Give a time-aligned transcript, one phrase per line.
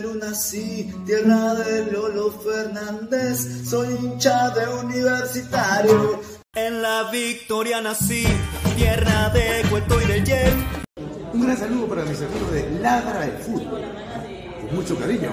[0.00, 6.22] Perú nací, tierra de Lolo Fernández, soy hincha de universitario.
[6.54, 8.24] En la Victoria nací,
[8.76, 10.54] tierra de Cueto y del Jet.
[11.34, 13.82] Un gran saludo para mis amigos de Ladra del Fútbol.
[14.62, 15.32] Con mucho cariño.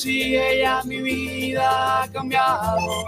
[0.00, 3.04] Conocí, ella mi vida ha cambiado.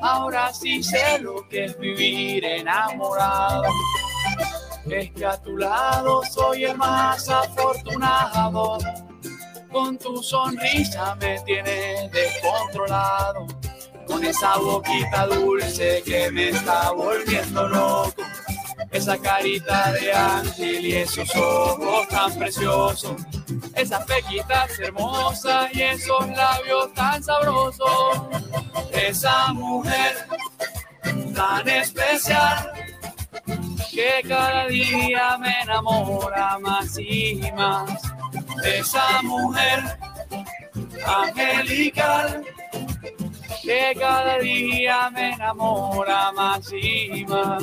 [0.00, 3.64] Ahora sí sé lo que es vivir enamorado.
[4.90, 8.78] Es que a tu lado soy el más afortunado.
[9.70, 13.46] Con tu sonrisa me tienes descontrolado.
[14.06, 18.22] Con esa boquita dulce que me está volviendo loco.
[18.90, 23.14] Esa carita de ángel y esos ojos tan preciosos.
[23.74, 28.22] Esas pequitas hermosas y esos labios tan sabrosos.
[28.92, 30.26] Esa mujer
[31.34, 32.72] tan especial
[33.90, 37.90] que cada día me enamora más y más.
[38.64, 39.98] Esa mujer
[41.06, 42.44] angelical
[43.62, 47.62] que cada día me enamora más y más.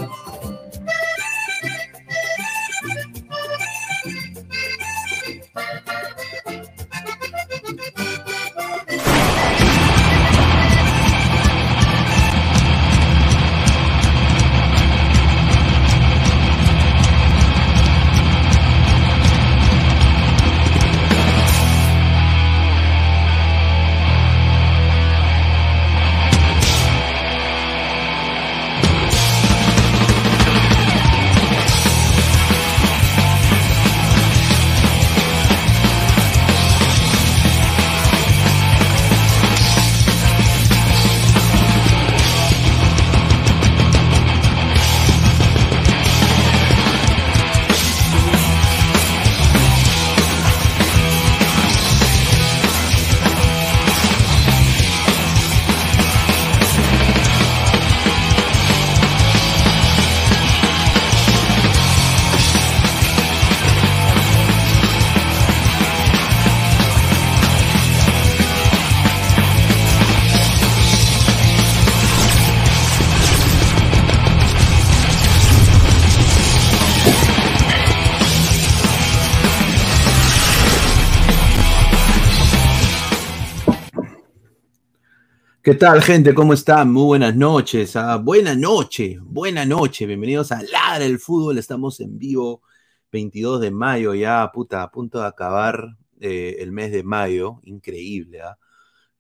[85.70, 86.34] ¿Qué tal, gente?
[86.34, 86.92] ¿Cómo están?
[86.92, 87.96] Muy buenas noches.
[87.96, 90.08] Ah, buena noche, buena noche.
[90.08, 91.60] Bienvenidos a Ladra el Fútbol.
[91.60, 92.64] Estamos en vivo,
[93.12, 97.60] 22 de mayo, ya puta, a punto de acabar eh, el mes de mayo.
[97.66, 98.58] Increíble, ¿ah?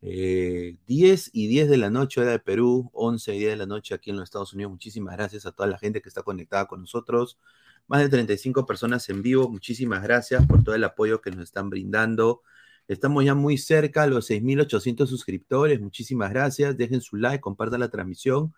[0.01, 3.68] Eh, 10 y 10 de la noche hora de Perú, 11 y 10 de la
[3.68, 4.72] noche aquí en los Estados Unidos.
[4.72, 7.38] Muchísimas gracias a toda la gente que está conectada con nosotros.
[7.86, 9.50] Más de 35 personas en vivo.
[9.50, 12.41] Muchísimas gracias por todo el apoyo que nos están brindando.
[12.89, 15.79] Estamos ya muy cerca a los 6.800 suscriptores.
[15.79, 16.75] Muchísimas gracias.
[16.75, 18.55] Dejen su like, compartan la transmisión.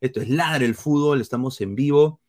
[0.00, 1.20] Esto es Ladre el Fútbol.
[1.20, 2.22] Estamos en vivo.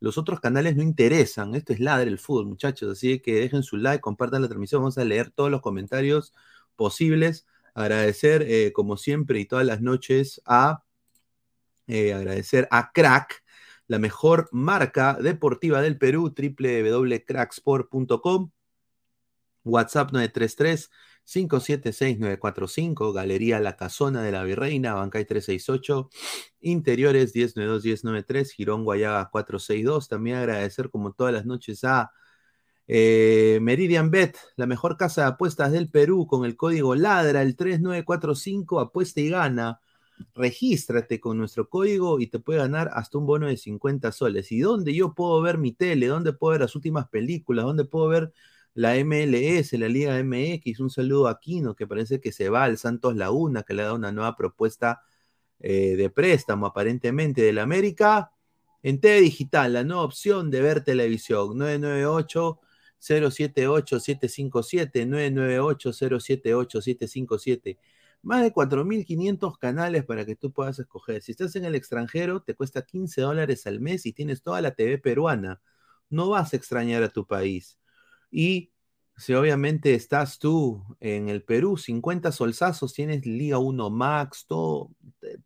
[0.00, 1.54] Los otros canales no interesan.
[1.54, 2.90] Esto es Ladre el Fútbol, muchachos.
[2.90, 4.80] Así que dejen su like, compartan la transmisión.
[4.80, 6.32] Vamos a leer todos los comentarios
[6.76, 7.46] posibles.
[7.74, 10.82] Agradecer, eh, como siempre y todas las noches, a
[11.88, 13.44] eh, agradecer a Crack,
[13.86, 18.51] la mejor marca deportiva del Perú, www.cracksport.com.
[19.64, 26.10] WhatsApp 933-576-945, Galería La Casona de la Virreina, Bancay 368,
[26.60, 30.08] Interiores 1092-1093, Girón Guayaga 462.
[30.08, 32.12] También agradecer como todas las noches a
[32.88, 37.56] eh, Meridian Bet, la mejor casa de apuestas del Perú, con el código LADRA, el
[37.56, 39.80] 3945, apuesta y gana.
[40.34, 44.52] Regístrate con nuestro código y te puede ganar hasta un bono de 50 soles.
[44.52, 46.06] ¿Y dónde yo puedo ver mi tele?
[46.06, 47.64] ¿Dónde puedo ver las últimas películas?
[47.64, 48.32] ¿Dónde puedo ver
[48.74, 50.80] la MLS, la Liga MX?
[50.80, 53.94] Un saludo a Aquino, que parece que se va al Santos Laguna, que le da
[53.94, 55.02] una nueva propuesta
[55.60, 58.32] eh, de préstamo aparentemente del América.
[58.82, 62.60] En TV Digital, la nueva opción de ver televisión, 998
[62.98, 67.78] 078 757 998 078 757
[68.22, 71.22] más de 4.500 canales para que tú puedas escoger.
[71.22, 74.74] Si estás en el extranjero, te cuesta 15 dólares al mes y tienes toda la
[74.74, 75.60] TV peruana.
[76.08, 77.78] No vas a extrañar a tu país.
[78.32, 78.72] Y
[79.16, 84.90] si obviamente estás tú en el Perú, 50 solsazos, tienes Liga 1 Max, todo,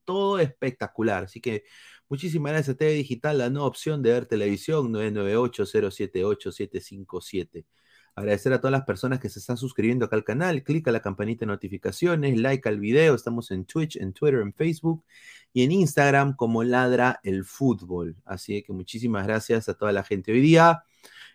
[0.04, 1.24] todo espectacular.
[1.24, 1.64] Así que
[2.08, 7.66] muchísimas gracias a TV Digital, la nueva opción de ver televisión, 998-078-757.
[8.14, 10.62] Agradecer a todas las personas que se están suscribiendo acá al canal.
[10.62, 13.14] Clica la campanita de notificaciones, like al video.
[13.14, 15.04] Estamos en Twitch, en Twitter, en Facebook
[15.52, 18.16] y en Instagram como Ladra el Fútbol.
[18.24, 20.32] Así que muchísimas gracias a toda la gente.
[20.32, 20.82] Hoy día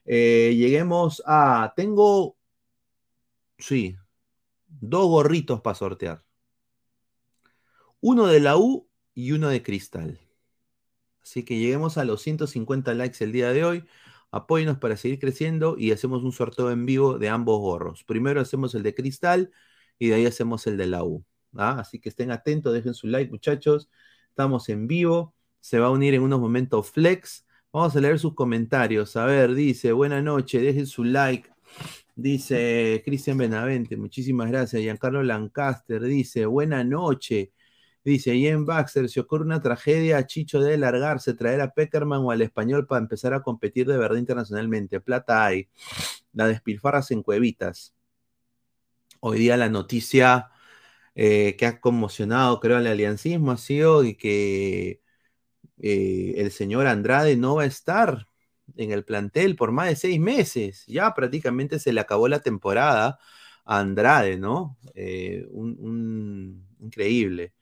[0.05, 1.73] eh, lleguemos a.
[1.75, 2.37] Tengo.
[3.57, 3.95] Sí,
[4.67, 6.23] dos gorritos para sortear.
[7.99, 10.19] Uno de la U y uno de Cristal.
[11.21, 13.85] Así que lleguemos a los 150 likes el día de hoy.
[14.31, 18.03] Apóyenos para seguir creciendo y hacemos un sorteo en vivo de ambos gorros.
[18.03, 19.51] Primero hacemos el de cristal
[19.99, 21.25] y de ahí hacemos el de la U.
[21.57, 21.77] ¿ah?
[21.79, 23.89] Así que estén atentos, dejen su like, muchachos.
[24.29, 25.35] Estamos en vivo.
[25.59, 27.45] Se va a unir en unos momentos Flex.
[27.73, 29.15] Vamos a leer sus comentarios.
[29.15, 31.49] A ver, dice, buena noche, dejen su like.
[32.15, 34.81] Dice Cristian Benavente, muchísimas gracias.
[34.81, 37.53] Giancarlo Lancaster dice, buena noche.
[38.03, 42.41] Dice Ian Baxter, si ocurre una tragedia, Chicho debe largarse, traer a Peckerman o al
[42.41, 44.99] español para empezar a competir de verdad internacionalmente.
[44.99, 45.69] Plata hay.
[46.33, 47.93] La despilfarras en cuevitas.
[49.21, 50.49] Hoy día la noticia
[51.15, 55.00] eh, que ha conmocionado, creo, al aliancismo ha sido que
[55.81, 58.27] eh, el señor Andrade no va a estar
[58.77, 60.85] en el plantel por más de seis meses.
[60.87, 63.19] Ya prácticamente se le acabó la temporada
[63.65, 64.77] a Andrade, ¿no?
[64.95, 67.53] Eh, un, increíble.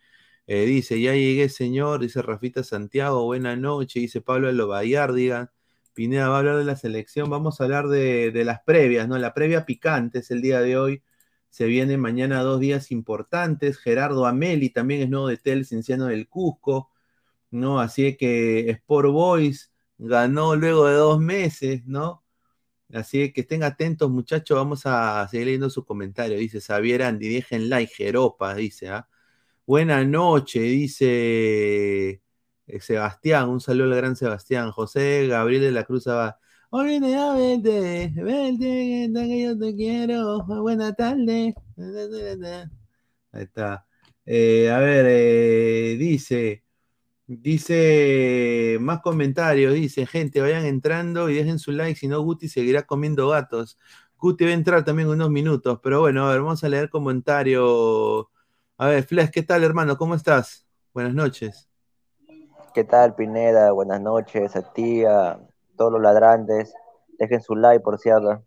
[0.48, 5.54] Eh, dice, ya llegué, señor, dice Rafita Santiago, buena noche, dice Pablo Lobayar, diga,
[5.94, 9.18] Pineda va a hablar de la selección, vamos a hablar de, las previas, ¿no?
[9.18, 11.04] La previa picante es el día de hoy,
[11.50, 16.28] se vienen mañana dos días importantes, Gerardo Ameli también es nuevo de Tel, licenciado del
[16.30, 16.89] Cusco,
[17.52, 17.80] ¿no?
[17.80, 22.24] Así que Sport Boys ganó luego de dos meses, ¿no?
[22.94, 27.70] Así que estén atentos, muchachos, vamos a seguir leyendo su comentario, dice Xavier Andy, dejen
[27.70, 29.08] like, Jeropa, dice, ¿ah?
[29.70, 32.24] Buena noche, dice
[32.66, 33.50] eh, Sebastián.
[33.50, 34.72] Un saludo al gran Sebastián.
[34.72, 36.40] José Gabriel de la Cruz va.
[36.72, 40.44] Hoy vente, vente, que yo te quiero.
[40.44, 41.54] Buena tarde.
[43.32, 43.86] Ahí está.
[44.26, 46.64] Eh, a ver, eh, dice,
[47.30, 52.84] dice, más comentarios, dice, gente, vayan entrando y dejen su like, si no, Guti seguirá
[52.84, 53.78] comiendo gatos.
[54.18, 58.28] Guti va a entrar también unos minutos, pero bueno, a ver, vamos a leer comentarios
[58.82, 59.98] a ver, Flex, ¿qué tal, hermano?
[59.98, 60.66] ¿Cómo estás?
[60.94, 61.68] Buenas noches.
[62.74, 63.74] ¿Qué tal, Pineda?
[63.74, 65.38] Buenas noches a ti, a
[65.76, 66.74] todos los ladrantes.
[67.18, 68.42] Dejen su like, por cierto.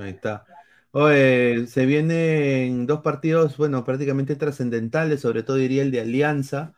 [0.00, 0.44] Ahí está.
[0.92, 6.74] Oye, se vienen dos partidos, bueno, prácticamente trascendentales, sobre todo diría el de Alianza,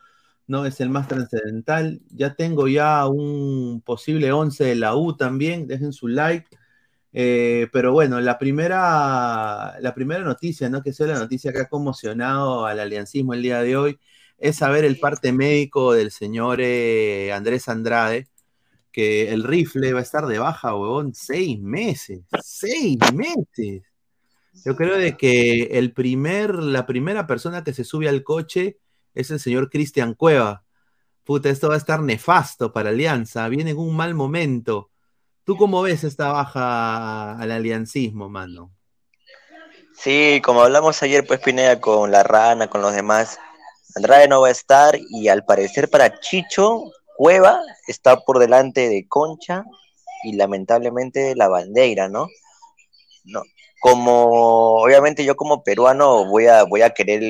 [0.51, 0.67] ¿no?
[0.67, 2.03] Es el más trascendental.
[2.11, 6.49] Ya tengo ya un posible 11 de la U también, dejen su like.
[7.13, 10.83] Eh, pero bueno, la primera, la primera noticia, ¿no?
[10.83, 13.99] Que es la noticia que ha conmocionado al aliancismo el día de hoy,
[14.39, 18.27] es saber el parte médico del señor eh, Andrés Andrade,
[18.91, 22.23] que el rifle va a estar de baja, huevón, seis meses.
[22.43, 23.83] Seis meses.
[24.65, 28.79] Yo creo de que el primer, la primera persona que se sube al coche
[29.15, 30.65] es el señor Cristian Cueva.
[31.25, 33.49] Puta, esto va a estar nefasto para Alianza.
[33.49, 34.91] Viene en un mal momento.
[35.45, 38.73] ¿Tú cómo ves esta baja al aliancismo, mano?
[39.95, 43.39] Sí, como hablamos ayer, pues Pineda, con la rana, con los demás,
[43.97, 46.85] Andrade no va a estar y al parecer para Chicho,
[47.17, 49.65] Cueva está por delante de Concha
[50.23, 52.29] y lamentablemente la bandera, ¿no?
[53.25, 53.43] No,
[53.81, 57.23] como obviamente yo como peruano voy a, voy a querer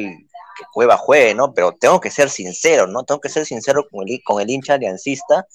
[0.60, 1.54] que Cueva juegue, ¿no?
[1.54, 3.04] Pero tengo que ser sincero, ¿no?
[3.04, 4.06] Tengo que ser sincero con
[4.40, 5.46] el, hincha aliancista.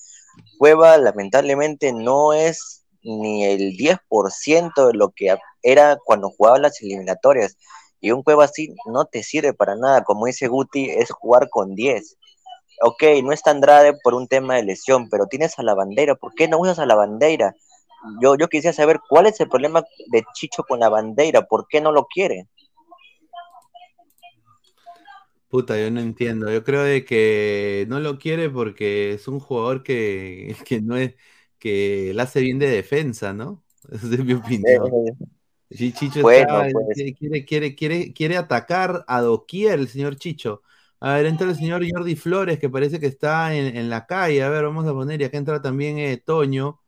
[0.57, 7.57] Cueva lamentablemente no es ni el 10% de lo que era cuando jugaba las eliminatorias.
[8.01, 10.03] Y un Cueva así no te sirve para nada.
[10.03, 12.17] Como dice Guti, es jugar con 10.
[12.81, 16.15] Ok, no está Andrade por un tema de lesión, pero tienes a la bandera.
[16.15, 17.55] ¿Por qué no usas a la bandera?
[18.21, 21.81] Yo, yo quisiera saber cuál es el problema de Chicho con la bandera, ¿por qué
[21.81, 22.47] no lo quiere?
[25.55, 26.51] Puta, yo no entiendo.
[26.51, 31.15] Yo creo de que no lo quiere porque es un jugador que, que no es,
[31.59, 33.63] que la hace bien de defensa, ¿no?
[33.89, 34.91] Esa es mi opinión.
[35.69, 36.97] Sí, Chicho Bueno, está- pues.
[37.17, 40.61] quiere, quiere, quiere, quiere atacar a doquier el señor Chicho.
[40.99, 44.43] A ver, entra el señor Jordi Flores, que parece que está en, en la calle.
[44.43, 46.81] A ver, vamos a poner, y acá entra también eh, Toño.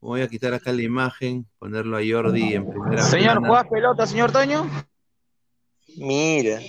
[0.00, 3.48] Voy a quitar acá la imagen, ponerlo a Jordi en primera Señor, plana.
[3.48, 4.66] ¿juegas pelota, señor Toño?
[5.96, 6.60] Mira.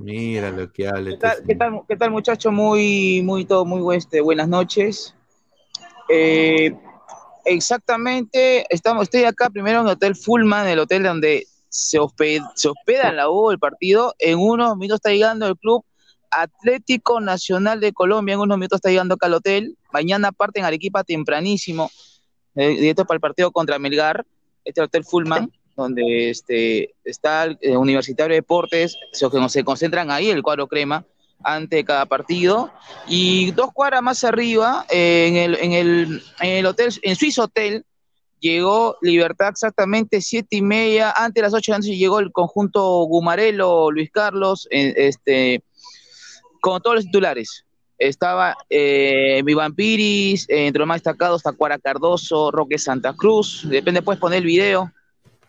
[0.00, 2.50] Mira lo que habla ¿Qué este tal, qué tal, qué tal, muchacho?
[2.50, 5.14] Muy, muy, todo, muy este, buenas noches.
[6.08, 6.74] Eh,
[7.44, 12.68] exactamente, estamos, estoy acá primero en el Hotel Fullman, el hotel donde se hospeda, se
[12.68, 14.14] hospeda la U, el partido.
[14.18, 15.84] En unos minutos está llegando el club
[16.30, 19.76] Atlético Nacional de Colombia, en unos minutos está llegando acá al hotel.
[19.92, 21.90] Mañana parten Arequipa tempranísimo,
[22.54, 24.24] eh, directo para el partido contra Melgar,
[24.64, 30.30] este Hotel Fullman, donde este, está el eh, Universitario de Deportes, se, se concentran ahí
[30.30, 31.04] el cuadro crema
[31.42, 32.70] ante cada partido.
[33.08, 37.38] Y dos cuadras más arriba, eh, en, el, en, el, en el hotel, en Swiss
[37.38, 37.84] Hotel,
[38.40, 43.90] llegó Libertad exactamente siete y media, antes de las ocho de llegó el conjunto Gumarelo,
[43.90, 45.62] Luis Carlos, eh, este,
[46.60, 47.64] con todos los titulares.
[47.98, 53.68] Estaba eh, Vampiris, eh, entre los más destacados, Tacuara Cardoso, Roque Santa Cruz.
[53.68, 54.90] Depende, puedes poner el video.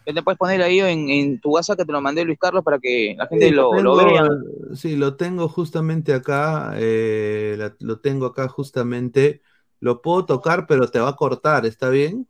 [0.03, 2.79] Depende, puedes poner ahí en, en tu WhatsApp que te lo mandé Luis Carlos para
[2.79, 4.27] que la gente Sí, lo, vea.
[4.73, 6.73] Sí, lo tengo justamente acá.
[6.77, 9.41] eh, la- lo tengo acá justamente.
[9.79, 12.27] Lo puedo tocar, pero te va a cortar, ¿está bien?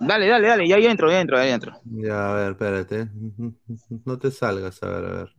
[0.00, 1.72] Dale, dale, dale, ya, ya entro, ya entro, ya entro.
[1.84, 3.08] Ya, a ver, espérate.
[4.04, 5.32] No te salgas, a ver, a ver.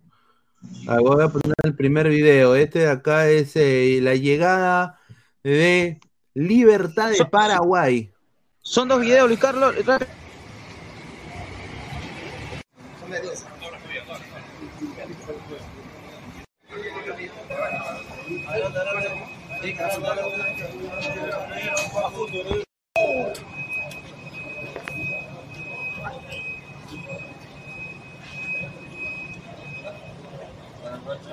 [0.87, 2.55] A ver, voy a poner el primer video.
[2.55, 4.99] Este de acá es eh, la llegada
[5.43, 5.99] de
[6.33, 8.11] Libertad de Paraguay.
[8.61, 9.73] Son dos videos, Luis Carlos.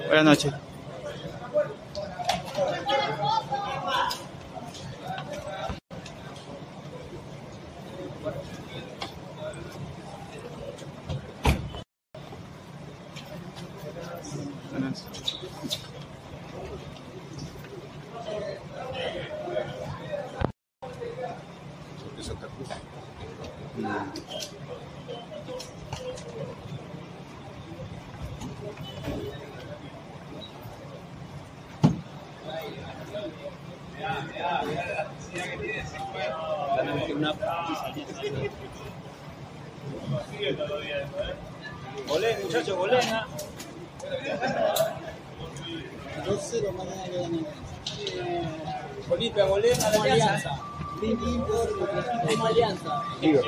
[0.08, 0.52] Buenas noches.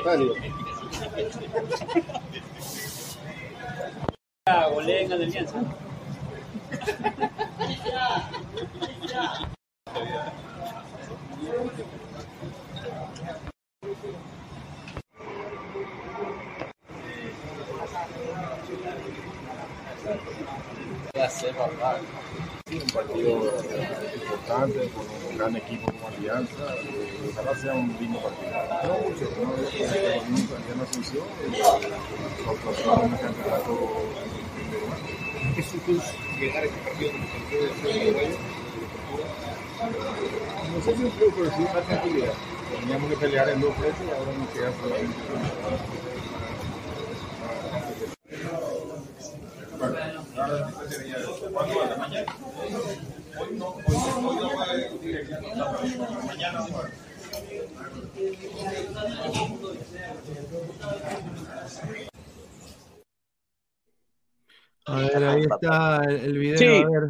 [0.07, 0.31] 那你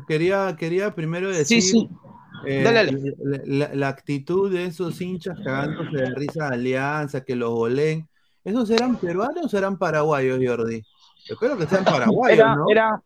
[0.07, 1.89] quería, quería primero decir sí.
[2.45, 3.13] eh, Dale, dale.
[3.23, 8.07] La, la- la actitud de esos hinchas cagándose de risa de Alianza, que los goleen.
[8.43, 10.81] ¿Esos eran peruanos o eran paraguayos, Jordi?
[11.27, 12.65] Espero que sean paraguayos, Era, ¿no?
[12.69, 13.01] era,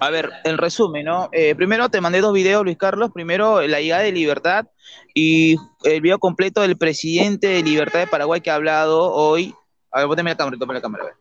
[0.00, 1.28] a ver, el resumen, ¿no?
[1.30, 3.12] Eh, primero te mandé dos videos, Luis Carlos.
[3.14, 4.66] Primero, la llegada de Libertad
[5.14, 9.54] y el video completo del presidente de Libertad de Paraguay que ha hablado hoy.
[9.92, 11.14] A ver, poneme la cámara, ponme la cámara, a ver.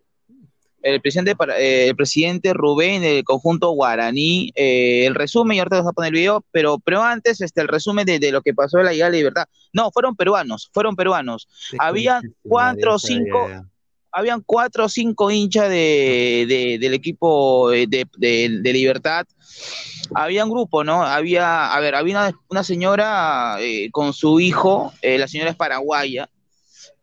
[0.85, 5.87] El presidente, eh, el presidente Rubén del conjunto guaraní, eh, el resumen, y ahorita vas
[5.87, 8.77] a poner el video, pero, pero antes este, el resumen de, de lo que pasó
[8.77, 9.45] en la llegada de Libertad.
[9.73, 11.47] No, fueron peruanos, fueron peruanos.
[11.79, 13.47] Habían cuatro o cinco,
[14.11, 19.25] habían cuatro o cinco hinchas de, de- del equipo de, de- de Libertad.
[20.13, 21.01] Había un grupo, ¿no?
[21.03, 25.55] Había, a ver, había una, una señora eh, con su hijo, eh, la señora es
[25.55, 26.29] paraguaya,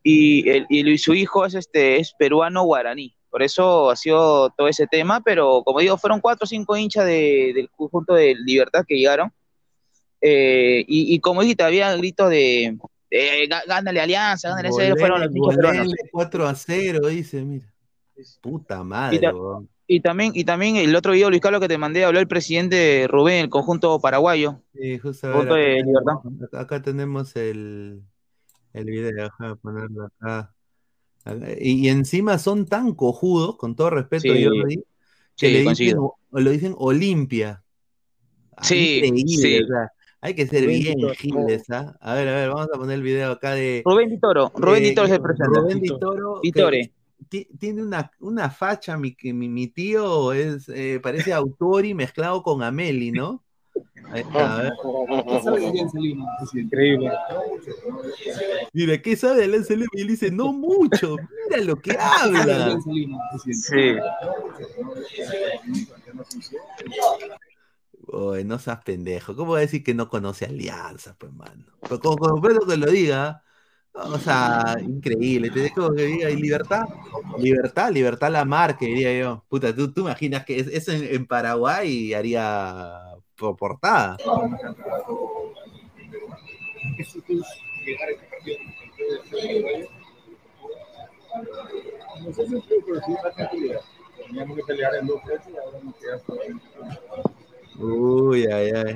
[0.04, 3.12] y, el- y su hijo es, este, es peruano guaraní.
[3.32, 7.06] Por eso ha sido todo ese tema, pero como digo, fueron cuatro o cinco hinchas
[7.06, 9.32] de- del conjunto de Libertad que llegaron.
[10.20, 12.76] Eh, y, y como dijiste, había gritos de
[13.10, 15.78] eh, gá- gánale Alianza, gánale ese, Goleen- fueron los hinchas peruanos.
[15.86, 17.66] goleenle 4 a 0, dice, mira.
[18.42, 19.68] Puta madre, Y, ta- weón.
[19.86, 23.06] y también, y también el otro video, Luis Carlos, que te mandé, habló el presidente
[23.08, 24.60] Rubén, el conjunto paraguayo.
[24.74, 26.60] Sí, justo a ver, acá, de Libertad.
[26.60, 28.02] acá tenemos el,
[28.74, 30.52] el video, déjame ponerlo acá.
[31.60, 34.44] Y, y encima son tan cojudos, con todo respeto, Sí.
[34.44, 35.98] Jordi, que Sí, le dicen,
[36.32, 37.62] lo dicen Olimpia.
[38.56, 39.62] Ah, Sí, sí.
[39.62, 41.96] o sea, hay que ser Rubén bien giles, ¿ah?
[42.00, 44.88] A ver, a ver, vamos a poner el video acá de Rubén Ditoro, Rubén eh,
[44.90, 45.60] Ditoro es el presidente.
[45.60, 45.80] Rubén
[46.42, 46.92] Ditore.
[47.28, 52.62] ti- tiene una, una facha, mi, mi, mi tío es, eh, parece Autori mezclado con
[52.62, 53.42] Ameli, ¿no?
[54.10, 54.72] Ahí está, a ver.
[55.26, 56.26] ¿Qué sabe de Alianza Lima?
[56.42, 57.10] Es increíble.
[58.72, 59.86] Mira, ¿qué sabe de Alianza Lima?
[59.92, 61.16] Y él dice, no mucho,
[61.48, 62.78] mira lo que ¿Qué sabe de habla.
[63.52, 63.96] Sí.
[68.08, 69.34] Oye, no seas pendejo.
[69.36, 71.64] ¿Cómo va a decir que no conoce Alianza, pues, mano?
[71.80, 73.42] Pero como, como Pedro que lo diga,
[73.92, 75.50] o sea, increíble.
[75.50, 76.82] Te dejo que diga, ¿y libertad?
[77.38, 79.44] Libertad, libertad la marca, diría yo.
[79.48, 83.00] Puta, ¿tú, tú imaginas que es- eso en, en Paraguay haría
[83.36, 84.16] portada?
[86.96, 87.46] ¿Qué supus
[87.84, 88.26] llegar a este
[92.62, 93.80] creo que sí, una tranquilidad.
[94.26, 96.20] Teníamos que pelear en dos ahora queda
[97.78, 98.94] Uy, ay, ay.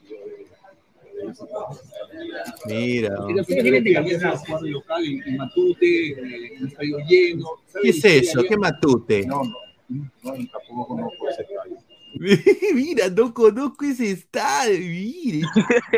[3.93, 7.45] cambiar a jugar de local en, en Matute, eh, en un estadio lleno.
[7.67, 8.43] ¿Sabe ¿Qué es eso?
[8.47, 9.25] ¿Qué matute?
[9.25, 9.53] No, no,
[9.89, 11.77] no, tampoco conozco ese estadio.
[12.73, 14.79] Mira, no conozco ese estadio.
[14.79, 15.41] Mire.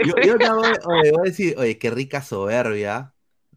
[0.06, 3.14] Yo, yo no voy, oye, voy a decir, oye, qué rica soberbia.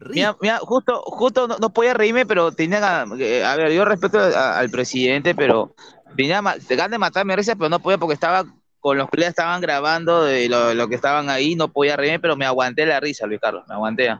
[0.09, 4.19] Mira, mira, justo, justo no, no podía reírme, pero tenía eh, a ver, yo respeto
[4.19, 5.73] a- al presidente, pero
[6.17, 8.45] tenía ganas de matarme risa, pero no podía porque estaba
[8.85, 12.35] con los colegas estaban grabando de lo, lo que estaban ahí, no podía reírme, pero
[12.37, 14.15] me aguanté la risa, Luis Carlos, me aguanté.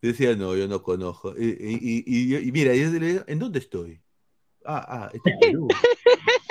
[0.00, 1.34] Decía, no, yo no conozco.
[1.36, 4.00] Y, y, y, y yo- y mira, yo le digo, ¿en dónde estoy?
[4.64, 5.68] Ah, ah, estoy en Perú.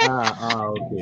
[0.02, 0.94] Ah, ah, ok.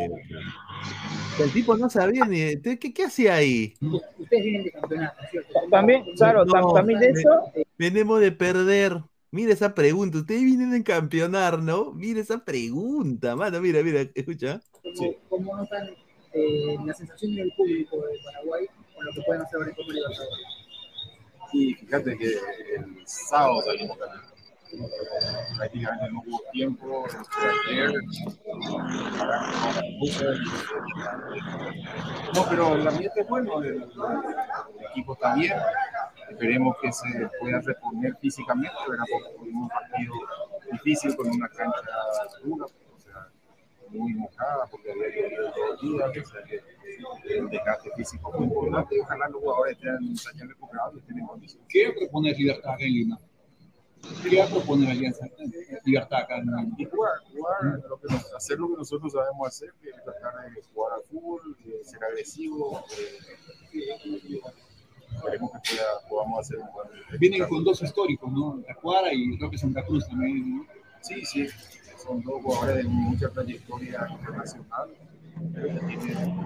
[1.40, 2.40] El tipo no sabía ni.
[2.56, 3.74] de- ¿Qué, qué hacía ahí?
[4.18, 5.54] Ustedes vienen de campeonato, ¿cierto?
[5.70, 7.44] También, claro, tam- también de eso.
[7.78, 9.04] Venimos de perder.
[9.32, 10.18] Mira esa pregunta.
[10.20, 11.92] Ustedes vienen a campeonar, ¿no?
[11.92, 13.60] Mira esa pregunta, mano.
[13.60, 14.62] Mira, mira, escucha.
[14.82, 15.90] ¿Cómo, cómo notan
[16.38, 19.94] eh, la sensación del público de Paraguay con lo que pueden hacer ahora en Copa
[19.94, 20.48] Libertadores?
[21.54, 22.28] Y fíjate que
[22.76, 23.98] el sábado salimos.
[25.58, 27.06] Prácticamente no hubo tiempo.
[27.70, 27.94] Ayer,
[32.36, 33.90] no, pero el ambiente es bueno, el,
[34.92, 35.58] equipo está bien.
[36.30, 39.06] Esperemos que se pueda reponer físicamente, ¿verdad?
[39.10, 40.14] porque un partido
[40.72, 41.82] difícil con una cancha
[42.44, 42.66] dura.
[43.90, 46.62] Muy mojada porque había llovido dos días, o sea que
[47.38, 51.20] el desgaste físico muy importante y ojalá los jugadores estén, se hayan recuperado y estén
[51.20, 51.68] en condiciones.
[51.70, 53.20] ¿Qué propone Libertad en Lima?
[54.24, 55.26] ¿Qué propone la Alianza
[55.86, 56.66] Libertad acá en Lima?
[56.78, 60.52] Y jugar, jugar, lo que nos- hacer lo que nosotros sabemos hacer, que es tratar
[60.54, 62.84] de jugar al fútbol, de ser agresivo,
[63.74, 64.40] eh,
[65.16, 66.88] esperemos que pueda- podamos hacer un buen
[67.20, 68.62] Vienen con dos históricos, ¿no?
[68.68, 70.66] Tacuara y Roque Santa Cruz también, ¿no?
[71.02, 71.48] Sí, sí,
[72.08, 74.90] son dos jugadores de mucha trayectoria internacional,
[75.54, 76.40] pero que tienen,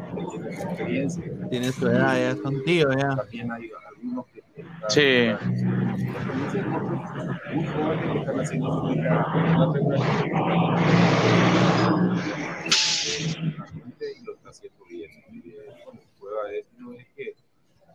[0.52, 1.24] experiencia.
[1.50, 3.16] Tiene su edad, ya son tíos, ya.
[3.16, 4.42] También hay algunos que
[4.90, 5.30] Sí.
[7.54, 8.88] muy jóvenes que están haciendo su
[14.02, 15.12] y lo está haciendo bien.
[15.32, 15.42] Y,
[15.86, 17.36] bueno, prueba de esto es que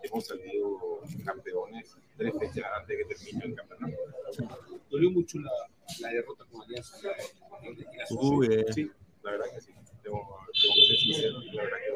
[0.03, 3.97] hemos salido campeones tres fechas antes de que termine el campeonato.
[4.91, 5.51] Dolió mucho la,
[6.01, 6.97] la derrota con Alianza.
[8.11, 8.65] Uy, eh.
[8.73, 8.91] Sí,
[9.23, 9.73] la verdad que sí.
[10.03, 10.19] Tengo,
[10.53, 11.91] tengo que ser sincero, y la verdad que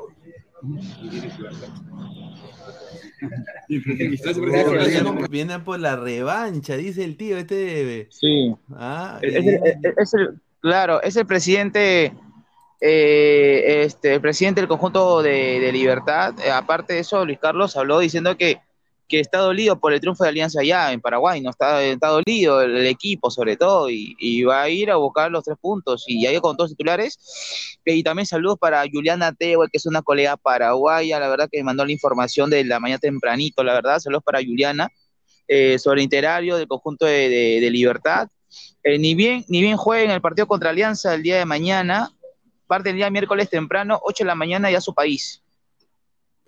[5.64, 8.06] por la revancha, dice el tío este.
[8.10, 8.54] Sí.
[8.74, 9.62] Ah, Es, el- es-
[9.96, 12.12] es el- claro, es el presidente,
[12.80, 16.34] eh, este, el presidente del conjunto de, de Libertad.
[16.44, 18.58] Eh, aparte de eso, Luis Carlos habló diciendo que,
[19.10, 22.62] que está dolido por el triunfo de Alianza allá en Paraguay, no está, está dolido
[22.62, 26.38] el, equipo sobre todo y, va a ir a buscar los tres puntos y ahí
[26.38, 27.18] con todos titulares.
[27.84, 31.58] Eh, Y también saludos para Juliana Tehuel, que es una colega paraguaya, la verdad que
[31.58, 34.88] me mandó la información de la mañana tempranito, la verdad, saludos para Juliana
[35.48, 38.28] eh, sobre interario del conjunto de, Libertad.
[38.84, 42.12] Eh, ni bien ni bien jueguen el partido contra Alianza el día de mañana,
[42.68, 45.42] parte el día miércoles temprano, 8 de la mañana ya su país.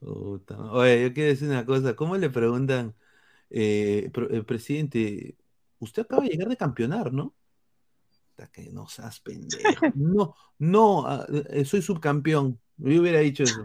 [0.03, 1.95] Puta, Oye, yo quiero decir una cosa.
[1.95, 2.95] ¿Cómo le preguntan,
[3.51, 5.37] eh, eh, presidente,
[5.79, 7.35] usted acaba de llegar de campeonar, ¿no?
[8.31, 9.87] Puta, que no seas pendejo.
[9.95, 12.59] No, no, ah, eh, soy subcampeón.
[12.79, 13.63] Yo hubiera dicho eso.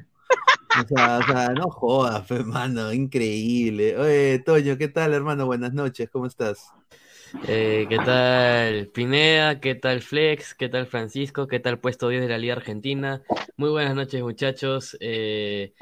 [0.80, 3.98] O sea, o sea, no jodas, hermano, increíble.
[3.98, 5.48] Oye, Toño, ¿qué tal, hermano?
[5.48, 6.72] Buenas noches, ¿cómo estás?
[7.48, 9.60] Eh, ¿qué tal Pineda?
[9.60, 10.54] ¿Qué tal Flex?
[10.54, 11.48] ¿Qué tal Francisco?
[11.48, 13.24] ¿Qué tal Puesto 10 de la Liga Argentina?
[13.58, 14.96] Muy buenas noches, muchachos.
[15.00, 15.74] Eh,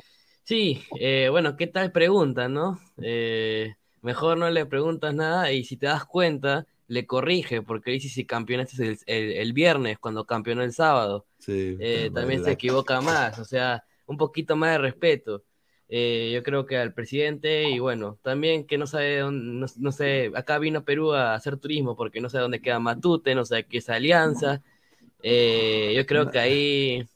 [0.46, 2.80] sí, eh, bueno, ¿qué tal pregunta, no?
[3.02, 8.10] Eh, mejor no le preguntas nada y si te das cuenta, le corrige, porque dice
[8.10, 11.28] si campeonaste el, el- el viernes cuando campeonó el sábado.
[11.40, 15.44] Sí, Eh, también se equivoca más, o sea, un poquito más de respeto.
[15.90, 19.94] Eh, yo creo que al presidente y bueno, también que no sabe dónde, no, no
[19.94, 23.68] sé, acá vino Perú a hacer turismo porque no sabe dónde queda Matute, no sabe
[23.68, 24.64] qué es Alianza.
[25.24, 27.10] Eh, yo creo que ahí,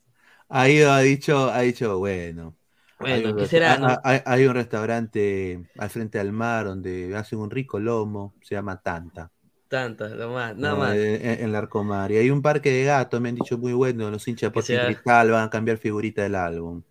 [0.50, 2.58] Ahí ha dicho, ha dicho, bueno.
[3.00, 4.00] Bueno, hay un, ¿qué resta- será, hay- no?
[4.04, 8.82] hay- hay un restaurante al frente al mar donde hacen un rico lomo, se llama
[8.82, 9.32] Tanta.
[9.68, 10.78] tantas, no más, nada ¿no?
[10.78, 10.98] más.
[10.98, 12.12] En, en- en la Arcomar.
[12.12, 14.80] Y hay un parque de gatos, me han dicho muy bueno, los hinchas por sea-
[14.80, 16.84] Cristal van a cambiar figurita del álbum.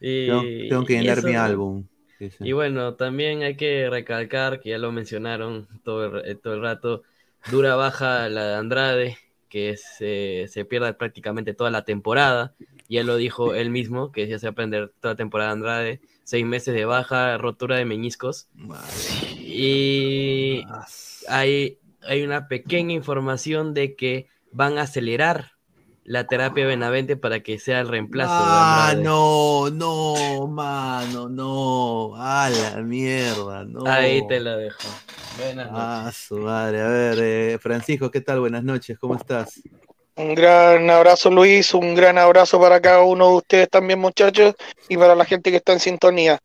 [0.00, 1.86] Y, Tengo, tengo que llenar mi álbum.
[2.18, 2.44] Sí, sí.
[2.44, 6.62] Y bueno, también hay que recalcar que ya lo mencionaron todo el, eh, todo el
[6.62, 7.02] rato,
[7.50, 12.54] dura baja la de Andrade, que se, se pierde prácticamente toda la temporada.
[12.90, 16.00] Ya lo dijo él mismo, que ya se va a perder toda la temporada Andrade.
[16.24, 18.48] Seis meses de baja, rotura de meñiscos.
[19.38, 20.64] Y
[21.28, 25.52] hay, hay una pequeña información de que van a acelerar
[26.02, 32.16] la terapia Benavente para que sea el reemplazo Ah, no, no, mano, no.
[32.16, 33.86] A la mierda, no.
[33.86, 34.88] Ahí te lo dejo.
[35.38, 35.76] Buenas noches.
[35.78, 36.80] Ah, su madre.
[36.80, 38.40] A ver, eh, Francisco, ¿qué tal?
[38.40, 39.60] Buenas noches, ¿cómo estás?
[40.16, 44.54] Un gran abrazo Luis, un gran abrazo para cada uno de ustedes también muchachos
[44.88, 46.38] y para la gente que está en sintonía.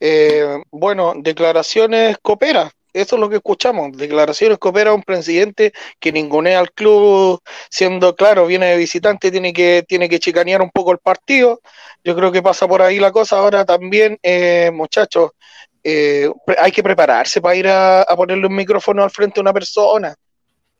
[0.00, 6.60] Eh, bueno, declaraciones coopera, eso es lo que escuchamos, declaraciones coopera un presidente que ningunea
[6.60, 10.98] al club, siendo claro, viene de visitante, tiene que, tiene que chicanear un poco el
[10.98, 11.60] partido,
[12.04, 15.32] yo creo que pasa por ahí la cosa, ahora también eh, muchachos,
[15.84, 19.52] eh, hay que prepararse para ir a, a ponerle un micrófono al frente a una
[19.52, 20.14] persona.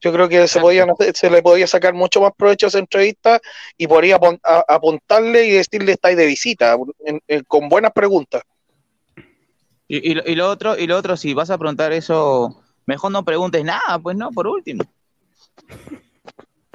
[0.01, 3.41] Yo creo que se, podían se le podía sacar mucho más provecho a esa entrevista
[3.77, 4.19] y podría
[4.69, 8.43] apuntarle y decirle estáis de visita, en- en- con buenas preguntas.
[9.89, 13.11] Y, y lo- y lo otro, y lo otro, si vas a preguntar eso, mejor
[13.11, 14.85] no preguntes nada, pues no, por último.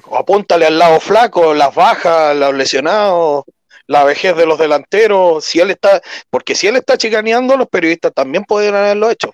[0.06, 3.44] O apúntale al lado flaco, las bajas, los lesionados,
[3.86, 8.12] la vejez de los delanteros, si él está, porque si él está chicaneando, los periodistas
[8.12, 9.32] también pueden haberlo hecho.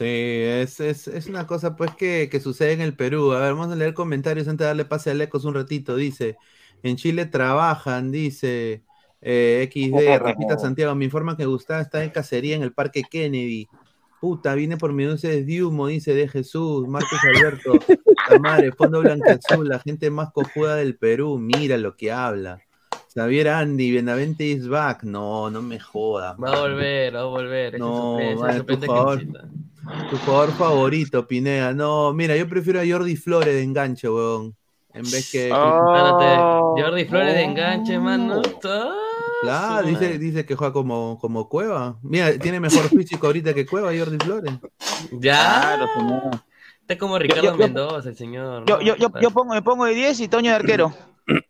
[0.00, 3.32] Sí, es, es, es una cosa pues que, que sucede en el Perú.
[3.32, 5.94] A ver, vamos a leer comentarios antes de darle pase a Ecos un ratito.
[5.94, 6.38] Dice,
[6.82, 8.82] en Chile trabajan, dice
[9.20, 13.68] eh, XD, repita Santiago, me informa que Gustavo está en cacería en el Parque Kennedy.
[14.22, 17.72] Puta, viene por mi dulces de humo, dice de Jesús, Marcos Alberto.
[18.30, 22.62] La madre, fondo blanco azul, la gente más cojuda del Perú, mira lo que habla.
[23.12, 25.02] Xavier Andy, Benavente is back.
[25.02, 26.36] No, no me jodas.
[26.42, 27.74] Va a volver, va a volver.
[27.74, 28.16] ese No,
[28.56, 29.48] suplente que jugador, necesita.
[30.10, 31.72] Tu jugador favorito, Pineda.
[31.72, 34.54] No, mira, yo prefiero a Jordi Flores de enganche, weón.
[34.92, 35.48] En vez que.
[35.48, 36.36] Espérate,
[36.82, 38.40] Jordi Flores de enganche, mano.
[38.42, 38.90] Está-
[39.42, 41.96] Claro, dice, dice que juega como, como Cueva.
[42.02, 44.52] Mira, tiene mejor físico ahorita que Cueva, Jordi Flores.
[45.12, 45.78] Ya.
[46.82, 48.64] Está como Ricardo yo- yo- Mendoza, el señor.
[48.66, 50.92] Yo, yo, yo, yo pongo, me pongo de 10 y Toño de arquero.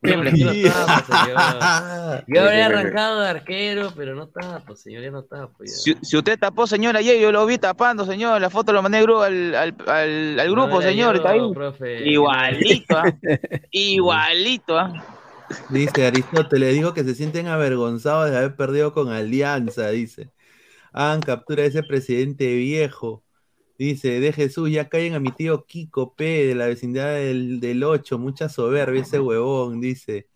[0.03, 2.25] Siempre, no pues, señor.
[2.27, 5.71] Yo habría arrancado de arquero, pero no está, pues, señor, ya no está, pues.
[5.71, 5.77] ya.
[5.77, 8.41] Si, si usted tapó, señor, ayer yo lo vi tapando, señor.
[8.41, 11.15] La foto lo mandé al, al, al, al grupo, No señor.
[11.15, 11.53] yo, está ahí.
[11.53, 12.09] profe.
[12.09, 13.19] Igualito, ¿ah?
[13.71, 14.93] Igualito, ¿ah?
[15.69, 20.31] Dice Aristóteles, dijo que se sienten avergonzados de haber perdido con Alianza, dice.
[20.93, 23.25] Hagan captura de ese presidente viejo.
[23.81, 27.83] Dice, de Jesús, ya callen a mi tío Kiko P de la vecindad del, del
[27.83, 30.29] 8, mucha soberbia ese huevón, dice.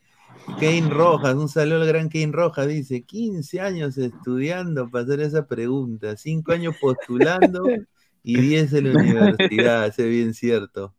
[0.58, 5.46] Kane Rojas, un saludo al gran Kane Rojas, dice, 15 años estudiando para hacer esa
[5.46, 7.64] pregunta, 5 años postulando
[8.22, 10.94] y 10 en la universidad, es bien cierto.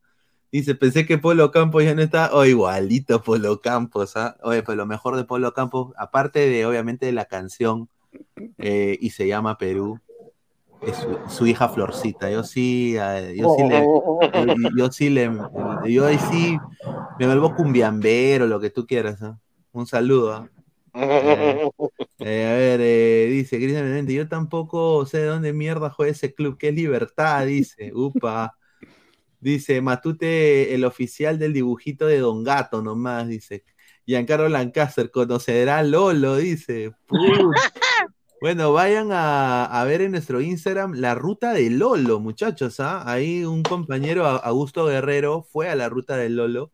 [0.51, 2.29] Dice, pensé que Polo Campos ya no está.
[2.31, 4.37] O igualito Polo Campos, ¿ah?
[4.43, 7.89] Oye, pues lo mejor de Polo Campos, aparte de obviamente de la canción,
[8.59, 9.99] eh, y se llama Perú,
[10.93, 12.29] su, su hija Florcita.
[12.29, 13.81] Yo sí, yo sí le.
[13.81, 15.31] Yo, yo sí le.
[15.87, 16.57] Yo ahí sí
[17.19, 19.19] me vuelvo cumbiambero, lo que tú quieras.
[19.71, 20.49] Un saludo, ¿ah?
[20.95, 21.69] Eh,
[22.19, 26.57] eh, a ver, eh, dice Cristian yo tampoco sé de dónde mierda juega ese club,
[26.61, 28.55] es Libertad, dice, upa.
[29.39, 33.63] Dice, Matute, el oficial del dibujito de Don Gato nomás, dice.
[34.05, 36.93] Giancarlo Lancaster, conocerá a Lolo, dice.
[37.07, 37.19] Put.
[38.41, 43.09] Bueno, vayan a, a ver en nuestro Instagram la ruta de Lolo, muchachos, ¿ah?
[43.09, 46.71] Ahí un compañero, Augusto Guerrero, fue a la ruta de Lolo.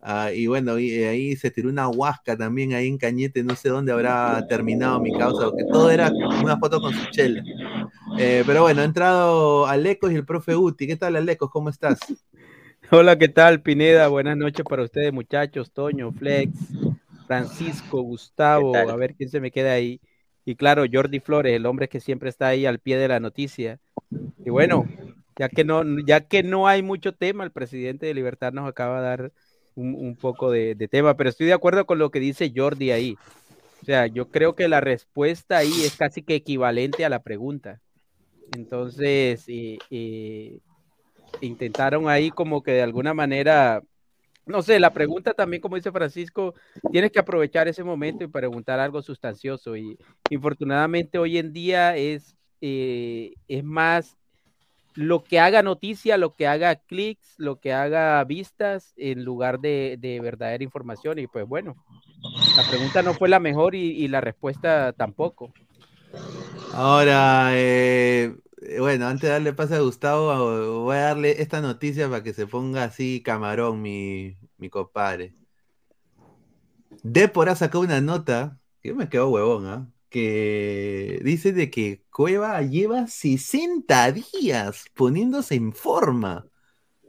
[0.00, 3.56] Ah, y bueno, y, eh, ahí se tiró una huasca también ahí en Cañete, no
[3.56, 7.42] sé dónde habrá terminado mi causa, porque todo era una foto con su chela.
[8.16, 10.86] Eh, pero bueno, ha entrado Alecos y el profe Uti.
[10.86, 11.50] ¿Qué tal, Alecos?
[11.50, 11.98] ¿Cómo estás?
[12.90, 14.06] Hola, ¿qué tal, Pineda?
[14.08, 15.72] Buenas noches para ustedes, muchachos.
[15.72, 16.52] Toño, Flex,
[17.26, 20.00] Francisco, Gustavo, a ver quién se me queda ahí.
[20.48, 23.80] Y claro, Jordi Flores, el hombre que siempre está ahí al pie de la noticia.
[24.42, 24.86] Y bueno,
[25.36, 29.02] ya que no, ya que no hay mucho tema, el presidente de Libertad nos acaba
[29.02, 29.32] de dar
[29.74, 33.18] un, un poco de, tema, pero estoy de acuerdo con lo que dice Jordi ahí.
[33.82, 37.82] O sea, yo creo que la respuesta ahí es casi que equivalente a la pregunta.
[38.56, 39.44] Entonces,
[41.42, 43.82] intentaron ahí como que de alguna manera,
[44.48, 46.54] no sé, la pregunta también, como dice Francisco,
[46.90, 49.76] tienes que aprovechar ese momento y preguntar algo sustancioso.
[49.76, 49.98] Y
[50.30, 54.16] infortunadamente hoy en día es, eh, es más
[54.94, 59.96] lo que haga noticia, lo que haga clics, lo que haga vistas, en lugar de,
[60.00, 61.18] de verdadera información.
[61.18, 61.76] Y pues bueno,
[62.56, 65.52] la pregunta no fue la mejor y, y la respuesta tampoco.
[66.72, 68.34] Ahora, eh,
[68.78, 72.46] bueno, antes de darle paso a Gustavo, voy a darle esta noticia para que se
[72.46, 75.34] ponga así camarón, mi, mi compadre.
[77.02, 79.88] Depor ha sacado una nota, que me quedó huevón, ¿ah?
[80.10, 86.46] Que dice de que Cueva lleva 60 días poniéndose en forma.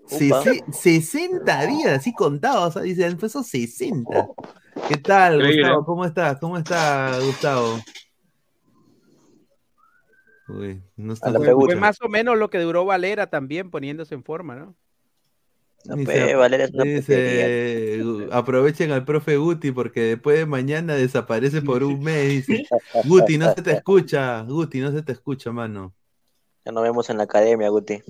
[0.06, 4.28] Sese- 60 días, así contados, o sea, dice, empezó 60.
[4.88, 5.62] ¿Qué tal, Increíble.
[5.64, 5.86] Gustavo?
[5.86, 6.40] ¿Cómo estás?
[6.40, 7.80] ¿Cómo está, Gustavo?
[10.50, 14.24] Uy, no está Fue, fue más o menos lo que duró Valera también poniéndose en
[14.24, 14.76] forma, ¿no?
[15.84, 20.96] Dice, pe, Valera es una dice, "Gu- aprovechen al profe Guti porque después de mañana
[20.96, 22.48] desaparece por un mes.
[22.48, 22.68] Dice,
[23.06, 25.94] Guti, no se te escucha, Guti, no se te escucha, mano.
[26.66, 28.02] Ya nos vemos en la academia, Guti.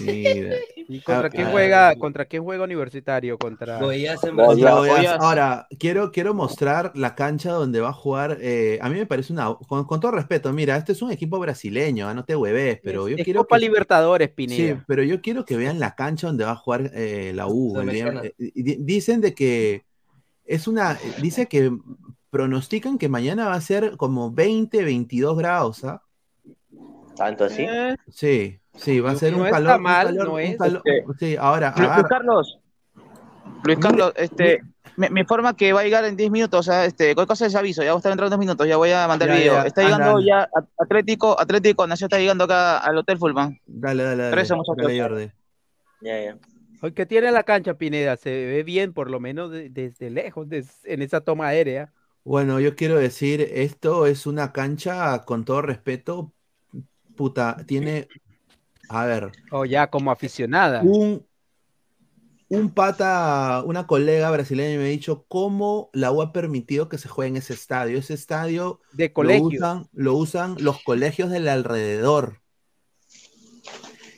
[0.00, 0.56] Mira.
[0.88, 1.96] ¿Y contra Ah, quién ah, juega?
[1.96, 3.38] ¿Contra quién juega Universitario?
[3.38, 5.14] Contra en Contra.
[5.20, 8.38] Ahora, quiero, quiero mostrar la cancha donde va a jugar.
[8.40, 9.54] eh, a mí me parece una.
[9.68, 13.08] Con, con todo respeto, mira, este es un equipo brasileño, ah, no te hueves, pero
[13.08, 13.40] yo es quiero.
[13.42, 14.84] Copa que- Libertadores, Sí, Pineda.
[14.86, 17.78] pero yo quiero que vean la cancha donde va a jugar eh, la U.
[17.80, 18.22] el día- Sudamericana.
[18.24, 19.84] eh, di- dicen de que
[20.44, 20.98] es una.
[21.20, 21.70] Dice que
[22.30, 26.02] pronostican que mañana va a ser como 20, 22 grados, ¿ah?
[27.16, 27.62] ¿Tanto así?
[27.68, 29.76] Eh, Sí, sí, va a ser No un calor.
[29.76, 30.56] un mal, calor- no es.
[30.58, 30.82] calor-
[31.18, 32.58] Sí, ahora, Luis, Carlos,
[33.64, 34.60] Luis Carlos, este,
[34.96, 37.44] me, me informa que va a llegar en 10 minutos, o sea, este, cualquier cosa
[37.46, 39.34] les aviso, ya va a estar entrando en dos minutos, ya voy a mandar Ya,
[39.34, 39.54] el video.
[39.54, 40.26] ya, está anda, llegando anda.
[40.26, 40.48] ya
[40.78, 43.58] Atlético, Atlético Nación está llegando acá al Hotel Fulman.
[43.66, 44.42] Dale, dale, dale.
[44.42, 45.30] Eso, dale, Jordi.
[46.00, 46.38] Ya, ya.
[46.84, 50.48] Hoy que tiene la cancha, Pineda, se ve bien, por lo menos de- desde lejos,
[50.48, 51.92] des- en esa toma aérea.
[52.24, 56.32] Bueno, yo quiero decir, esto es una cancha, con todo respeto,
[57.16, 58.08] puta, tiene,
[58.88, 60.82] a ver, O ya como aficionada.
[60.82, 61.24] un,
[62.48, 67.08] un pata, una colega brasileña me ha dicho cómo la U ha permitido que se
[67.08, 67.98] juegue en ese estadio.
[67.98, 69.46] Ese estadio De lo colegio.
[69.46, 72.40] usan, lo usan los colegios del alrededor.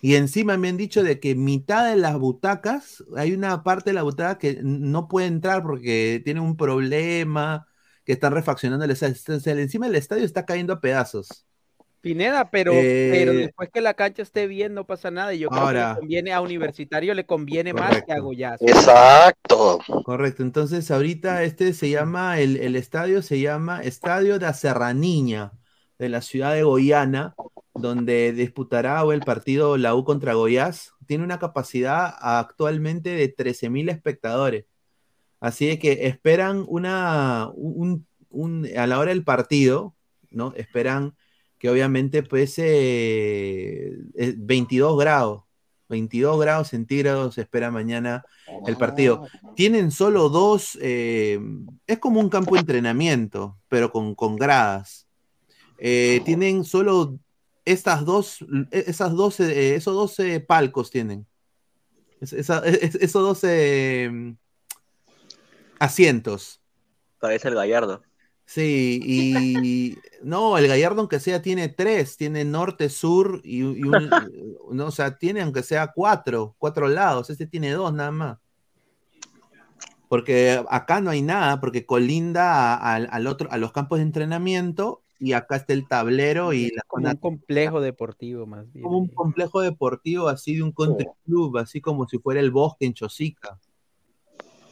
[0.03, 3.95] Y encima me han dicho de que mitad de las butacas, hay una parte de
[3.95, 7.67] la butaca que no puede entrar porque tiene un problema,
[8.05, 9.15] que están refaccionando el estadio.
[9.47, 11.47] El- encima del estadio está cayendo a pedazos.
[12.05, 15.33] Pineda, pero, Eh, pero después que la cancha esté bien no pasa nada.
[15.35, 15.95] Y yo creo que Ahora.
[15.95, 18.65] le conviene a Universitario, le conviene más que a Goyazo.
[18.69, 19.81] Exacto.
[20.05, 25.53] Correcto, entonces ahorita este se llama, el, el estadio se llama Estadio de Serraniña,
[25.99, 27.35] de la ciudad de Goiânia,
[27.75, 30.93] donde disputará el partido la U contra Goiás.
[31.07, 34.67] Tiene una capacidad actualmente de 13.000 espectadores.
[35.41, 39.95] Así que esperan una, un, un- a la hora del partido,
[40.31, 40.53] ¿no?
[40.57, 41.15] Esperan
[41.65, 45.45] que obviamente pues eh, eh, 22 grados,
[45.89, 48.23] 22 grados centígrados se espera mañana
[48.67, 49.27] el partido.
[49.57, 51.41] Tienen solo dos, eh,
[51.87, 55.07] es como un campo de entrenamiento, pero con, con gradas.
[55.79, 57.19] Eh, tienen solo
[57.65, 61.25] estas dos, e- esas 12, eh, esos 12 palcos tienen.
[62.21, 64.37] Es- esa- es- esos 12
[65.79, 66.61] asientos.
[67.21, 68.03] Parece el Gallardo.
[68.47, 74.11] Sí, y no, el Gallardo aunque sea tiene tres, tiene norte, sur y, y un,
[74.71, 78.39] no, o sea, tiene aunque sea cuatro, cuatro lados, este tiene dos nada más.
[80.09, 84.05] Porque acá no hay nada, porque colinda a- al, al otro, a los campos de
[84.05, 88.85] entrenamiento y acá está el tablero y la Como un complejo deportivo más bien.
[88.85, 92.85] como un complejo deportivo así de un country club, así como si fuera el bosque
[92.87, 93.59] en Chosica.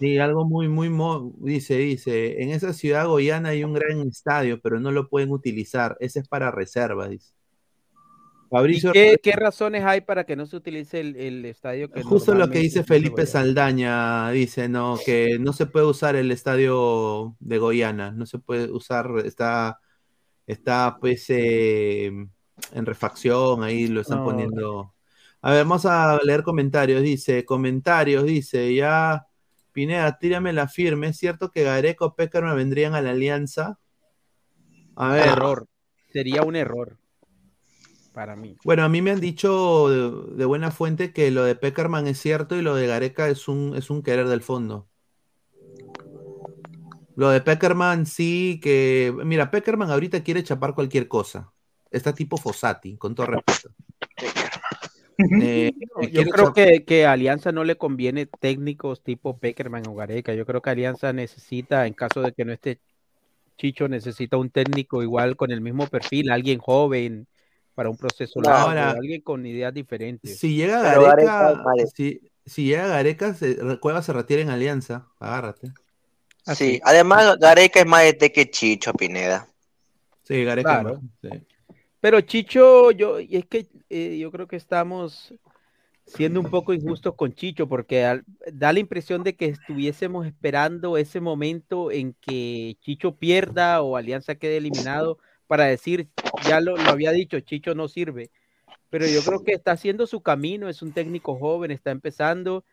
[0.02, 4.60] Sí, algo muy, muy, mo- dice, dice, en esa ciudad goiana hay un gran estadio,
[4.60, 7.32] pero no lo pueden utilizar, ese es para reserva, dice.
[7.32, 12.02] ¿Y Fabricio, qué, qué razones hay para que no se utilice el, el estadio que
[12.02, 13.24] justo lo que dice Felipe?
[13.26, 18.72] Saldaña, dice, no, que no se puede usar el estadio de Goiana, no se puede
[18.72, 19.78] usar, está,
[20.48, 24.94] está pues eh, en refacción, ahí lo están poniendo.
[25.42, 27.02] A ver, vamos a leer comentarios.
[27.02, 29.26] Dice, comentarios, dice, ya,
[29.72, 31.08] Pineda, tírame la firme.
[31.08, 33.78] ¿Es cierto que Gareca o Peckerman vendrían a la alianza?
[34.96, 35.28] A ver.
[35.28, 35.66] Error.
[36.12, 36.98] Sería un error
[38.12, 38.56] para mí.
[38.64, 42.18] Bueno, a mí me han dicho de, de buena fuente que lo de Peckerman es
[42.18, 44.88] cierto y lo de Gareca es un, es un querer del fondo.
[47.14, 49.14] Lo de Peckerman sí que...
[49.24, 51.52] Mira, Peckerman ahorita quiere chapar cualquier cosa.
[51.90, 53.74] Está tipo Fossati, con todo respeto.
[55.40, 59.94] Eh, Yo quiere creo que, que a Alianza no le conviene técnicos tipo Peckerman o
[59.94, 60.34] Gareca.
[60.34, 62.78] Yo creo que Alianza necesita, en caso de que no esté
[63.58, 67.26] Chicho, necesita un técnico igual con el mismo perfil, alguien joven
[67.74, 70.38] para un proceso No, largo, ahora- alguien con ideas diferentes.
[70.38, 71.86] Si llega Gareca, Gareca, vale.
[71.86, 75.06] si, si llega Gareca, se, Cueva se retira en Alianza.
[75.20, 75.72] Agárrate.
[76.56, 79.46] Sí, además Gareca es más de que Chicho Pineda.
[80.24, 80.80] Sí, Gareca.
[80.80, 81.00] Claro.
[81.20, 81.28] sí.
[82.02, 85.32] Pero Chicho, yo, y es que eh, yo creo que estamos
[86.04, 88.20] siendo un poco injustos con Chicho, porque
[88.52, 94.34] da la impresión de que estuviésemos esperando ese momento en que Chicho pierda o Alianza
[94.34, 96.08] quede eliminado para decir,
[96.44, 98.32] ya lo, lo había dicho, Chicho no sirve.
[98.90, 102.64] Pero yo creo que está haciendo su camino, es un técnico joven, está empezando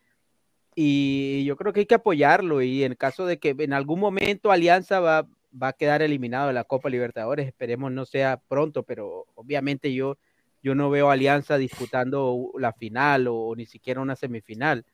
[0.73, 4.51] y yo creo que hay que apoyarlo y en caso de que en algún momento
[4.51, 9.25] Alianza va, va a quedar eliminado de la Copa Libertadores, esperemos no sea pronto, pero
[9.35, 10.17] obviamente yo,
[10.61, 14.85] yo no veo Alianza disputando la final o, ni siquiera una semifinal,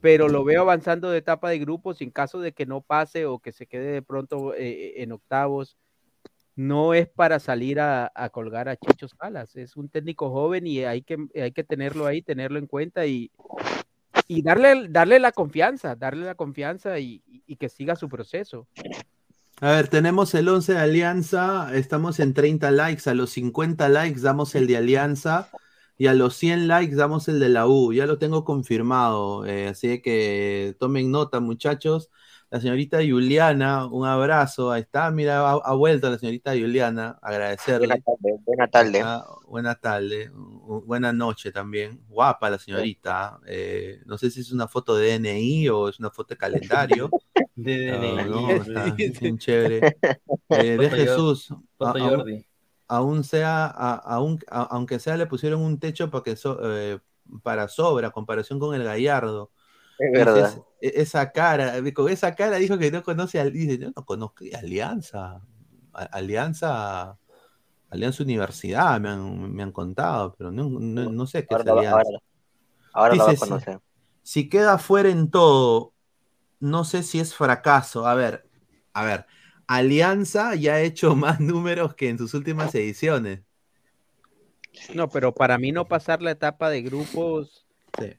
[0.00, 3.38] pero lo veo avanzando de etapa de grupos en caso de que no pase o
[3.38, 5.78] que se quede de pronto eh, en octavos.
[6.56, 10.84] No es para salir a, a colgar a Chicho Salas, es un técnico joven y
[10.84, 13.32] hay que, hay que tenerlo ahí, tenerlo en cuenta y,
[14.28, 18.68] y darle, darle la confianza, darle la confianza y, y que siga su proceso.
[19.60, 24.20] A ver, tenemos el 11 de Alianza, estamos en 30 likes, a los 50 likes
[24.20, 25.48] damos el de Alianza
[25.96, 29.68] y a los 100 likes damos el de la U, ya lo tengo confirmado, eh,
[29.68, 32.10] así que tomen nota muchachos.
[32.54, 37.88] La señorita Juliana, un abrazo, ahí está, mira, ha, ha vuelto la señorita Juliana, agradecerle.
[37.88, 38.38] Buena tarde.
[38.46, 39.00] Buena tarde.
[39.02, 42.00] Ah, buena tarde, buena noche también.
[42.08, 43.40] Guapa la señorita.
[43.48, 47.10] eh, no sé si es una foto de DNI o es una foto de calendario.
[47.56, 48.30] De Ah, DNI.
[48.30, 49.96] no, está bien chévere.
[50.50, 51.48] Eh, de Jesús.
[51.76, 52.46] foto Jordi.
[52.86, 57.00] aún sea, a- aún, a- aunque sea, le pusieron un techo para que so- eh,
[57.42, 59.50] para sobra, comparación con el Gallardo.
[59.98, 60.48] Es verdad.
[60.50, 60.60] es-
[60.94, 65.40] esa cara, con esa cara dijo que no conoce al, dice, yo no conozco Alianza.
[65.92, 67.16] Alianza,
[67.90, 71.64] Alianza Universidad, me han, me han contado, pero no, no- no sé qué es Ahora
[71.64, 71.98] lo va- Alianza.
[71.98, 72.18] ahora-
[72.92, 73.78] ahora lo va a si- conocer.
[74.22, 75.92] Si queda fuera en todo,
[76.60, 78.06] no sé si es fracaso.
[78.06, 78.48] A ver,
[78.92, 79.26] a ver.
[79.66, 83.42] Alianza ya ha hecho más números que en sus últimas ediciones.
[84.94, 87.64] No, pero para mí no pasar la etapa de grupos.
[87.98, 88.12] Sí.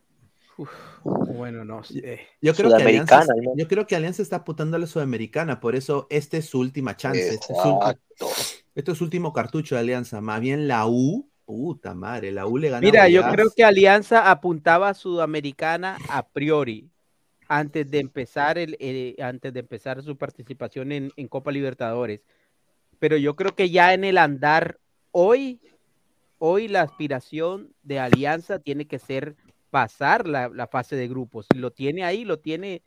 [0.58, 0.70] uf,
[1.06, 2.20] bueno, no sé.
[2.42, 3.24] Yo creo, que Alianza,
[3.56, 6.98] yo creo que Alianza está apuntando a la Sudamericana, por eso esta es su última
[6.98, 7.36] chance.
[7.36, 8.28] Este es, su, Exacto.
[8.74, 10.20] este es su último cartucho de Alianza.
[10.20, 12.80] Más bien la U, puta madre, la U le gana.
[12.80, 16.90] a Mira, yo creo que Alianza apuntaba a Sudamericana a priori
[17.48, 22.22] antes de empezar el, el- antes de empezar su participación en, en Copa Libertadores.
[22.98, 24.80] Pero yo creo que ya en el andar
[25.12, 25.60] hoy,
[26.40, 29.36] hoy la aspiración de Alianza tiene que ser
[29.76, 31.48] pasar la, fase de grupos.
[31.54, 32.82] Lo tiene ahí, lo tiene,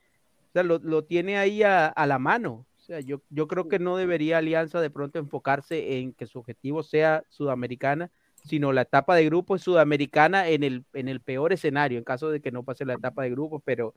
[0.48, 2.64] o sea, lo tiene ahí a, a la mano.
[2.78, 6.38] O sea, yo, yo creo que no debería Alianza de pronto enfocarse en que su
[6.38, 8.10] objetivo sea Sudamericana,
[8.42, 12.40] sino la etapa de grupos sudamericana en el, en el peor escenario, en caso de
[12.40, 13.92] que no pase la etapa de grupos, pero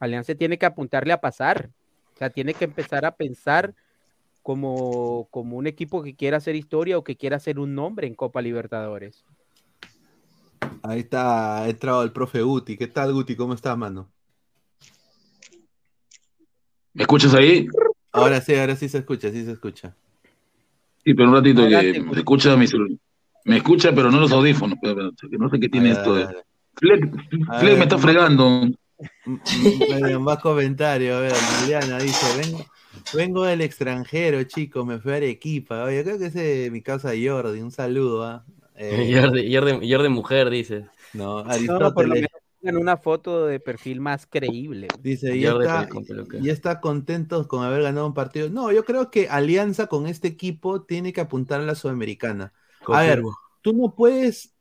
[0.00, 1.70] Alianza tiene que apuntarle a pasar,
[2.16, 3.74] o sea, tiene que empezar a pensar
[4.42, 8.16] como, como un equipo que quiera hacer historia o que quiera hacer un nombre en
[8.16, 9.24] Copa Libertadores.
[10.86, 12.76] Ahí está, ha entrado el profe Guti.
[12.76, 13.34] ¿Qué tal, Guti?
[13.36, 14.12] ¿Cómo estás, mano?
[16.92, 17.66] ¿Me escuchas ahí?
[18.12, 19.96] Ahora sí, ahora sí se escucha, sí se escucha.
[21.02, 22.98] Sí, pero un ratito Adelante, que se escucha mi celular.
[23.46, 24.78] Me escucha, pero no los audífonos.
[24.82, 26.16] que no sé qué tiene ver, esto.
[26.16, 26.26] De...
[26.74, 27.10] Fleck,
[27.60, 28.68] Fleck me está fregando.
[30.20, 31.32] Más comentario, a ver,
[31.62, 32.66] Liliana dice, vengo,
[33.14, 35.84] vengo del extranjero, chicos, me fui a Arequipa.
[35.84, 38.44] Oye, creo que ese es mi casa Jordi, un saludo, ¿ah?
[38.74, 40.86] Eh, Jordi, Jordi- Jordi mujer, dice.
[41.12, 42.30] no, No, por lo Aristóteles menos
[42.62, 44.88] en una foto de perfil más creíble.
[45.02, 45.88] dice, Jordi está,
[46.40, 48.48] ya está contentos con haber ganado un partido.
[48.50, 52.52] No, yo creo que Alianza con este equipo tiene que apuntar a la Sudamericana.
[52.88, 53.38] A ver, Confirmo.
[53.62, 54.54] tú no puedes...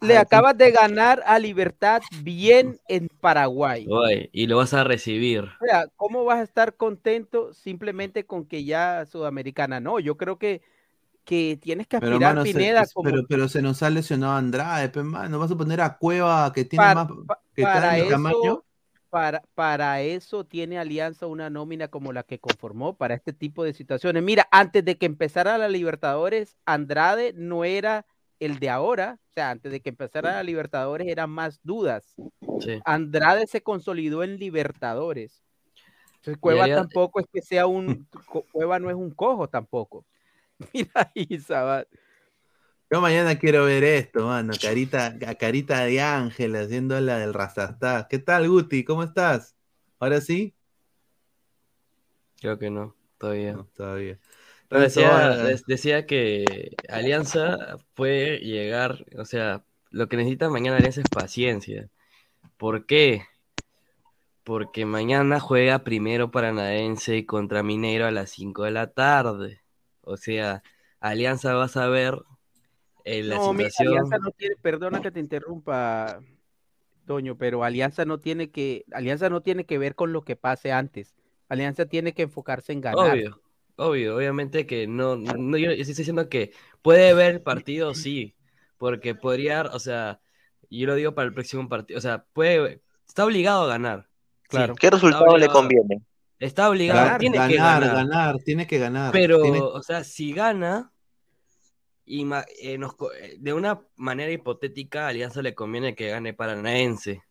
[0.00, 3.86] Le acabas de ganar a Libertad bien en Paraguay.
[3.88, 5.44] Oye, y lo vas a recibir.
[5.60, 9.80] O sea, ¿cómo vas a estar contento simplemente con que ya Sudamericana?
[9.80, 10.62] No, yo creo que,
[11.24, 14.34] que tienes que Pero, aspirar, mano, se, Pineda, como pero, pero se nos ha lesionado
[14.34, 15.38] Andrade, pe, mano.
[15.38, 18.64] Vas a poner a Cueva que tiene Para- más que para eso, tamaño.
[19.10, 23.72] para, para eso tiene Alianza una nómina como la que conformó para este tipo de
[23.72, 24.22] situaciones.
[24.22, 28.04] Mira, antes de que empezara la Libertadores, Andrade no era
[28.40, 29.18] el de ahora.
[29.30, 32.14] O sea, antes de que empezara la Libertadores eran más dudas.
[32.60, 32.80] Sí.
[32.84, 35.42] Andrade se consolidó en Libertadores.
[36.16, 38.06] Entonces, Cueva tampoco es que sea un.
[38.52, 40.04] Cueva no es un cojo tampoco.
[40.72, 41.88] Mira ahí, Sabat.
[42.90, 44.52] Yo mañana quiero ver esto, mano.
[44.60, 48.06] Carita, carita de ángel haciendo la del Rastastá.
[48.08, 48.84] ¿Qué tal, Guti?
[48.84, 49.56] ¿Cómo estás?
[49.98, 50.54] ¿Ahora sí?
[52.40, 53.54] Creo que no, todavía.
[53.54, 54.20] No, todavía.
[55.66, 56.44] Decía, que
[56.88, 61.88] Alianza puede llegar, o sea, lo que necesita mañana Alianza es paciencia.
[62.56, 63.22] ¿Por qué?
[64.42, 69.63] Porque mañana juega primero Paranaense contra Mineiro a las 5 de la tarde.
[70.04, 70.62] O sea,
[71.00, 72.18] Alianza va a saber
[73.04, 73.98] eh, la No, mira, situación.
[73.98, 76.20] Alianza no tiene, perdona que te interrumpa,
[77.06, 80.72] Toño, pero Alianza no tiene que, Alianza no tiene que ver con lo que pase
[80.72, 81.14] antes.
[81.48, 83.12] Alianza tiene que enfocarse en ganar.
[83.12, 83.40] Obvio,
[83.76, 88.34] obvio, obviamente que no, no yo, yo estoy diciendo que puede ver partido, sí,
[88.78, 90.20] porque podría, o sea,
[90.70, 94.08] yo lo digo para el próximo partido, o sea, puede, está obligado a ganar.
[94.48, 94.74] Claro.
[94.74, 96.02] ¿Qué resultado le conviene?
[96.38, 97.94] Está obligado, Ganar, tiene que ganar, ganar.
[97.96, 99.12] ganar, tiene que ganar.
[99.12, 100.92] Pero, Tiene- o sea, si gana,
[102.04, 102.26] y
[102.60, 107.22] eh, nos co- eh, de una manera hipotética, a Alianza le conviene que gane Paranaense,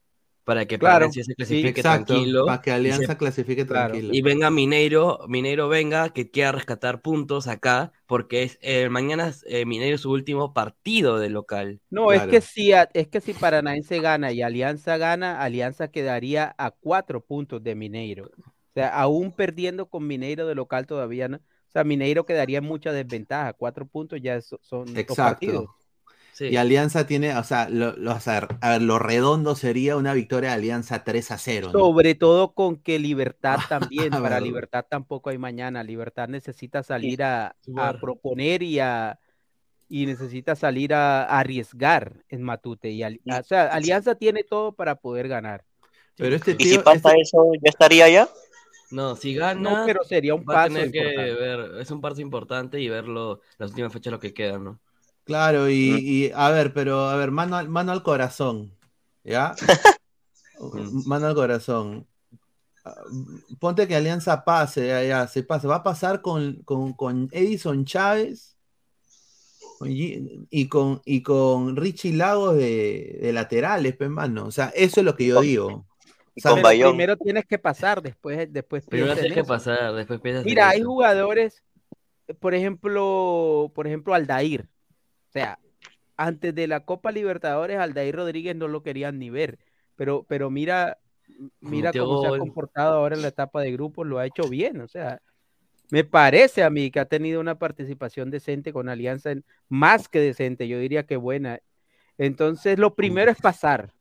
[0.46, 2.46] para que Claro, Paranaense se sí, clasifique Exacto, tranquilo.
[2.46, 3.90] para que se- Alianza clasifique Claro.
[3.92, 4.14] tranquilo.
[4.14, 9.46] y venga Mineiro, Mineiro venga, que quiera rescatar puntos acá, porque es eh, mañana es
[9.48, 11.80] eh, Mineiro su último partido de local.
[11.92, 12.24] No, Claro.
[12.24, 17.24] es que si es que si Paranaense gana y Alianza gana, Alianza quedaría a cuatro
[17.24, 18.32] puntos de Mineiro.
[18.76, 21.38] O sea, aún perdiendo con Mineiro de local todavía no.
[21.38, 23.54] O sea, Mineiro quedaría en mucha desventaja.
[23.54, 25.64] Cuatro puntos ya so- son dos partidos.
[25.64, 25.78] Exacto.
[26.34, 26.46] Sí.
[26.46, 30.16] Y Alianza tiene, o sea, lo, lo- o sea, a ver, lo redondo sería una
[30.16, 31.68] victoria de Alianza 3 a 0.
[31.68, 31.80] ¿no?
[31.80, 34.40] Sobre todo con que Libertad también, para.
[34.40, 35.84] Libertad tampoco hay mañana.
[35.84, 37.56] Libertad necesita salir a,
[38.02, 39.20] proponer y a
[39.88, 42.90] y necesita salir a, a arriesgar en Matute.
[42.90, 45.64] Y o sea, Alianza tiene todo para poder ganar.
[46.16, 48.28] Pero este ¿Y si pasa este- eso, ya estaría ya?
[48.98, 51.34] No, si No, gana, pero sería un va a paso tener que importante.
[51.34, 54.80] ver, es un paso importante y verlo las últimas fechas lo que quedan, ¿no?
[55.24, 55.74] claro, y,
[56.28, 58.78] y, a ver, pero a ver, mano, al- mano al corazón,
[59.24, 59.56] ¿ya?
[61.06, 62.08] mano al corazón.
[62.86, 62.96] Ah,
[63.60, 65.68] Ponte que Alianza pase, ya, ya, se pasa.
[65.68, 68.58] ¿Va a pasar con, con, con Edison Chávez
[69.86, 74.46] Y, y con, y con Richie Lagos de, de laterales, pues, mano.
[74.46, 75.86] O sea, eso es lo que yo digo.
[76.36, 80.80] Primero tienes que pasar, después, después Primero tienes que pasar, después piensas en Mira, hay
[80.80, 80.88] eso.
[80.88, 81.64] jugadores,
[82.40, 84.62] por ejemplo, por ejemplo, Aldair.
[85.30, 85.60] O sea,
[86.18, 89.60] antes de la Copa Libertadores, Aldair Rodríguez no lo querían ni ver.
[89.96, 90.98] Pero, pero mira,
[91.62, 92.40] mira Metió cómo se ha gol.
[92.40, 94.82] comportado ahora en la etapa de grupos, lo ha hecho bien.
[94.82, 95.22] O sea,
[95.92, 100.20] me parece a mí que ha tenido una participación decente con Alianza, en- más que
[100.20, 101.60] decente, yo diría que buena.
[102.18, 103.92] Entonces, lo primero es pasar,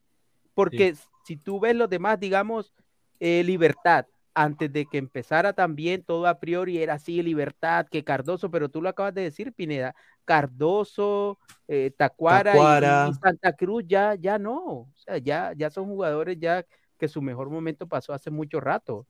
[0.54, 2.72] porque si tú ves los demás, digamos,
[3.20, 8.50] eh, Libertad, antes de que empezara también, todo a priori era así, Libertad, que Cardoso,
[8.50, 9.94] pero tú lo acabas de decir, Pineda,
[10.24, 13.08] Cardoso, eh, Tacuara, y- Tacuara.
[13.08, 16.64] Y, Santa Cruz ya, ya no, o sea, ya, ya son jugadores ya
[16.98, 19.06] que su mejor momento pasó hace mucho rato.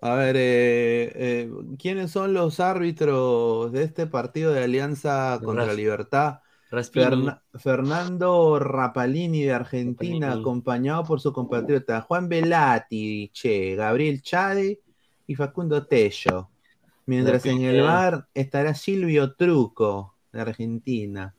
[0.00, 6.40] A ver, eh, eh, ¿quiénes son los árbitros de este partido de Alianza contra Libertad?
[6.72, 10.40] Ferna- Fernando Rapalini de Argentina, Rapalini.
[10.40, 14.80] acompañado por su compatriota Juan Velati, Che, Gabriel Chade
[15.26, 16.48] y Facundo Tello.
[17.04, 21.34] Mientras en el bar estará Silvio Truco, de Argentina.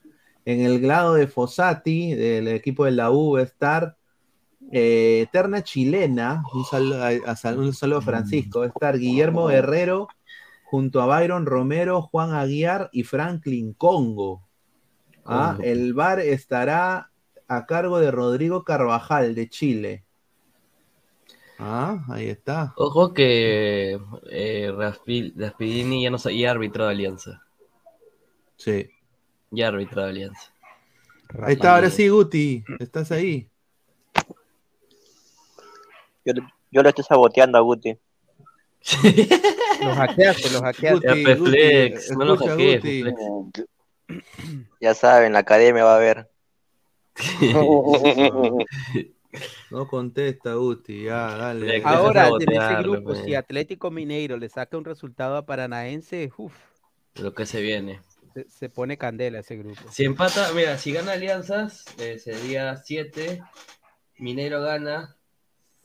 [0.46, 3.98] En el grado de Fossati, del equipo de la U, va a estar
[4.72, 10.08] eh, Eterna Chilena, un saludo, a, un saludo a Francisco, va a estar Guillermo Guerrero
[10.66, 14.44] junto a Byron Romero, Juan Aguiar y Franklin Congo.
[15.26, 17.12] Ah, el bar estará
[17.48, 20.04] a cargo de Rodrigo Carvajal de Chile.
[21.60, 22.74] Ah, ahí está.
[22.78, 24.00] Ojo que
[24.30, 27.42] eh, Raspi- Raspidini ya no ya arbitró de Alianza.
[28.58, 28.90] Sí.
[29.52, 29.68] Ya
[30.04, 30.52] de Alianza.
[31.42, 33.50] Ahí está, ahora sí, Guti, estás ahí.
[36.26, 36.34] Yo,
[36.72, 37.98] yo lo estoy saboteando a Guti.
[39.82, 41.08] Los hackeaste, los hackeaste.
[42.18, 43.68] No lo hackees, Flex.
[44.82, 46.30] Ya saben, la academia va a ver.
[49.72, 51.82] No contesta, Guti, ya, dale.
[51.84, 53.24] Ahora, en ese grupo, pues.
[53.26, 56.54] si Atlético Mineiro le saca un resultado a Paranaense, uf,
[57.16, 58.00] Lo que se viene.
[58.36, 59.82] se, se pone candela ese grupo.
[59.90, 63.42] Si empata, mira, si gana Alianzas, eh, sería 7.
[64.20, 65.18] Minero gana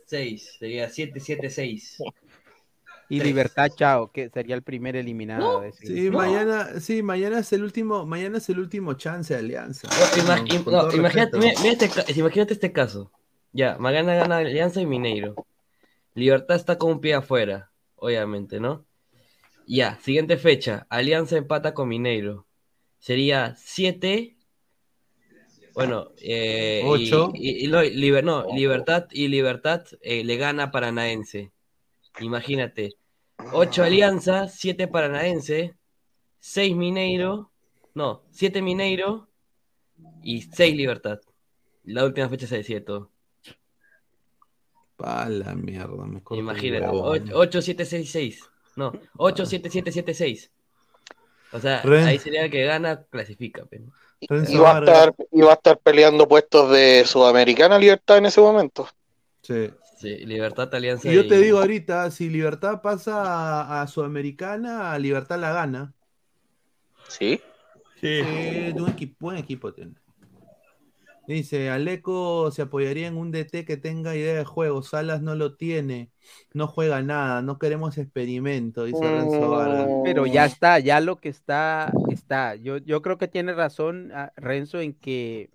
[0.05, 0.57] 6.
[0.59, 1.99] Sería 7, 7, 6.
[3.11, 5.63] Y Libertad Chao, que sería el primer eliminado
[5.95, 9.89] Sí, mañana, sí, mañana es el último, mañana es el último chance de Alianza.
[10.71, 13.11] No, imagínate, mira- mira este, imagínate este caso.
[13.53, 15.35] Ya, Magana gana Alianza y Mineiro.
[16.15, 18.85] Libertad está con un pie afuera, obviamente, ¿no?
[19.67, 20.87] Ya, siguiente fecha.
[20.91, 22.47] Alianza empata con Mineiro.
[22.99, 24.37] Sería 7.
[25.75, 27.31] Bueno, eh, y- Ocho.
[27.35, 31.53] Y, y no, Liber- no, Libertad y Libertad eh, le gana a Paranaense.
[32.21, 32.91] Imagínate.
[33.53, 35.75] 8 Alianza, 7 Paranaense,
[36.41, 37.51] 6 Mineiro,
[37.95, 39.29] no, 7 Mineiro
[40.23, 41.21] y 6 Libertad.
[41.85, 43.11] La última fecha se decide todo.
[44.97, 47.15] Pa' la mierda, me Imagínate, huevo.
[47.35, 48.41] 8, 7, 6, 6.
[48.77, 50.51] No, 8, 7, 7, 7, 6.
[51.53, 53.65] O sea, Ren- ahí sería el que gana, clasifica.
[53.65, 53.81] pe.
[54.29, 58.27] Renzo Y va, a estar, y va a estar peleando puestos de Sudamericana Libertad en
[58.27, 58.89] ese momento.
[59.43, 59.71] Sí.
[59.99, 65.41] Sí, Libertad, Alianza Y yo te digo ahorita, si Libertad pasa a, a Sudamericana, Libertad
[65.41, 65.95] la gana.
[67.09, 67.41] ¿Sí?
[68.01, 68.21] Sí.
[68.77, 69.95] un equipo, buen equipo tiene.
[71.27, 74.83] Dice, Aleco se apoyaría en un DT que tenga idea de juego.
[74.83, 76.11] Salas no lo tiene.
[76.55, 77.43] No juega nada.
[77.43, 79.89] No queremos experimento, dice Renzo Vargas.
[80.05, 82.55] Pero ya está, ya lo que está, está.
[82.55, 85.51] Yo, yo creo que tiene razón ah, Renzo en que,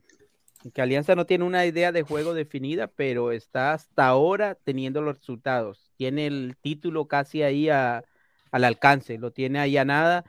[0.73, 5.17] que Alianza no tiene una idea de juego definida, pero está hasta ahora teniendo los
[5.17, 5.91] resultados.
[5.97, 8.03] Tiene el título casi ahí a-
[8.51, 10.25] al alcance, lo tiene ahí a nada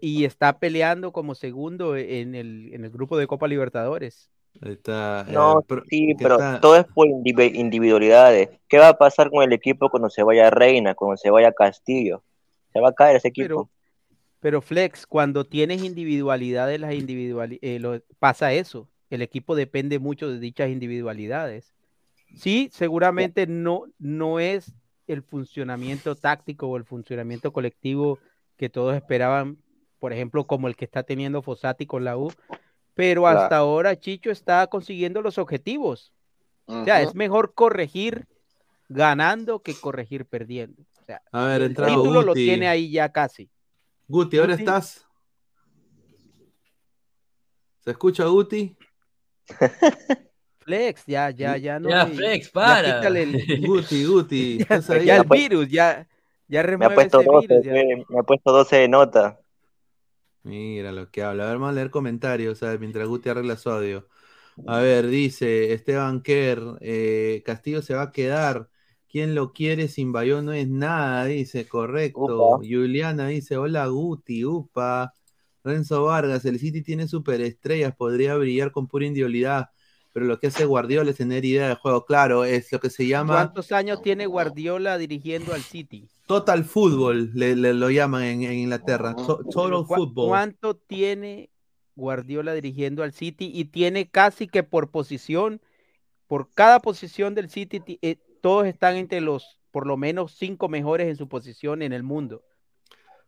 [0.00, 4.30] y está peleando como segundo en el, en el grupo de Copa Libertadores.
[4.62, 8.50] Está, No, eh, pro- sí, que pero está- todo es por indivi- individualidades.
[8.68, 12.22] ¿Qué va a pasar con el equipo cuando se vaya Reina, cuando se vaya Castillo?
[12.72, 13.68] Se va a caer ese equipo.
[14.40, 18.88] Pero Flex, cuando tienes individualidades, las individuali- eh, lo- pasa eso.
[19.14, 21.72] El equipo depende mucho de dichas individualidades.
[22.34, 24.74] Sí, seguramente no, no es
[25.06, 28.18] el funcionamiento táctico o el funcionamiento colectivo
[28.56, 29.58] que todos esperaban,
[30.00, 32.32] por ejemplo, como el que está teniendo Fossati con la U,
[32.94, 33.38] pero Claro.
[33.38, 36.12] hasta ahora Chicho está consiguiendo los objetivos.
[36.66, 38.26] O sea, es mejor corregir
[38.88, 40.82] ganando que corregir perdiendo.
[41.00, 43.48] O sea, A ver, el entrado título lo tiene ahí ya casi.
[44.08, 44.62] Guti, ¿ahora Guti.
[44.64, 45.06] estás?
[47.78, 48.76] ¿Se escucha Guti?
[50.60, 51.90] Flex, ya, ya, ya no.
[51.90, 52.82] Ya, hay- Flex, ya para.
[53.00, 56.06] quítale el- Guti, Guti, ya, ya el Me virus, ya,
[56.48, 57.64] ya Me ha remueve puesto ese 12, virus.
[57.66, 57.72] ya.
[57.72, 59.38] fe, me ha puesto 12 de nota.
[60.42, 61.44] Mira lo que habla.
[61.44, 62.78] A ver, vamos a leer comentarios, ¿sabes?
[62.80, 64.08] Mientras Guti arregla su audio.
[64.66, 68.68] A ver, dice Esteban Kerr, eh, Castillo se va a quedar.
[69.08, 71.24] ¿Quién lo quiere sin Bayón no es nada?
[71.26, 72.58] Dice, correcto.
[72.62, 75.12] Juliana dice, hola Guti, upa.
[75.64, 79.70] Renzo Vargas, el City tiene superestrellas, podría brillar con pura individualidad,
[80.12, 82.04] pero lo que hace Guardiola es tener idea de juego.
[82.04, 86.08] Claro, es lo que se llama ¿Cuántos años tiene Guardiola dirigiendo al City?
[86.26, 89.14] Total Football, le, le lo llaman en, en Inglaterra.
[89.14, 90.28] To- total ¿Cu- Football.
[90.28, 91.50] ¿Cuánto tiene
[91.96, 93.50] Guardiola dirigiendo al City?
[93.52, 95.60] Y tiene casi que por posición,
[96.26, 101.08] por cada posición del City, eh, todos están entre los por lo menos cinco mejores
[101.08, 102.42] en su posición en el mundo.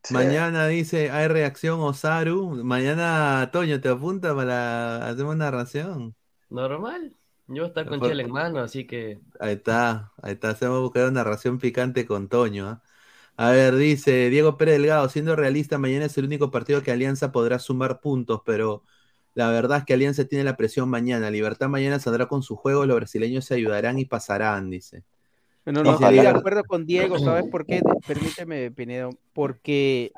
[0.08, 2.62] Mañana dice, hay reacción Osaru.
[2.64, 6.14] Mañana, Toño, ¿te apunta para hacer una narración?
[6.50, 7.14] Normal.
[7.48, 9.20] Yo voy a estar con Por- chela en mano, así que.
[9.40, 10.50] Ahí está, ahí está.
[10.50, 12.68] Hacemos buscar una narración picante con Toño.
[12.68, 12.82] ¿ah?
[13.36, 17.32] A ver, dice Diego Pérez Delgado, siendo realista, mañana es el único partido que Alianza
[17.32, 18.84] podrá sumar puntos, pero
[19.34, 21.30] la verdad es que Alianza tiene la presión mañana.
[21.30, 25.04] Libertad mañana saldrá con su juego, los brasileños se ayudarán y pasarán, dice.
[25.66, 27.82] No, no, estoy de acuerdo con Diego, ¿sabes por qué?
[28.06, 30.12] Permíteme, Pinedo, porque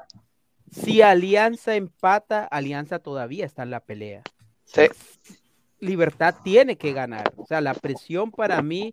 [0.70, 4.22] si Alianza empata, Alianza todavía está en la pelea.
[5.80, 7.32] Libertad tiene que ganar.
[7.36, 8.92] O sea, la presión para mí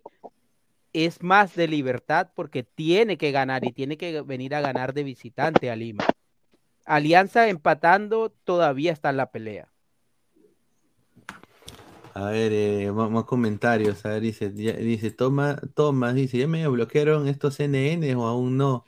[0.94, 5.02] es más de libertad porque tiene que ganar y tiene que venir a ganar de
[5.02, 6.04] visitante a Lima.
[6.86, 9.68] Alianza empatando todavía está en la pelea.
[12.18, 14.06] A ver, eh, más, más comentarios.
[14.06, 18.56] A ver, dice, ya- dice Toma, Tomás, dice, ¿ya me bloquearon estos NN o aún
[18.56, 18.86] no?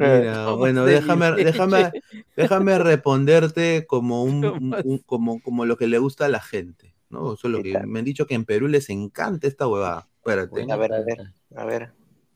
[0.00, 1.92] Eh, Mira, bueno, déjame, déjame,
[2.36, 4.84] déjame responderte como un, un- Tomás.
[4.84, 7.34] un- como, como lo que le gusta a la gente, ¿no?
[7.34, 10.08] Eso es lo que me han dicho que en Perú les encanta esta huevada.
[10.16, 10.66] Espérate.
[10.68, 11.18] A ver, a ver,
[11.54, 11.92] a ver.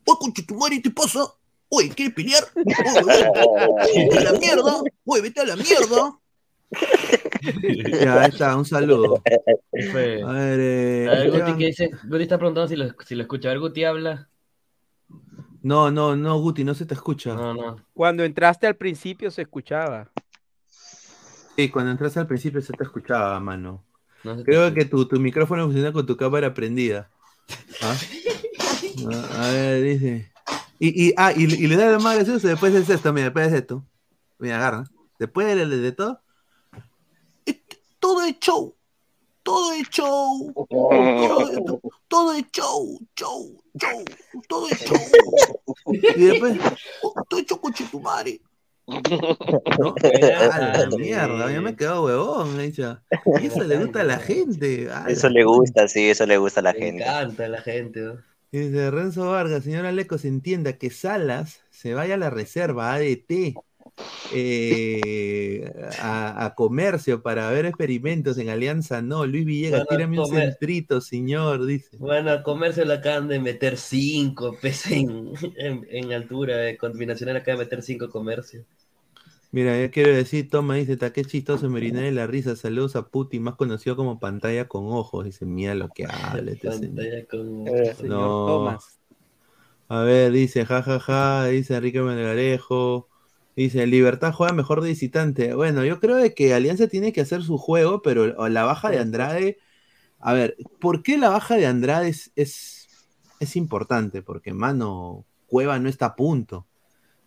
[0.06, 1.24] Oye, conche tu madre, ¿qué pasa?
[1.70, 2.44] Oye, ¿quieres pelear?
[2.54, 2.64] Oye,
[4.10, 4.82] vete a la mierda.
[5.06, 6.16] Oye, vete a la mierda.
[8.02, 9.22] Ya, ahí está, un saludo.
[9.90, 11.90] Fue- A ver, eh, A ver, Guti, ¿qué dice?
[12.04, 13.48] Guti está preguntando si lo, si lo escucha.
[13.48, 14.28] A ver, Guti habla.
[15.62, 17.34] No, no, no, Guti, no se te escucha.
[17.34, 17.76] No, no.
[17.92, 20.10] Cuando entraste al principio se escuchaba.
[21.56, 23.84] Sí, cuando entraste al principio se te escuchaba, mano.
[24.24, 27.10] No se te Creo que tu, tu micrófono funciona con tu cámara prendida.
[27.82, 27.96] ¿Ah?
[29.36, 30.32] A a ver, dice.
[30.78, 33.48] Y, y, ah, y, y le da la madre eso, después es esto, mira, después
[33.48, 33.84] es esto.
[34.38, 34.84] Mira, agarra.
[35.18, 36.20] Después de, de, de todo.
[38.00, 38.74] Todo es show.
[39.42, 40.52] Todo es show.
[40.68, 42.98] Todo, todo es show.
[43.16, 43.62] Show.
[43.80, 44.04] Show.
[44.48, 44.98] Todo es show.
[45.92, 46.58] Y después.
[47.28, 48.40] Todo es show, conche tu madre.
[48.86, 49.94] ¿no?
[50.52, 52.98] A la mierda, ya me he quedado huevón, me he dicho.
[53.40, 54.90] Eso le gusta a la gente.
[54.90, 57.02] a Eso le gusta, sí, eso le gusta a la Me gente.
[57.04, 58.00] encanta la gente.
[58.00, 58.14] ¿no?
[58.50, 63.54] Dice Renzo Vargas, señora Lecos, entienda que Salas se vaya a la reserva ADT
[64.32, 65.70] eh,
[66.00, 69.02] a, a comercio para ver experimentos en Alianza.
[69.02, 71.96] No, Luis Villegas, tírame un centrito, señor, dice.
[71.98, 76.68] Bueno, a comercio le acaban de meter 5 pesos en, en, en altura.
[76.68, 78.64] eh, con Binacional acaba de meter 5 comercio.
[79.52, 82.54] Mira, yo quiero decir, toma, dice, está qué chistoso, me oriné de la risa.
[82.54, 85.24] Saludos a Putin, más conocido como pantalla con ojos.
[85.24, 86.94] Dice, mira lo que habla este señor.
[86.94, 87.66] Pantalla con-
[87.96, 88.46] Señor No.
[88.46, 89.00] Tomás.
[89.88, 93.09] A ver, dice, jajaja, ja, ja, dice Enrique Melgarejo.
[93.56, 95.54] Dice, Libertad juega mejor de visitante.
[95.54, 98.98] Bueno, yo creo de que Alianza tiene que hacer su juego, pero la baja de
[98.98, 99.58] Andrade.
[100.18, 102.88] A ver, ¿por qué la baja de Andrade es, es,
[103.40, 104.22] es importante?
[104.22, 106.66] Porque, mano, Cueva no está a punto.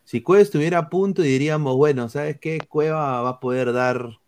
[0.05, 2.59] Si Cueva estuviera a punto, diríamos, bueno, ¿sabes qué?
[2.67, 4.19] Cueva va a poder dar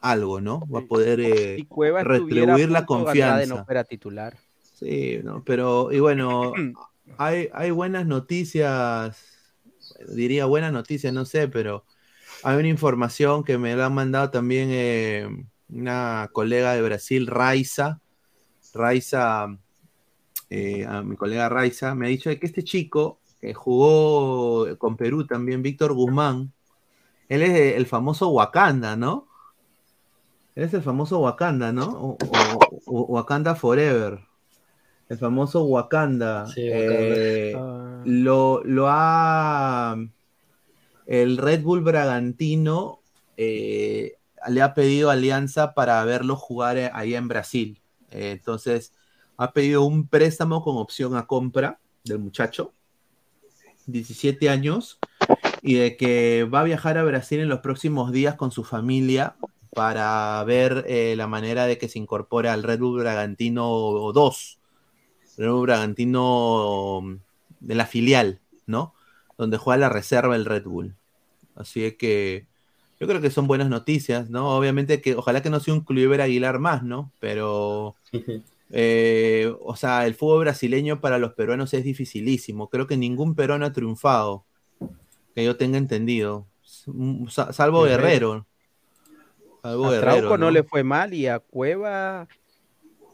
[0.00, 0.60] algo, ¿no?
[0.68, 3.54] Va a poder eh, Si Cueva retribuir la Andrade confianza.
[3.54, 4.36] no fuera titular.
[4.60, 6.52] Sí, no, pero, y bueno,
[7.18, 9.37] hay, hay buenas noticias,
[10.06, 11.84] diría buenas noticias, no sé, pero
[12.42, 15.28] hay una información que me la han mandado también eh,
[15.68, 18.00] una colega de Brasil, Raiza.
[18.74, 19.56] Raiza,
[20.50, 25.62] eh, mi colega Raiza, me ha dicho que este chico que jugó con Perú también,
[25.62, 26.52] Víctor Guzmán,
[27.28, 29.26] él es el famoso Wakanda, ¿no?
[30.54, 31.86] Él es el famoso Wakanda, ¿no?
[31.86, 32.16] O-
[32.86, 34.27] Wakanda Forever.
[35.08, 36.46] El famoso Wakanda.
[36.46, 36.94] Sí, Wakanda.
[36.98, 38.02] Eh, Ah.
[38.04, 39.96] lo, lo ha.
[41.06, 43.00] El Red Bull Bragantino
[43.36, 44.16] eh,
[44.48, 47.80] le ha pedido alianza para verlo jugar eh, allá en Brasil.
[48.10, 48.92] Eh, entonces,
[49.36, 52.72] ha pedido un préstamo con opción a compra del muchacho.
[53.86, 54.98] 17 años.
[55.62, 59.36] Y de que va a viajar a Brasil en los próximos días con su familia
[59.74, 63.66] para ver eh, la manera de que se incorpore al Red Bull Bragantino
[64.12, 64.57] 2.
[65.38, 67.16] Red Bull Bragantino mm,
[67.60, 68.94] de la filial, ¿no?
[69.38, 70.96] Donde juega la reserva el Red Bull.
[71.56, 72.48] Así es que
[73.00, 74.56] Yo creo que son buenas noticias, ¿no?
[74.56, 77.12] Obviamente que ojalá que no sea un Kluivert Aguilar más, ¿no?
[77.20, 77.98] Pero,
[78.70, 82.70] eh, o sea, el fútbol brasileño para los peruanos es dificilísimo.
[82.70, 84.46] Creo que ningún peruano ha triunfado,
[85.34, 86.46] que yo tenga entendido,
[87.30, 88.30] Sa- salvo Guerrero.
[88.30, 88.46] Guerrero.
[89.62, 90.50] Salvo A Guerrero, Trauco no ¿no?
[90.50, 92.28] le fue mal y a Cueva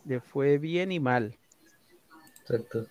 [0.05, 1.39] le fue bien y mal.
[2.45, 2.87] Exacto.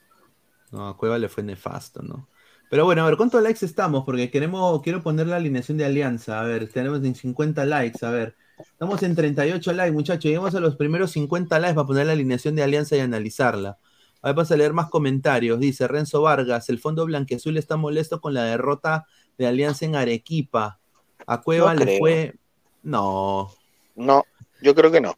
[0.71, 2.27] No, a Cueva le fue nefasto, ¿no?
[2.69, 4.03] Pero bueno, a ver, ¿cuántos likes estamos?
[4.03, 6.41] Porque queremos, quiero poner la alineación de Alianza.
[6.41, 8.35] A ver, tenemos en 50 likes, a ver.
[8.57, 10.23] Estamos en 38 likes, muchachos.
[10.25, 13.77] Llegamos a los primeros 50 likes para poner la alineación de Alianza y analizarla.
[14.23, 15.59] A ver, vas a leer más comentarios.
[15.59, 19.05] Dice Renzo Vargas, el fondo blanqueazul está molesto con la derrota
[19.37, 20.79] de Alianza en Arequipa.
[21.27, 21.99] A Cueva No le creo.
[21.99, 22.35] fue...
[22.81, 23.51] No.
[23.95, 24.23] No,
[24.61, 25.15] yo creo que no.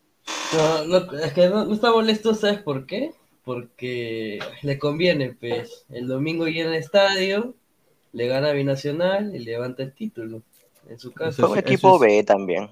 [0.53, 3.13] No, no, es que no, no está molesto, ¿sabes por qué?
[3.45, 5.85] Porque le conviene, pues.
[5.89, 7.53] El domingo llena el estadio,
[8.11, 10.41] le gana a Binacional y levanta el título.
[10.89, 11.43] En su caso.
[11.47, 12.69] Fue un equipo B también.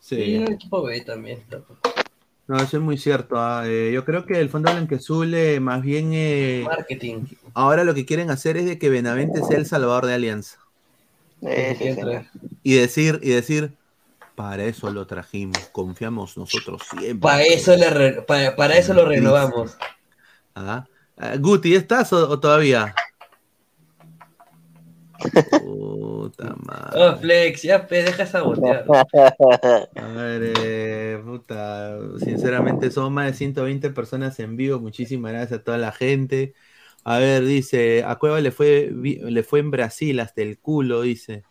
[0.00, 0.36] Sí, Sí.
[0.38, 1.42] un equipo B también.
[2.46, 3.36] No, eso es muy cierto.
[3.38, 6.12] ah, eh, yo creo que el Fondo Blanqueazul eh, más bien...
[6.14, 7.24] eh, Marketing.
[7.52, 10.58] ahora lo que quieren hacer es de que Benavente sea el salvador de Alianza.
[11.42, 12.24] Sí, señor.
[12.62, 13.72] Y decir, y decir,
[14.38, 17.18] para eso lo trajimos, confiamos nosotros siempre.
[17.18, 19.76] Para eso, le re- para, para eso lo renovamos.
[20.54, 20.86] Ah,
[21.16, 22.94] ah, Guti, ¿estás o, o todavía?
[25.50, 27.00] Puta madre.
[27.02, 28.84] Oh, Flex, ya pe, deja sabotear.
[29.96, 34.78] A ver, eh, puta, sinceramente son más de 120 personas en vivo.
[34.78, 36.54] Muchísimas gracias a toda la gente.
[37.02, 41.42] A ver, dice, a Cueva le fue, le fue en Brasil hasta el culo, dice.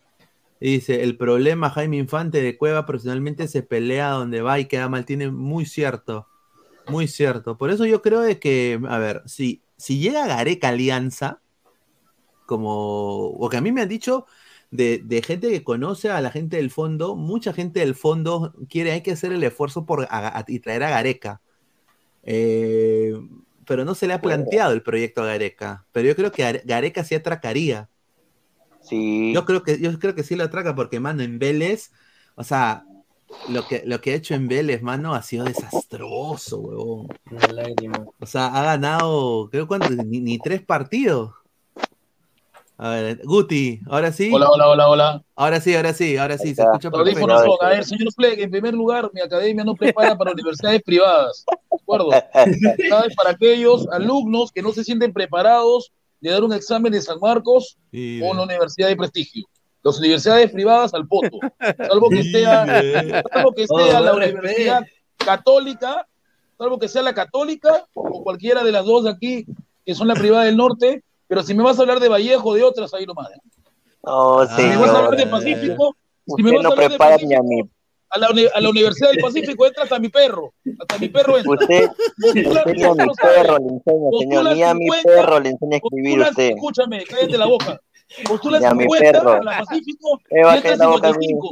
[0.60, 5.05] Dice, el problema Jaime Infante de Cueva personalmente se pelea donde va y queda mal.
[5.05, 6.28] Tiene muy cierto,
[6.89, 7.58] muy cierto.
[7.58, 11.41] Por eso yo creo de que, a ver, si, si llega Gareca Alianza,
[12.45, 14.26] como, porque a mí me han dicho
[14.72, 18.91] de, de gente que conoce a la gente del fondo, mucha gente del fondo quiere,
[18.91, 21.41] hay que hacer el esfuerzo por a- a- y traer a Gareca.
[22.24, 23.14] Eh,
[23.66, 25.86] pero no se le ha planteado el proyecto a Gareca.
[25.91, 27.89] Pero yo creo que Are- Gareca sí atracaría.
[28.88, 29.33] Sí.
[29.33, 31.91] Yo creo que, yo creo que sí lo atraca porque, mano, en Vélez,
[32.35, 32.85] o sea,
[33.49, 37.07] lo que, lo que ha hecho en Vélez, mano, ha sido desastroso, huevón.
[37.29, 38.05] Una lágrima.
[38.19, 41.31] O sea, ha ganado, creo cuánto, ni, ni tres partidos.
[42.79, 44.29] A ver, Guti, ahora sí.
[44.31, 45.23] Hola, hola, hola, hola.
[45.35, 47.27] Ahora sí, ahora sí, ahora sí, se escucha perfecto.
[47.27, 47.57] son.
[47.59, 51.43] A ver, señor Fleck, en primer lugar, mi academia no prepara para universidades privadas.
[51.49, 52.11] ¿De acuerdo?
[52.89, 53.15] ¿Sabes?
[53.15, 57.78] Para aquellos alumnos que no se sienten preparados de dar un examen de San Marcos
[57.93, 59.45] o una universidad de prestigio.
[59.84, 61.39] Las universidades privadas al poto.
[61.88, 62.65] Salvo que sea,
[63.32, 64.82] salvo que Oh, sea la buen universidad
[65.18, 66.07] católica,
[66.57, 69.45] salvo que sea la católica o cualquiera de las dos de aquí
[69.86, 71.03] que son la privada del norte.
[71.28, 73.30] Pero si me vas a hablar de Vallejo, de otras, ahí nomás.
[73.32, 73.39] ¿eh?
[74.03, 75.28] No, Si me vas a hablar de.
[75.28, 75.95] Pacífico,
[76.36, 77.61] si me vas a no hablar de a Pacífico, mi.
[78.10, 80.53] A la, a la Universidad del Pacífico entra hasta mi perro.
[80.80, 81.53] Hasta mi perro entra.
[81.53, 84.55] Usted, usted mi perro le enseña, señor.
[84.55, 86.49] Ni a mi 50, perro le enseña a escribir usted.
[86.51, 87.80] Escúchame, cállate la boca.
[88.28, 89.32] Postula Ni a mi 50 perro.
[89.32, 91.49] a la Pacífico y baje entra la boca, 55.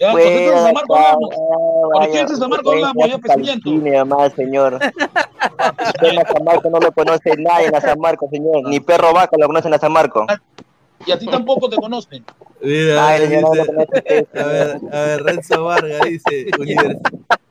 [0.00, 1.30] Ya, pues entra Fuera San Marco hablamos.
[1.92, 2.74] ¿Por qué San Marco?
[2.74, 3.70] Ya, pensamiento.
[3.70, 4.74] Calcine, más, señor.
[5.86, 8.68] Usted en la San Marco no lo conoce nadie en la San Marco, señor.
[8.68, 10.26] Ni perro vaca lo conoce en la San Marco.
[11.06, 12.24] Y a ti tampoco te conocen.
[12.60, 17.00] Mira, Ay, no a ver, a ver, Renzo Vargas dice, univers-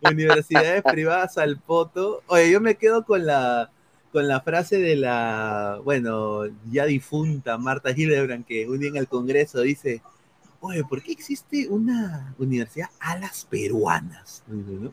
[0.02, 2.22] universidades privadas al poto.
[2.28, 3.72] Oye, yo me quedo con la
[4.12, 9.08] con la frase de la, bueno, ya difunta Marta Hildebrand, que un día en el
[9.08, 10.02] Congreso dice,
[10.62, 14.44] oye, ¿por qué existe una universidad a las peruanas?
[14.48, 14.92] ¿No?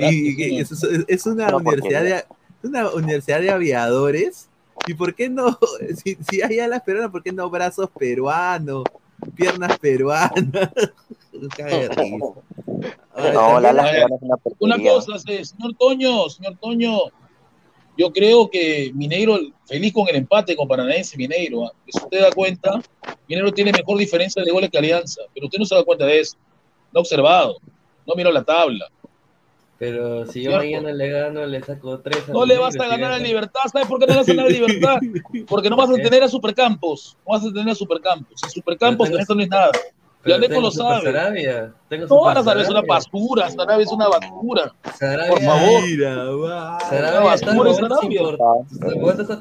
[0.00, 0.70] Y- es,
[1.08, 2.24] es una No, universidad de
[2.68, 4.48] una universidad de aviadores.
[4.86, 5.58] ¿Y por qué no?
[6.02, 8.84] Si, si hay alas peruanas, ¿por qué no brazos peruanos?
[9.34, 10.70] Piernas peruanas.
[13.32, 14.06] No, la es
[14.58, 16.98] una cosa, señor Toño, señor Toño,
[17.96, 21.72] yo creo que Mineiro, feliz con el empate con Paranaense Mineiro, ¿ah?
[21.88, 22.82] si usted da cuenta,
[23.26, 26.20] Mineiro tiene mejor diferencia de goles que Alianza, pero usted no se da cuenta de
[26.20, 26.36] eso,
[26.92, 27.56] no ha observado,
[28.06, 28.86] no miró la tabla.
[29.78, 30.64] Pero si yo Cierto.
[30.66, 32.26] mañana le gano, le saco tres.
[32.28, 34.46] No le vas a ganar a Libertad, ¿sabes por qué no le vas a ganar
[34.46, 34.96] a Libertad?
[35.48, 39.08] Porque no vas a tener a Supercampos, no vas a tener a Supercampos, y Supercampos
[39.08, 39.70] Pero en tengo- esto no es nada.
[40.24, 41.02] Tengo lo sabe.
[41.02, 44.74] Sarabia, tengo No, Sarabia es una basura, Sarabia es una basura.
[44.98, 45.82] Sarabia- Por favor.
[45.84, 46.80] Mira, va.
[46.80, 48.22] Sarabia basura es Sarabia.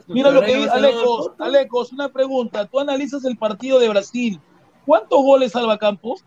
[0.08, 2.66] Mira lo que dice Alecos, Alecos, una pregunta.
[2.66, 4.40] Tú analizas el partido de Brasil.
[4.86, 6.24] ¿Cuántos goles salva Campos?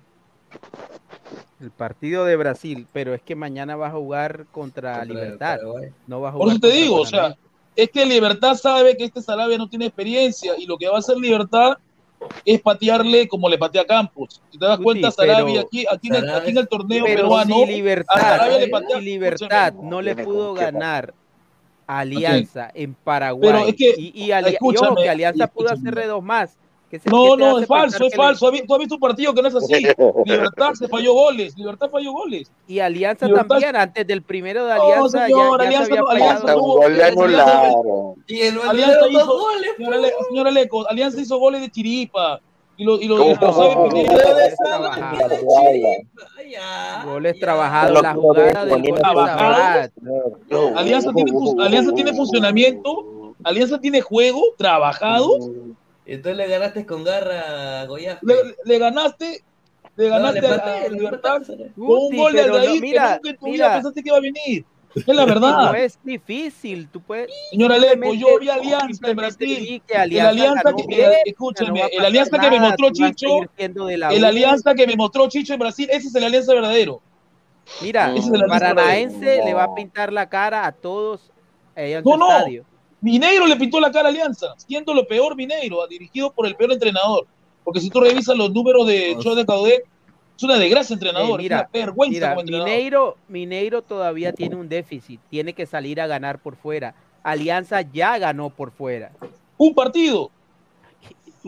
[1.61, 5.59] El partido de Brasil, pero es que mañana va a jugar contra, Contra Libertad.
[6.07, 7.37] No va a jugar Por eso te digo, o sea,
[7.75, 10.99] es que Libertad sabe que este Sarabia no tiene experiencia y lo que va a
[11.01, 11.79] hacer Libertad
[12.45, 14.41] es patearle como le patea a Campos.
[14.51, 17.17] Si te das cuenta, pero- Sarabia aquí, aquí, en el, aquí en el torneo Pero
[17.23, 21.15] peruano, si Libertad, Sarabia le patea si Libertad no le pudo ganar
[21.87, 24.33] a Alianza en Paraguay Pero es que- y, y y
[24.77, 26.57] ojo, que Alianza pudo hacerle dos más.
[26.91, 28.47] ¿Qué se- No, qué te no, es falso, es que le- falso.
[28.47, 29.73] ¿Has vi- Tú has visto un partido que no es así.
[30.25, 31.55] Libertad se falló goles.
[31.57, 32.51] Libertad falló goles.
[32.67, 35.93] Y Alianza Libertad- también, antes del primero de No, Alianza, señor, ya, ya Alianza se
[35.93, 40.89] había no- Alianza no- Alianza- Y el Alianza dos hizo, goles, señora, Le- señora Leco,
[40.89, 42.41] Alianza hizo goles de chiripa.
[42.81, 44.15] Y lo, y lo, No, y lo sabe no, Pineda.
[44.15, 45.19] Goles trabajados.
[47.05, 49.91] Goles trabajados, la jugada del gol de Sabat.
[50.77, 55.31] Alianza tiene, fun- Alianza tiene funcionamiento, Alianza tiene juego trabajado.
[56.09, 58.19] Entonces le ganaste con garra a Goya.
[58.23, 58.35] Le,
[58.65, 59.45] le ganaste,
[59.97, 61.57] le No, ganaste le a- empaté, a le Libertad con
[61.87, 64.65] un gol de no, Aldair que nunca en tu vida pensaste que iba a venir.
[64.95, 65.71] Es la verdad.
[65.71, 67.31] No es difícil, tú puedes.
[67.51, 69.83] Señora simplemente- yo vi Alianza en Brasil.
[69.87, 73.29] que El Alianza Alianza que, bien, escúchame, no el Alianza que me mostró Chicho,
[73.59, 74.25] el.
[74.25, 77.03] Alianza que me mostró Chicho en Brasil, ese es el Alianza verdadero.
[77.83, 79.45] Mira, el Alianza Paranaense verdadero.
[79.45, 81.31] le va a pintar la cara a todos
[81.77, 82.31] allá en No, no.
[82.33, 82.65] estadio.
[83.01, 86.73] Mineiro le pintó la cara a Alianza, siendo lo peor Mineiro, dirigido por el peor
[86.73, 87.27] entrenador.
[87.65, 89.85] Porque si tú revisas los números de Cho de Caudé,
[90.37, 92.69] es una desgracia entrenador, Eh, mira, es una vergüenza Mira, como entrenador.
[92.69, 96.95] Mineiro, Mineiro todavía tiene un déficit, tiene que salir a ganar por fuera.
[97.23, 99.13] Alianza ya ganó por fuera.
[99.57, 100.31] Un partido.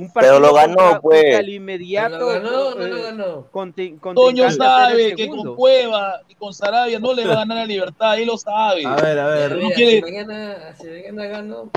[0.01, 1.23] Un Pero lo contra- ganó, pues.
[1.23, 2.19] contra el inmediato.
[2.19, 4.15] ¿Pero lo ganó no lo eh, ganó?
[4.15, 8.19] Toño sabe que con Cueva y con Sarabia no le va a ganar a Libertad,
[8.19, 8.87] él lo sabe.
[8.87, 9.57] A ver, a ver.
[9.57, 11.71] No quiere- Si mañana, si mañana gano,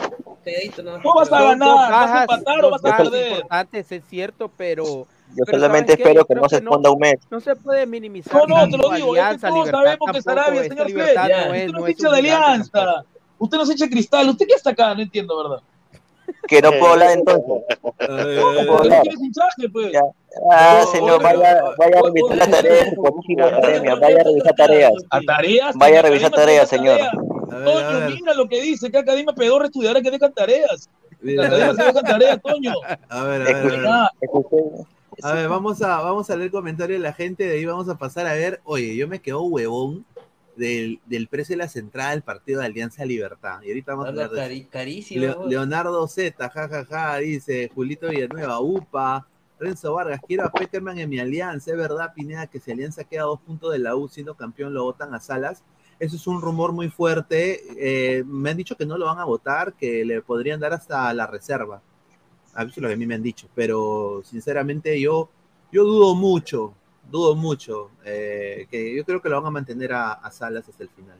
[0.83, 0.97] no.
[1.03, 3.31] No vas a ganar, dos vas a bajas- empatar o vas a bajas perder.
[3.31, 6.99] importantes, es cierto, pero Yo Pero solamente espero que no se que no- esconda un
[6.99, 7.15] mes.
[7.31, 8.33] no se puede minimizar.
[8.35, 11.15] No, no, te lo digo, es que Alianza, todos Libertad sabemos que Sarabia, señor Fred,
[11.15, 13.03] no usted es, no no es es hincha de Alianza,
[13.39, 14.93] usted no es hincha de Cristal, ¿usted qué está acá?
[14.93, 15.63] No entiendo, ¿verdad?
[16.47, 17.45] Que no puedo hablar entonces.
[17.45, 19.03] No puedo hablar.
[19.71, 19.93] pues.
[20.51, 22.93] Ah, señor, vaya, vaya a revisar las tareas
[23.47, 23.95] academia.
[23.95, 24.93] Vaya a revisar tareas.
[25.09, 25.75] A tareas.
[25.75, 26.99] Vaya a revisar tareas, se señor.
[27.49, 30.89] Toño, mira lo que dice, que Academia Pedorra estudiará que dejan tareas.
[31.21, 32.73] La academia ver, se dejan tareas, Toño.
[33.09, 33.85] a ver, a ver, a ver.
[33.87, 34.11] Ah,
[35.21, 37.97] A ver, vamos a, vamos a leer comentarios de la gente, de ahí vamos a
[37.97, 40.05] pasar a ver, oye, yo me quedo huevón
[40.55, 43.61] del, del precio de la entrada del partido de Alianza Libertad.
[43.63, 45.21] Y ahorita vamos a Anda hablar de carísimo.
[45.21, 49.27] Leo- Leonardo Z, jajaja, dice Julito Villanueva, UPA,
[49.59, 51.71] Renzo Vargas, quiero a Peckerman en mi alianza.
[51.71, 54.73] Es verdad, Pineda, que si Alianza queda a dos puntos de la U siendo campeón,
[54.73, 55.63] lo votan a Salas.
[55.99, 57.61] Eso es un rumor muy fuerte.
[57.77, 61.13] Eh, me han dicho que no lo van a votar, que le podrían dar hasta
[61.13, 61.81] la reserva.
[62.55, 65.29] A veces lo que a mí me han dicho, pero sinceramente yo,
[65.71, 66.73] yo dudo mucho,
[67.09, 70.83] dudo mucho, eh, que yo creo que lo van a mantener a, a Salas hasta
[70.83, 71.17] el final.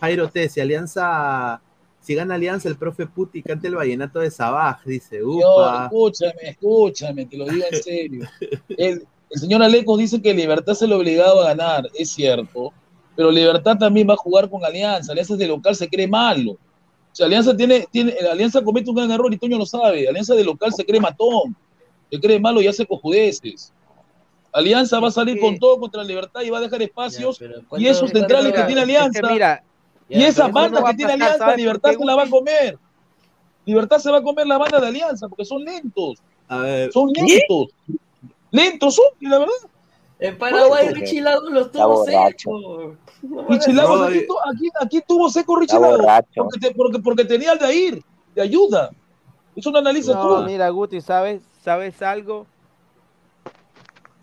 [0.00, 1.60] Jairo T, si Alianza,
[2.00, 5.84] si gana Alianza, el profe Puti canta el vallenato de Sabaj, dice, upa.
[5.84, 8.28] escúchame, escúchame, te lo digo en serio.
[8.68, 12.72] El, el señor Alecos dice que Libertad se lo obligaba a ganar, es cierto,
[13.16, 15.12] pero Libertad también va a jugar con Alianza.
[15.12, 16.52] Alianza de local se cree malo.
[16.52, 20.08] O sea, Alianza tiene, tiene, Alianza comete un gran error y Toño lo sabe.
[20.08, 21.54] Alianza de local se cree matón,
[22.10, 23.72] se cree malo y hace cojudeces.
[24.52, 27.40] Alianza va a salir con todo contra Libertad y va a dejar espacios
[27.78, 29.18] y esos centrales que tiene Alianza.
[29.20, 29.64] Es que mira,
[30.08, 32.04] y Ya, esa pero eso banda no que tiene pasar, Alianza, ¿sabes por Libertad se
[32.04, 32.78] la va a comer.
[33.64, 36.18] Libertad se va a comer la banda de Alianza porque son lentos.
[36.48, 37.68] A ver, Son lentos.
[38.50, 39.54] Lentos son, la verdad.
[40.18, 42.04] En Paraguay, Bueno, Lago los tuvo.
[43.22, 46.26] No Lagos, No, aquí, aquí, aquí tuvo seco borracho.
[46.36, 48.02] porque, te- porque, porque tenía al de ir,
[48.34, 48.90] de ayuda.
[49.56, 50.44] Eso no analiza No, tú.
[50.44, 52.46] mira, Guti, ¿sabes, ¿sabes algo?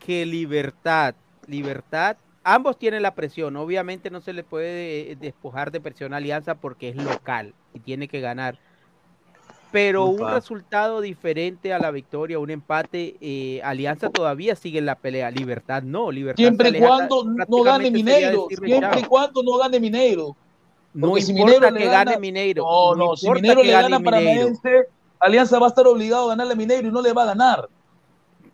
[0.10, 1.14] Que libertad,
[1.45, 3.55] libertad, ambos tienen la presión.
[3.57, 7.80] Obviamente no se le puede eh, despojar de presión a Alianza porque es local y
[7.80, 8.57] tiene que ganar.
[9.72, 14.95] Pero un resultado diferente a la victoria, un empate, eh, Alianza todavía sigue en la
[14.95, 15.30] pelea.
[15.30, 20.36] Libertad no, Libertad Siempre y cuando no gane Mineiro, siempre y cuando no gane Mineiro.
[20.95, 22.64] No si importa Mineiro le que gana- gane Mineiro.
[22.64, 24.53] No, no, si importa Mineiro le gana a Mineiro.
[25.19, 27.69] Alianza va a estar obligado a ganarle a Mineiro y no le va a ganar.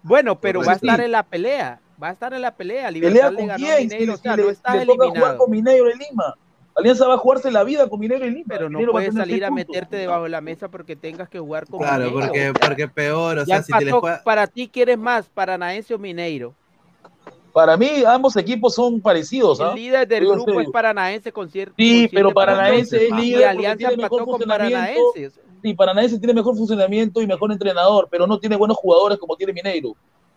[0.07, 1.79] Bueno, pero va a estar en la pelea.
[2.01, 2.87] Va a estar en la pelea.
[2.87, 3.87] ¿Pelea Libertad le con ganó a quién?
[3.87, 5.37] Mineiro, Si- o sea, si no le, está le toca jugar eliminado.
[5.37, 6.35] con Mineiro en Lima.
[6.77, 8.45] Alianza va a jugarse la vida con Mineiro en Lima.
[8.49, 11.79] Pero no puedes salir a meterte debajo de la mesa porque tengas que jugar con
[11.79, 12.19] Claro, Mineiro.
[12.27, 14.01] porque, porque peor, o Ya sea, si te les empató.
[14.01, 14.23] juega...
[14.23, 15.27] Para ti, ¿quieres más?
[15.29, 16.53] ¿Paranaense o Mineiro?
[17.53, 19.61] Para mí, ambos equipos son parecidos.
[19.61, 19.69] ¿ah?
[19.69, 20.69] El líder del grupo es.
[20.69, 21.73] Paranaense con cierto.
[21.77, 24.41] Sí, con pero Paranaense es y líder porque Alianza empató con.
[24.41, 25.31] Paranaense.
[25.65, 29.51] Sí, Paranaense tiene mejor funcionamiento y mejor entrenador, pero no tiene buenos jugadores como tiene
[29.51, 29.95] Mineiro.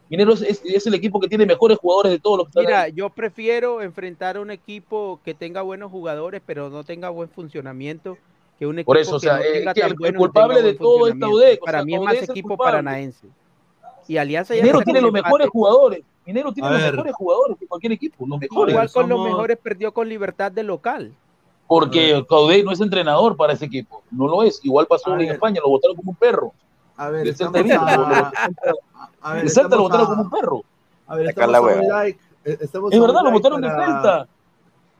[0.08, 2.64] Mineiro es, es- es el equipo que tiene mejores jugadores de todos los que están
[2.64, 2.92] Mira, ahí.
[2.94, 8.16] yo prefiero enfrentar a un equipo que tenga buenos jugadores, pero no tenga buen funcionamiento,
[8.58, 10.18] que un equipo Por eso, o sea, que no eh, tenga que tan el- bueno
[10.18, 11.26] culpable de todo es funcionamiento.
[11.26, 12.70] Taudec, o Para sea, mí es más es equipo culpable.
[12.72, 13.26] paranaense.
[14.08, 16.00] Y Alianza ya Minero tiene los mejores jugadores.
[16.24, 16.92] Minero tiene A los ver.
[16.92, 18.72] mejores jugadores que cualquier equipo, los mejores.
[18.72, 21.12] Igual con los mejores perdió con Libertad de local.
[21.68, 24.02] Porque Caudé no es entrenador para ese equipo.
[24.10, 24.58] No lo es.
[24.64, 25.32] Igual pasó A en ver.
[25.32, 26.52] España, lo votaron como un perro.
[26.96, 28.32] A ver, El estamos a,
[29.22, 30.62] a ver, El Celta lo votaron a- como un perro.
[31.06, 32.20] A ver, estamos la a un like.
[32.44, 34.28] eh, estamos Es a un verdad, lo votaron del para- Celta.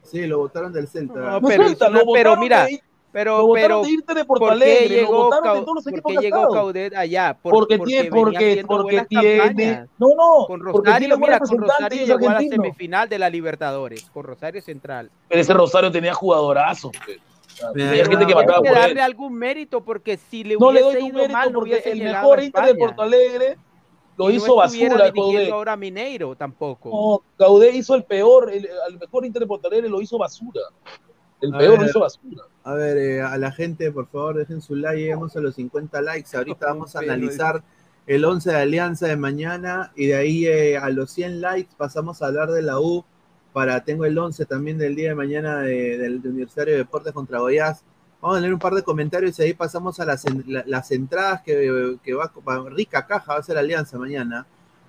[0.05, 1.19] Sí, lo votaron del Celta.
[1.40, 2.66] No, pero, Celta, lo pero mira,
[3.12, 5.85] pero, lo pero de irte de Porto ¿por Alegre, lo llegó, de Cau- todos los
[6.02, 6.52] por qué llegó.
[6.52, 7.36] Caudet allá?
[7.40, 12.28] Por- porque porque tiene, porque, porque tiene, no, no, Con Rosario, mira, con Rosario llegó
[12.28, 15.10] a la semifinal de la Libertadores, con Rosario Central.
[15.28, 16.93] Pero ese Rosario tenía jugadorazos.
[17.05, 17.18] pues.
[17.18, 19.01] O sea, Mira, Había gente que Hay mataba que por darle él.
[19.01, 21.70] algún mérito porque si le No le hubiese doy un ido mérito mal, no porque
[21.72, 22.74] hubiese el mejor Inter de.
[22.76, 23.59] Porto Alegre
[24.16, 25.51] lo Y hizo no basura, Caudé.
[25.51, 26.89] ahora Mineiro tampoco.
[26.90, 30.60] No, Caudé hizo el peor, el, al mejor Inter de Porto Alegre lo hizo basura.
[31.40, 32.43] El peor lo hizo basura.
[32.64, 36.01] A ver, eh, a la gente, por favor, dejen su like, lleguemos a los 50
[36.02, 36.36] likes.
[36.36, 37.62] Ahorita vamos a analizar
[38.06, 42.20] el 11 de Alianza de mañana y de ahí eh, a los 100 likes pasamos
[42.22, 43.05] a hablar de la U.
[43.52, 47.12] Para, tengo el 11 también del día de mañana de- del de Universitario de Deportes
[47.12, 47.82] contra Goiás.
[48.20, 50.24] Vamos a leer un par de comentarios y ahí pasamos a las,
[50.66, 54.47] las entradas que, que va, va- rica caja va a ser Alianza mañana.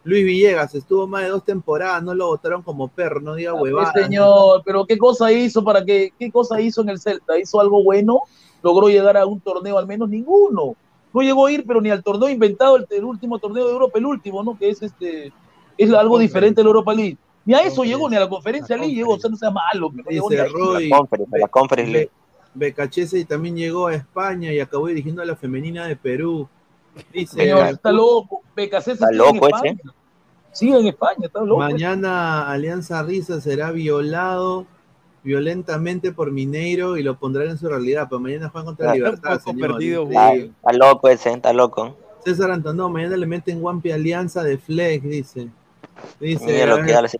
[0.10, 3.92] Luis Villegas estuvo más de dos temporadas, no lo votaron como perro, no diga huevadas.
[3.94, 7.62] Pues, señor, pero qué cosa hizo para que, qué cosa hizo en el Celta, hizo
[7.62, 8.22] algo bueno,
[8.62, 10.76] logró llegar a un torneo al menos ninguno.
[11.14, 13.98] No llegó a ir, pero ni al torneo inventado, el, el último torneo de Europa,
[13.98, 14.58] el último, ¿no?
[14.58, 15.32] Que es este,
[15.78, 17.18] es algo diferente de la Europa League.
[17.46, 19.92] Ni a eso llegó, ni a la conferencia League llegó, o sea, no sea malo,
[19.94, 20.50] no Dice ahí.
[20.52, 22.12] Roy, La conference, la conference Be- league.
[22.54, 26.48] Becachese también llegó a España y acabó dirigiendo a la femenina de Perú.
[27.14, 29.82] Dice, Señor, está loco, Becasés Está loco en ese.
[30.52, 31.60] Sigue en España, está loco.
[31.60, 34.66] mañana Alianza Risa será violado
[35.24, 39.40] violentamente por Mineiro y lo pondrán en su realidad, pero mañana juegan contra Ah, Libertad,
[39.42, 39.72] señor.
[39.72, 41.96] perdido, Está, loco ese, está loco.
[42.24, 45.50] César Antonio, mañana le meten Guampi Alianza de Flex, dice.
[46.20, 47.20] Dice, Mira lo que da ese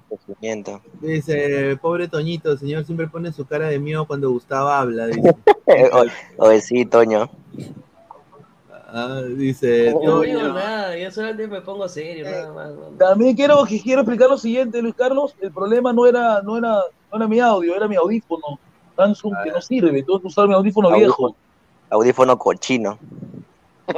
[1.02, 5.36] dice, pobre Toñito, el señor siempre pone su cara de miedo cuando Gustavo habla, dice.
[5.94, 7.30] Oye, oye, sí, Toño.
[8.92, 12.72] Ah, dice, Yo no digo nada, yo solamente me pongo serio, nada más.
[12.72, 12.82] no.
[12.98, 15.36] También quiero, quiero explicar lo siguiente, Luis Carlos.
[15.40, 18.60] El problema no era, no era, no era mi audio, era mi audífono.
[18.96, 20.04] Samsung que no sirve.
[20.04, 21.36] Tengo que usar mi audífono viejo.
[21.90, 23.00] Audífono cochino.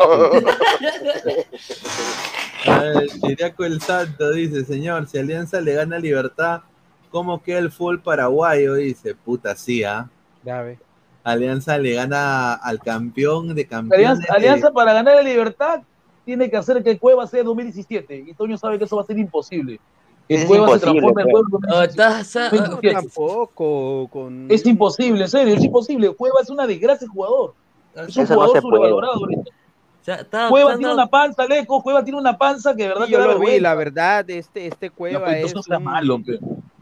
[3.22, 6.62] Chiriaco el Santo dice, señor, si Alianza le gana Libertad,
[7.10, 8.76] ¿cómo queda el fútbol paraguayo?
[8.76, 10.08] Dice, puta, sí, ¿ah?
[10.44, 10.78] Ve.
[11.24, 14.08] Alianza le gana al campeón de campeones.
[14.08, 15.82] Alianza, Alianza para ganar la libertad
[16.26, 18.26] tiene que hacer que Cueva sea 2017.
[18.28, 19.80] Y Toño sabe que eso va a ser imposible.
[20.28, 21.44] Que Es Cueva se imposible, transforme en pues.
[21.52, 22.92] Cueva ah, 2017.
[22.94, 26.10] Tampoco con Es imposible, en serio, es imposible.
[26.16, 27.54] Cueva es una desgracia de jugador.
[27.96, 29.42] Es un Eso jugador sobrevalorado ahorita.
[29.42, 31.84] o sea, está- Cueva está- tiene una panza, Leco.
[31.84, 34.96] Cueva tiene una panza que de verdad yo lo vi, la verdad, este, este No,
[34.96, 36.20] Cueva es no un- malo.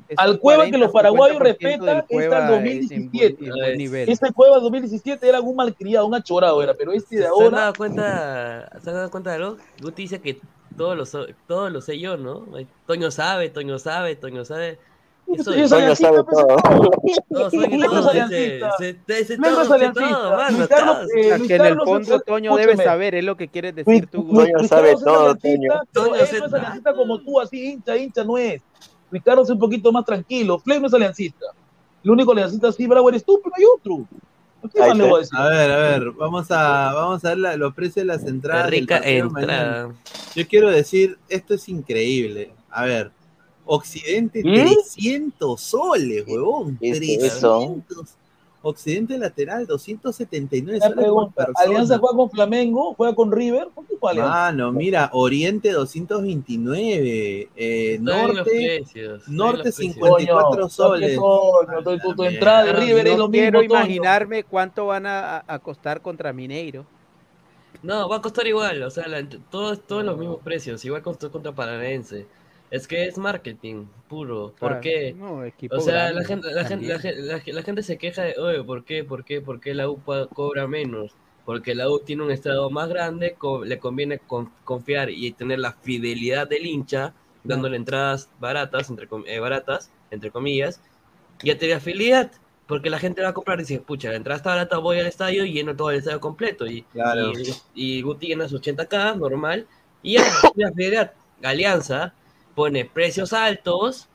[0.09, 2.63] Es Al Cueva que 40, los paraguayos 50% del respetan es Cueva al en buen-
[2.79, 3.45] 2017.
[3.45, 4.09] en buen nivel.
[4.09, 7.57] Ese Cueva 2017 era un malcriado, un achorado era, pero este de ¿Se han ahora
[7.59, 9.57] dado cuenta, ¿se han dado cuenta de algo?
[9.81, 10.39] Guti dice que
[10.75, 12.45] todos lo, so- todos lo sé yo, ¿no?
[12.85, 14.79] Toño sabe, Toño sabe, Toño sabe.
[15.31, 15.69] Eso es es.
[15.69, 16.47] Toño sabe todo.
[17.03, 18.71] Luis todo, es aliancista.
[18.79, 18.91] es
[21.15, 24.27] eh, que en el fondo es- Toño debe saber, es lo que quieres decir tú.
[24.27, 25.71] Toño sabe es todo, Toño.
[25.91, 28.61] Toño no es aliancista como tú, así hincha, hincha no es.
[29.11, 30.59] Luis Carlos es un poquito más tranquilo.
[30.59, 31.45] Fleck no es aliancista.
[32.03, 34.07] El único aliancista así bravo eres tú, pero hay otro.
[34.73, 35.09] ¿Qué Ahí más le está.
[35.09, 35.37] voy a decir?
[35.39, 38.69] A ver, a ver, vamos a, vamos a ver la- los precios de las entradas.
[38.69, 39.89] del Rica entrada.
[40.35, 42.51] Yo quiero decir, esto es increíble.
[42.69, 43.11] A ver,
[43.65, 44.53] Occidente ¿Mm?
[44.53, 46.77] 300 soles, huevón.
[46.79, 48.09] ¿Qué es 300.
[48.61, 51.47] Occidente lateral 279 Una soles pregunta.
[51.55, 53.69] Alianza juega con Flamengo, juega con River.
[53.73, 54.31] ¿Por qué juega Alianza?
[54.33, 59.93] Mano, mira, Oriente 229, eh, Norte, precios, Norte los precios.
[59.95, 61.17] 54 Coño, soles.
[61.17, 63.73] coño, tu- tu, tu entrada de Ah, River es No lo quiero mismo.
[63.75, 63.81] Toño.
[63.85, 66.85] imaginarme cuánto van a, a- costar contra Mineiro.
[67.81, 71.31] No, va a costar igual, o sea, la- todos, todos los mismos precios, igual costó
[71.31, 72.25] contra Paranaense.
[72.71, 74.53] Es que es marketing puro.
[74.59, 75.13] ¿Por Claro, qué?
[75.17, 77.97] no, equipo O sea, la gente, la, gente, la, gente, la, ge- la gente se
[77.97, 79.03] queja de, oye, ¿por qué?
[79.03, 79.41] ¿Por qué?
[79.41, 79.99] ¿Por qué la U
[80.33, 81.13] cobra menos?
[81.45, 85.57] Porque la U tiene un estado más grande, co- le conviene con- confiar y tener
[85.59, 87.13] la fidelidad del hincha,
[87.43, 90.79] dándole entradas baratas, entre, eh, baratas, entre comillas,
[91.41, 92.29] y tener afiliad.
[92.67, 95.07] Porque la gente va a comprar y dice, pucha, la entrada está barata, voy al
[95.07, 96.67] estadio y lleno todo el estadio completo.
[96.67, 97.31] Y, Claro.
[97.73, 99.65] y, y Guti llena sus 80k, normal.
[100.03, 100.23] Y ya,
[100.55, 101.13] la fidelidad.
[101.41, 102.13] Alianza
[102.55, 104.07] pone precios altos,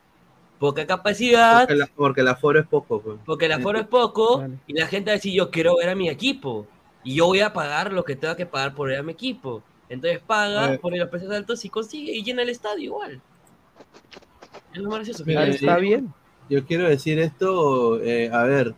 [0.58, 3.00] poca capacidad, Porque, la, porque el aforo es poco.
[3.00, 3.18] pues.
[3.24, 4.58] porque el aforo es poco, Vale.
[4.66, 6.66] y la gente va a decir, yo quiero ver a mi equipo.
[7.02, 9.62] Y yo voy a pagar lo que tenga que pagar por ver a mi equipo.
[9.90, 10.78] Entonces paga Eh.
[10.78, 13.20] por los precios altos y consigue y llena el estadio igual.
[14.72, 15.56] Es lo más gracioso Mira, hay.
[15.58, 16.00] yo-
[16.50, 18.74] Yo quiero decir esto, eh, a ver,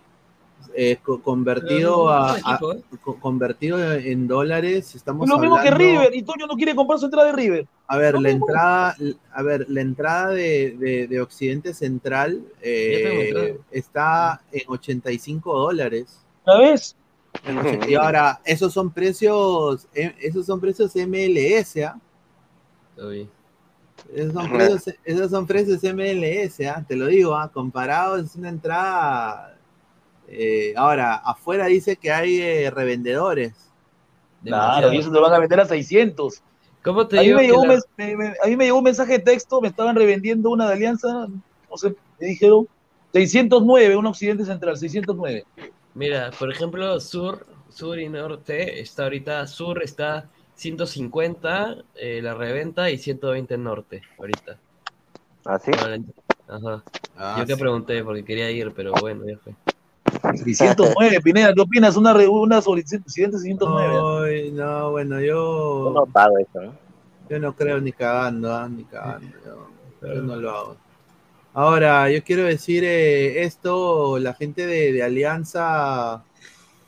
[0.77, 2.37] eh, co- convertido a,
[3.21, 7.07] convertido en dólares, estamos Es lo mismo que River, y Toño no quiere comprar su
[7.07, 7.67] entrada de River.
[7.89, 8.97] A ver, la entrada,
[9.33, 16.19] a ver, la entrada de, de- de Occidente Central eh, está en 85 dólares.
[16.45, 16.97] ¿Sabes?
[17.89, 21.99] Y ahora, esos son precios, eh, esos son precios MLS, ¿ah?
[24.15, 26.85] Esos son precios, esos son precios MLS, ¿ah?
[26.87, 27.51] te lo digo, ¿ah?
[27.53, 29.56] comparado es una entrada.
[30.29, 33.55] Eh, ahora, afuera dice que hay eh, revendedores.
[34.43, 36.43] Claro, y eso te van a vender a 600.
[36.85, 38.57] ¿Cómo te a, mí digo me que llegó un la- mes- me- me- a mí
[38.57, 42.27] me llegó un mensaje de texto, me estaban revendiendo una de Alianza, no sé, me
[42.29, 42.67] dijeron
[43.13, 45.45] 609, un Occidente Central, 609.
[45.95, 52.91] Mira, por ejemplo, sur, sur y norte, está ahorita, sur está 150 eh, la reventa
[52.91, 54.61] y 120 norte, ahorita.
[55.45, 55.71] ¿Ah, sí?
[56.49, 56.85] Ajá.
[57.17, 57.61] Ah, Yo te sí.
[57.61, 59.55] pregunté porque quería ir, pero bueno, ya fue.
[60.45, 61.97] 609, Pineda, ¿qué opinas?
[61.97, 63.09] Una, re- una sobre Occidente
[63.39, 64.31] 609.
[64.31, 65.85] Ay, no, bueno, yo.
[65.87, 66.73] Yo no pago eso, ¿no?
[67.29, 69.27] Yo no creo ni cagando, ah, ni cagando.
[70.03, 70.77] Yo, yo no lo hago.
[71.55, 76.23] Ahora, yo quiero decir eh, esto, la gente de, de Alianza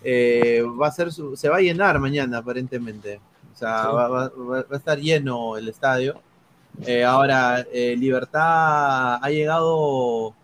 [0.04, 3.18] eh, va a ser su- se va a llenar mañana aparentemente.
[3.54, 3.88] O sea, Sí.
[3.94, 6.20] va, va- va- va a estar lleno el estadio.
[6.86, 10.34] Eh, ahora, eh, Libertad ha llegado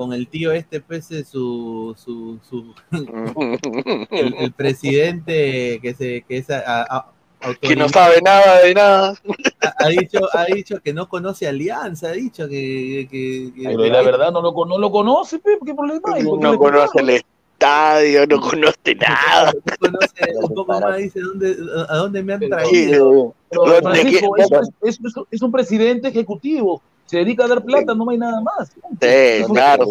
[0.00, 2.72] con el tío este, pues, eh, su, su, su
[4.10, 7.12] el, el presidente que se que es a- a-
[7.60, 9.14] Que no sabe nada de nada.
[9.60, 13.84] ha, ha dicho, ha dicho que no conoce Alianza, ha dicho que, que- que- Pero
[13.88, 16.24] la verdad no lo, con- no lo conoce, ¿qué problema hay?
[16.24, 19.52] ¿Por qué No conoce el estadio, no conoce nada.
[19.52, 21.56] no conoce un poco más, dice ¿dónde,
[21.90, 23.34] a dónde me han Sí, traído.
[23.50, 24.50] Pero, ¿Dónde Francisco, qué- es,
[24.82, 28.70] es- es- es un presidente ejecutivo, se dedica a dar plata, no hay nada más.
[29.00, 29.84] Sí, claro.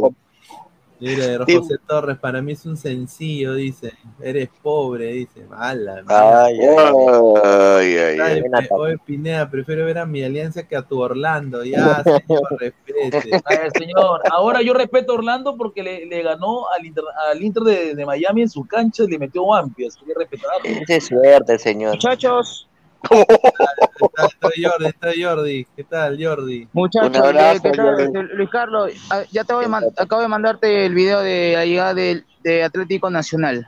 [1.01, 1.55] Mire, Sí.
[1.57, 3.93] José Torres, para mí es un sencillo, dice.
[4.21, 5.45] Eres pobre, dice.
[5.45, 6.03] Mala.
[6.07, 6.67] Ay, ay,
[7.41, 8.67] Ay, ay, Ay, ay.
[8.67, 11.63] pe- oye, Pineda, prefiero ver a mi alianza que a tu Orlando.
[11.63, 13.41] Ya, señor, respete.
[13.45, 17.41] A ver, señor, ahora yo respeto a Orlando porque le, le ganó al Inter, al
[17.43, 20.81] Inter de, de Miami en su cancha y le metió amplia, así que respetarlo.
[20.85, 21.91] Qué suerte, señor.
[21.95, 22.68] Muchachos,
[23.03, 25.65] Está Jordi, está Jordi.
[25.76, 26.67] ¿Qué tal, Jordi?
[26.73, 27.17] muchachos.
[27.17, 28.03] Jordi.
[28.03, 29.65] Este, Luis Carlos, ah, ya te voy
[29.97, 33.67] acabo de mandarte el video de la llegada del de Atlético Nacional.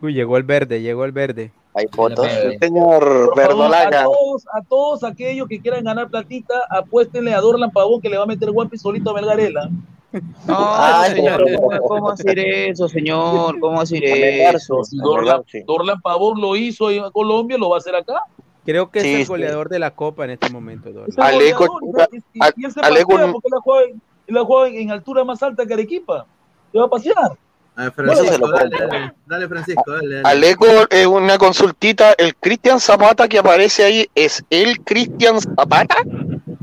[0.00, 1.52] Uy, llegó el verde, llegó el verde.
[1.74, 2.28] Hay fotos.
[2.60, 4.04] Señor a Verdolaga.
[4.04, 8.22] todos, a todos aquellos que quieran ganar platita, apuéstenle a Dorlan Pavón que le va
[8.22, 9.68] a meter guapi solito a Melgarela.
[10.12, 11.80] No, Ay, señor, no.
[11.80, 13.58] ¿cómo hacer eso, señor?
[13.58, 14.82] ¿Cómo hacer eso?
[14.92, 15.42] Dorlan.
[15.66, 18.22] Dorlan Pavón lo hizo en Colombia, lo va a hacer acá.
[18.64, 19.28] Creo que Sí, es el sí.
[19.28, 20.88] goleador de la Copa en este momento.
[21.06, 24.90] Es goleador, y, y- y él se Aleco- pasea porque en- él ha jugado en
[24.90, 26.26] altura más alta que Arequipa.
[26.72, 27.32] Se va a pasear.
[27.76, 30.28] A ver, Francisco, dale, dale, dale, Francisco, dale, dale.
[30.28, 32.12] Aleco es una consultita.
[32.16, 35.96] El Cristian Zapata que aparece ahí es el Cristian Zapata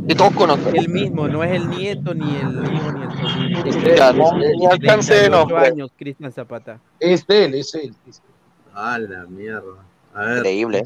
[0.07, 0.73] que todos conocen.
[0.75, 3.63] El mismo, no es el nieto, ni el hijo, ni el sobrino.
[3.65, 5.67] Es él, Ya, no, es alcance de 38 nombre.
[5.67, 6.79] años, Cristian Zapata.
[6.99, 7.93] Es él, es él.
[8.07, 8.31] es él.
[8.73, 9.83] A la mierda.
[10.15, 10.83] A ver, Increíble.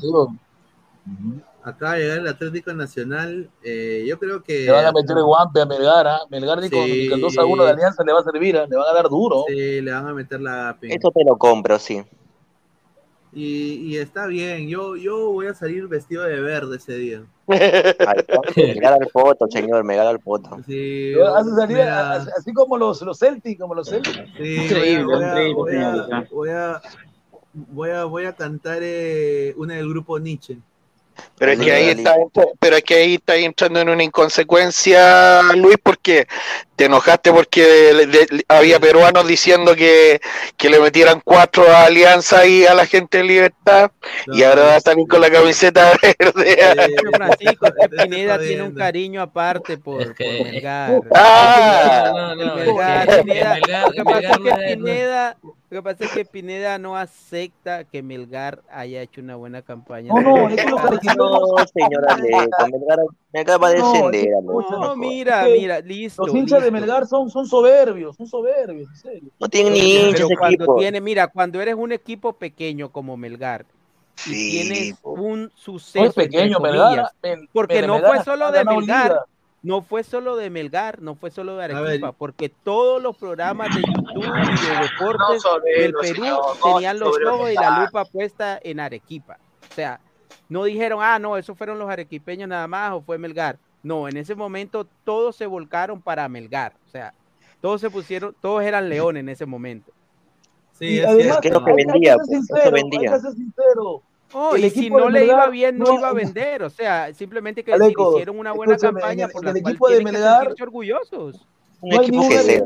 [1.64, 3.49] Acá llega el Atlético Nacional.
[3.64, 4.65] eh, yo creo que.
[4.65, 6.19] Le van a meter guampe a Melgar, ¿ah?
[6.30, 7.10] Melgar ni con, Sí.
[7.10, 8.65] con 2 a 1 de Alianza le va a servir, ¿ah?
[8.69, 9.44] le van a dar duro.
[9.48, 10.91] Sí, le van a meter la pin.
[10.91, 12.03] Eso te lo compro, sí.
[13.38, 17.26] Y, y está bien, yo, yo voy a salir vestido de verde ese día.
[17.48, 17.57] Ahí
[18.18, 18.40] está.
[18.56, 20.57] Me gana el foto, señor, me gana el foto.
[20.65, 21.11] Sí,
[21.57, 24.26] salir a- así como los, los Celtic, como los Celtic.
[24.38, 26.82] sí, Increíble, voy a, increíble, voy a, voy a,
[27.53, 30.57] voy a, voy a cantar eh, una del grupo Nietzsche.
[31.38, 32.16] Pero es que ahí está,
[32.60, 36.28] pero es que ahí está entrando en una inconsecuencia, Luis, porque
[36.78, 40.20] te enojaste porque le- de- había peruanos diciendo que,
[40.58, 43.92] que le metieran cuatro a Alianza y a la gente de Libertad,
[44.28, 46.58] y ahora salir con la camiseta verde.
[46.98, 51.00] Pero Francisco, es que Estoy Pineda tiene un cariño aparte por, Es que- por Melgar.
[51.14, 54.60] Ah, No, no, El no, Melgar, es que Pineda- Melgar- lo que pasa es Melgar
[54.60, 55.38] que no es- Pineda,
[55.76, 60.14] lo que pasa es que Pineda no acepta que Melgar haya hecho una buena campaña.
[60.14, 61.41] No, no, eso es lo que No,
[61.73, 62.99] señor Aleco, Melgar,
[63.34, 64.61] Melgar va a No, descender, es- Aleco.
[64.80, 66.26] No, mira, mira, listo.
[66.26, 66.72] Los hinchas de.
[66.72, 69.30] Melgar son, son soberbios, son soberbios, en serio.
[69.38, 70.76] No tienen ni Pero hinchas ese cuando equipo.
[70.77, 73.65] tiene, mira, cuando eres un equipo pequeño como Melgar
[74.26, 77.11] y Sí, tienes un No suceso es pequeño, Melgar.
[77.52, 79.26] porque no Melgar fue solo de Melgar, liga.
[79.66, 81.64] No fue solo de Melgar, no fue solo de.
[81.66, 86.74] Arequipa, porque todos los programas de YouTube y de deportes No del Perú señor, no
[86.74, 89.40] tenían los ojos y la lupa puesta en Arequipa.
[89.70, 90.00] O sea,
[90.50, 93.58] no dijeron, ah, no, esos fueron los arequipeños nada más o fue Melgar.
[93.82, 96.74] No, en ese momento todos se volcaron para Melgar.
[96.88, 97.14] O sea,
[97.60, 99.92] todos se pusieron, todos eran leones en ese momento.
[100.74, 101.42] Sí, Y es además, cierto.
[101.42, 103.10] que es lo que hay- hay vendía, ser pues, eso sincero, vendía.
[103.10, 104.02] Hay que ser sincero.
[104.38, 106.62] Oh, El y si no le iba bien, no, no- iba a vender.
[106.64, 109.95] O sea, simplemente que Aleco, hicieron una buena campaña por la el cual equipo de
[109.95, 111.48] tienen que Melgar- sentirse orgullosos.
[111.80, 112.64] Un No equipo que se...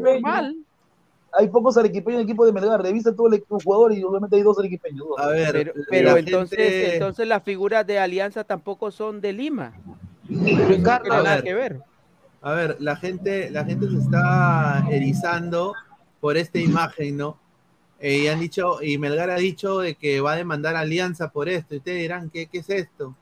[1.32, 2.82] Hay pocos arequipeños en el equipo de Melgar.
[2.82, 5.08] Revisa todo el equipo jugador y obviamente hay dos arequipeños.
[5.10, 5.20] dos.
[5.20, 9.34] A ver, Pero, la pero entonces, gente- entonces las figuras de Alianza tampoco son de
[9.34, 9.74] Lima.
[10.28, 11.44] Tiene nada ver.
[11.44, 11.80] que ver.
[12.42, 15.76] A ver, la gente, la gente se está erizando
[16.20, 17.38] por esta imagen, ¿no?
[18.02, 21.50] Eh, y han dicho, y Melgar ha dicho de que va a demandar Alianza por
[21.50, 21.74] esto.
[21.76, 23.14] Y ustedes dirán, ¿qué, qué es esto?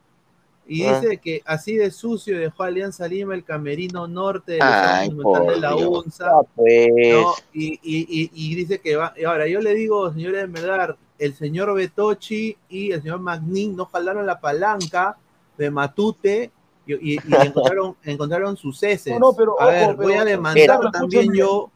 [0.67, 0.99] Y Ah.
[0.99, 5.75] dice que así de sucio dejó Alianza Lima el camerino norte de Ay, de la.
[5.75, 6.29] UNSA.
[6.29, 6.89] Ah, pues.
[7.13, 7.33] ¿no?
[7.53, 9.13] Y, y- y- y dice que va.
[9.17, 13.75] Y ahora, yo le digo, señores de Melgar, el señor Betochi y el señor Magnin
[13.75, 15.17] no jalaron la palanca
[15.57, 16.51] de Matute
[16.85, 17.19] y, y- y
[17.73, 19.13] encontraron, encontraron sus heces.
[19.13, 21.71] No, no, pero a ojo, ver, pero- voy a demandar también yo.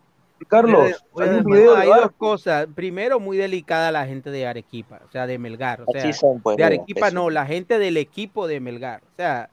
[0.48, 2.68] Carlos, hay un demandar- video hay de dos cosas.
[2.74, 5.82] Primero, muy delicada la gente de Arequipa, o sea, de Melgar.
[5.86, 7.16] O sea, son, pues, de no, Arequipa eso.
[7.16, 9.02] no, la gente del equipo de Melgar.
[9.04, 9.50] O sea,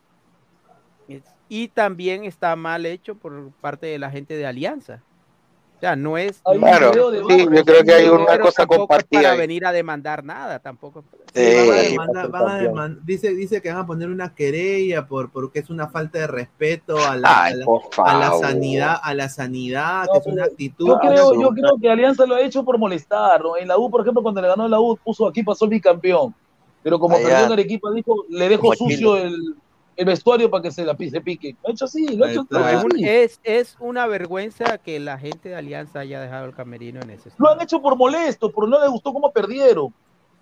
[1.08, 5.02] es- y también está mal hecho por parte de la gente de Alianza.
[5.78, 6.40] O sea, no es.
[6.44, 9.20] Hay un no- Claro, video de sí, yo creo que hay una pero cosa compartida
[9.22, 9.38] para ahí.
[9.38, 11.04] venir a demandar nada, tampoco.
[11.32, 13.00] Sí, Sí, van a demandar- van a campeón.
[13.04, 16.98] dice, dice que van a poner una querella por porque es una falta de respeto
[16.98, 17.52] a la, Ay,
[17.96, 20.88] a la- a sanidad, a la sanidad, No, que es una actitud.
[20.88, 23.40] Yo creo, yo creo que Alianza lo ha hecho por molestar.
[23.40, 23.56] ¿no?
[23.56, 26.34] En la U, por ejemplo, cuando le ganó la U, puso aquí pasó el bicampeón.
[26.82, 27.28] Pero como Allá.
[27.28, 29.28] perdió en Arequipa, dijo, le dejo Como sucio Chile.
[29.28, 29.54] el,
[29.98, 31.56] el vestuario para que se la se pique.
[31.60, 32.46] Lo ha hecho así, lo ha hecho.
[32.50, 32.86] No, así.
[32.86, 37.10] un- es, es una vergüenza que la gente de Alianza haya dejado el camerino en
[37.10, 39.92] ese Lo han hecho por molesto, por no le gustó cómo perdieron.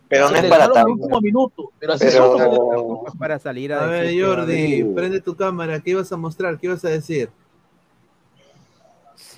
[0.08, 0.92] Pero Se no es para tanto.
[0.92, 1.72] último minuto.
[1.78, 5.80] Pero así Pero- es para salir a, A ver, decir a Jordi, prende tu cámara,
[5.80, 6.58] ¿qué ibas a mostrar?
[6.58, 7.30] ¿Qué ibas a decir?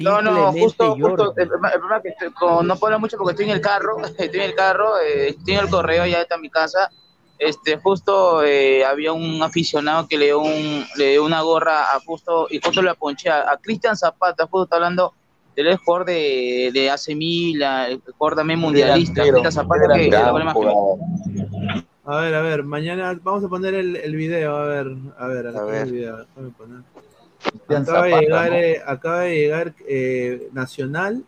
[0.01, 3.01] No, no, justo, justo el, problema el problema es que estoy- como no puedo hablar
[3.01, 6.05] mucho porque estoy en el carro, estoy en el carro, eh, estoy en el correo,
[6.07, 6.91] ya está en mi casa.
[7.39, 12.01] Este, justo eh, había un aficionado que le dio, un, le dio una gorra a
[12.01, 15.15] justo, y justo le ponché a, a Cristian Zapata, justo está hablando
[15.55, 20.15] del jugador de, de AC Milan, el jugador también mundialista, Cristian Zapata, que.
[22.05, 24.87] A ver, a ver, mañana vamos a poner el, el video, a ver,
[25.19, 25.87] a ver, A ver.
[25.87, 26.81] el video, déjame poner.
[27.43, 28.57] Cristian Acaba de llegar, ¿no?
[28.57, 31.25] eh, acaba de llegar eh, Nacional,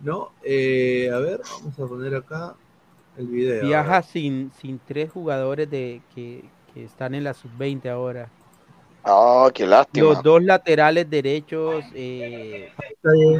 [0.00, 0.32] ¿no?
[0.42, 2.54] Eh, a ver, vamos a poner acá
[3.20, 3.66] el video.
[3.66, 6.44] Viaja sin, sin tres jugadores de que,
[6.74, 8.30] que están en la sub-20 ahora.
[9.04, 10.06] Ah, qué lástima.
[10.08, 12.70] Los dos laterales derechos, eh,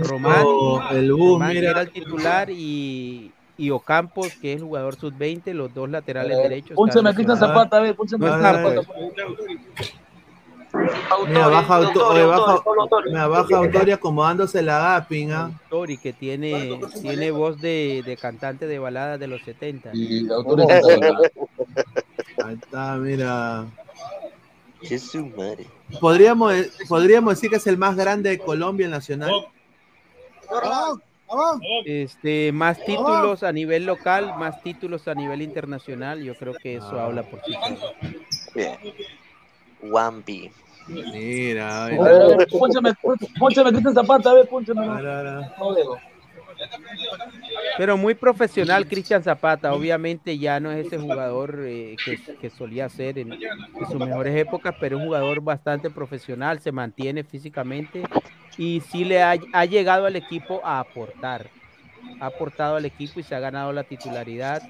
[0.03, 0.51] Román,
[0.91, 1.71] el bus, Román, que mira.
[1.73, 6.75] era el titular, y, y Ocampos, que es jugador sub-20, los dos laterales Eh, derechos.
[6.75, 7.39] Pónchame a están Cristian lesionados.
[7.39, 8.87] Zapata, a ver, pónchame No a está, Cristian pues.
[10.71, 11.29] Zapata.
[11.29, 13.13] Mira, baja, auto, Autoria, oye, baja, autoria, autoria.
[13.13, 15.51] mira, baja Autoria acomodándose la Gapin, ¿ah?
[15.69, 19.91] Tori, que tiene, tiene voz de, de cantante de baladas de los 70.
[19.95, 21.19] Y la autora está acá.
[22.45, 23.67] Ahí está, mira.
[24.83, 25.67] Jesús, madre.
[26.01, 26.55] Podríamos,
[26.89, 29.31] podríamos decir que es el más grande de Colombia el Nacional.
[31.85, 36.99] Este, más títulos a nivel local, más títulos a nivel internacional, yo creo que eso
[36.99, 37.05] Ah.
[37.05, 37.55] habla por sí.
[38.55, 38.77] Bien.
[39.83, 40.51] Wampi.
[40.89, 45.99] Mira, A ver, pónchame a Cristian Zapata, a ver, no dejo.
[47.79, 52.89] Pero muy profesional Cristian Zapata, obviamente ya no es ese jugador eh, que, que solía
[52.89, 53.41] ser en, en
[53.91, 58.03] sus mejores épocas, pero es un jugador bastante profesional, se mantiene físicamente
[58.59, 61.49] y sí le ha, ha llegado al equipo a aportar.
[62.21, 64.63] Ha aportado al equipo y se ha ganado la titularidad,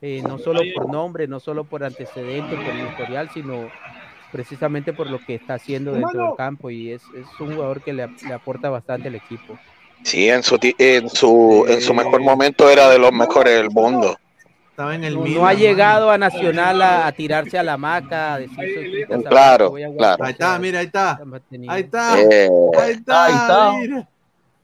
[0.00, 3.68] eh, no solo por nombre, no solo por antecedentes, por el historial, sino
[4.34, 7.92] precisamente por lo que está haciendo dentro del campo y es, es un jugador que
[7.92, 9.56] le, le aporta bastante al equipo.
[10.02, 13.70] Sí, en su, ti- en su, en su mejor momento era de los mejores del
[13.70, 14.16] mundo.
[14.70, 15.56] Estaba en el No, no ha man.
[15.56, 19.92] llegado a Nacional a, a tirarse a la maca, a decir Zapata, Claro, voy a
[19.96, 20.14] claro.
[20.14, 20.26] aguantar".
[20.26, 21.20] Ahí está, mira, ahí está.
[21.68, 22.20] Ahí está.
[22.20, 22.48] Eh,
[22.82, 23.24] Ahí está.
[23.26, 23.72] Ahí está.
[23.78, 24.08] mira.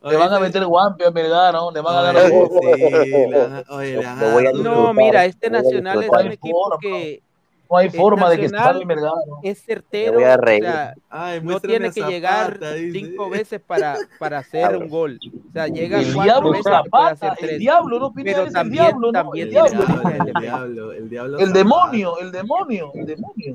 [0.02, 1.70] Le van a meter guampe a Melgar, ¿no?
[1.70, 4.50] Le van a dar sí, le van a- oye, le van a Lo voy a
[4.52, 7.22] dar- No, mira, este Nacional es un equipo que
[7.70, 9.12] No hay el forma de que salve Melgar,
[9.44, 12.98] es certero, voy a o sea, Ay, no tiene que llegar Zapata, dice.
[12.98, 15.20] cinco veces para, para hacer un gol.
[15.48, 17.58] O sea, llega El cuatro diablo veces que puede hacer Zapata, el tres.
[17.60, 18.12] diablo, ¿no?
[18.12, 19.12] Pero es el también, diablo, ¿no?
[19.12, 19.82] también El diablo.
[19.82, 20.32] El gente.
[20.40, 21.38] diablo, el diablo.
[21.38, 21.58] El Zapata.
[21.58, 23.54] demonio, el demonio, el demonio.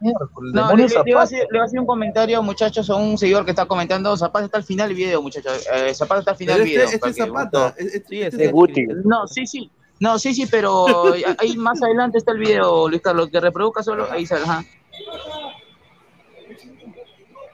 [0.00, 1.22] El No, le, le- voy a Zapata.
[1.22, 4.16] hacer, le voy a hacer un comentario, muchachos, a un seguidor que está comentando.
[4.16, 5.66] Zapata está al final del video, muchachos.
[5.72, 6.86] Eh, Zapata está al final del este, video.
[6.86, 7.60] este para Zapata.
[7.68, 8.86] justo- es- es- Sí, este ese Es Guti.
[9.04, 9.70] No, sí, sí.
[10.00, 14.08] No, sí, sí, pero ahí más adelante está el video, Luis Carlos, que reproduzca solo,
[14.10, 14.64] ahí sale, ajá.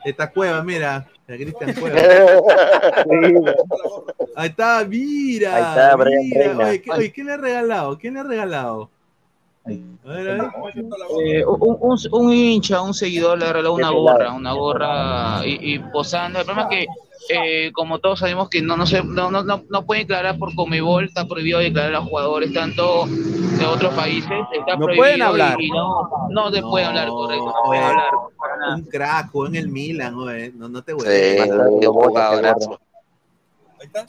[0.05, 1.11] Esta cueva, mira.
[1.27, 1.99] La Cristian Cueva.
[4.37, 5.57] Ahí está, mira.
[5.57, 6.69] Ahí está, mira.
[6.69, 7.99] Oye, ¿qué, oye, ¿quién le ha regalado?
[7.99, 8.91] ¿Quién le ha regalado?
[9.69, 15.79] Eh, un, un- un hincha, un seguidor le regaló una gorra, una gorra y, y
[15.79, 16.39] posando.
[16.39, 16.87] El problema es que,
[17.35, 20.55] eh, como todos sabemos que no, no, se, no, no, no, no pueden declarar por
[20.55, 25.61] Comebol, está prohibido declarar a jugadores tanto de otros países, está No prohibido pueden hablar.
[25.61, 28.11] y, y no, no se puede hablar, correcto, no pueden hablar.
[28.77, 30.53] Un crack, en el Milan, oye.
[30.55, 32.79] No, no te voy a jugadorazo.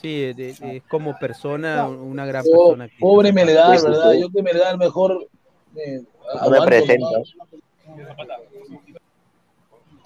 [0.01, 2.89] Sí, de- de- es como persona, una gran Oh, persona.
[2.99, 4.13] pobre Melgar, ¿verdad?
[4.13, 5.27] Yo que Melgar mejor
[5.85, 6.01] eh,
[6.41, 7.05] No representa.
[7.09, 7.33] nomás.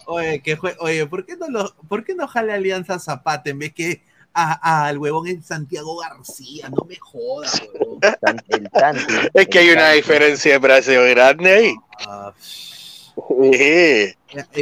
[0.06, 3.74] Oye, que Oye, ¿por qué no lo, por qué no jale Alianza Zapata en vez
[3.74, 4.02] que
[4.34, 6.70] a- al huevón en Santiago García?
[6.70, 8.00] No me jodas, huevón.
[8.50, 9.14] El Santi.
[9.34, 11.74] Es que hay una diferencia de precio grande ahí.
[12.08, 13.52] Ah, Sí.
[13.54, 14.16] eh,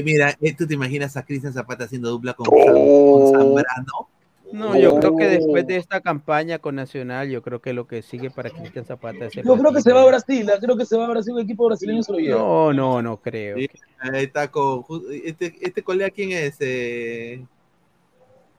[0.04, 3.32] mira, eh, tú te imaginas a Cristian Zapata haciendo dupla con, Oh.
[3.32, 4.10] con Zambrano.
[4.52, 8.02] No, yo creo que después de esta campaña con Nacional, yo creo que lo que
[8.02, 10.54] sigue para Cristian Zapata es el Yo creo que se va a Brasil, ¿eh?
[10.60, 12.40] creo que se va a Brasil, el equipo brasileño se lo lleva.
[12.40, 13.58] No, no, no creo.
[13.58, 13.70] Sí,
[14.00, 14.82] ahí está con.
[14.84, 16.56] ju- Este, este colega, ¿quién es?
[16.60, 17.46] Eh,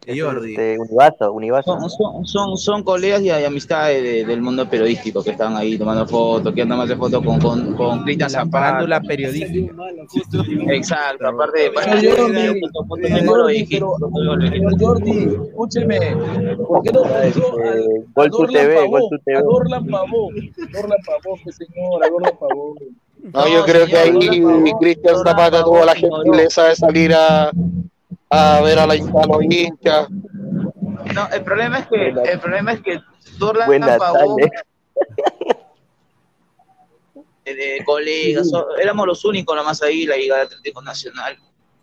[0.06, 0.52] Jordi.
[0.52, 1.78] Este, Univaso, Univaso.
[1.78, 5.76] Son, son, son, son colegas y, y amistades de- del mundo periodístico que están ahí
[5.78, 8.66] tomando fotos, que andan más de fotos con, con, con Cristian La Zapata.
[8.66, 9.74] farándula periodística.
[10.72, 11.70] Exacto, aparte de
[12.00, 12.16] Señor
[14.78, 15.10] Jordi,
[15.44, 15.98] escúcheme,
[16.66, 19.02] ¿por qué no puso al, Este, a Dorlan TV, Pavón?
[19.14, 19.42] A TV.
[19.42, 20.34] Dorlan Pavón,
[20.72, 22.74] Dorlan Pavón, que señor, a Dorlan Pavón.
[23.34, 24.42] No, yo creo que ahí
[24.80, 27.50] Cristian Zapata tuvo la gentileza de salir a,
[28.30, 30.08] a ver a la hinchas.
[31.14, 33.00] No, el problema es que, el problema es que
[33.38, 34.62] Dorlan Buenas Pavón, tardes.
[37.44, 41.38] eh, de colegas, so- éramos los únicos nomás ahí, la Liga de Atlético Nacional.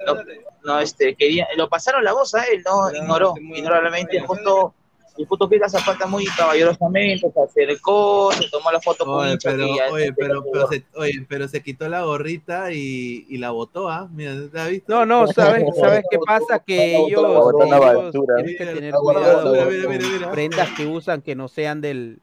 [0.06, 0.15] No,
[0.64, 4.76] no, este, quería, lo pasaron la voz a él, no, ignoró, ignorablemente, justo,
[5.18, 9.31] y justo que la Zapata muy caballerosamente se acercó, se tomó la foto con Oye,
[9.34, 13.38] hincha pero, ya- oye, pero, pero se, oye, pero se quitó la gorrita y, y
[13.38, 14.07] la botó, ¿ah?
[14.11, 14.94] Mira, ¿te has visto?
[14.94, 16.60] No, no, ¿sabes, ¿sabes qué pasa?
[16.60, 20.31] Que ellos, ellos tienen que tener cuidado mira, con mira, mira, mira.
[20.31, 22.19] prendas que usan que no sean del...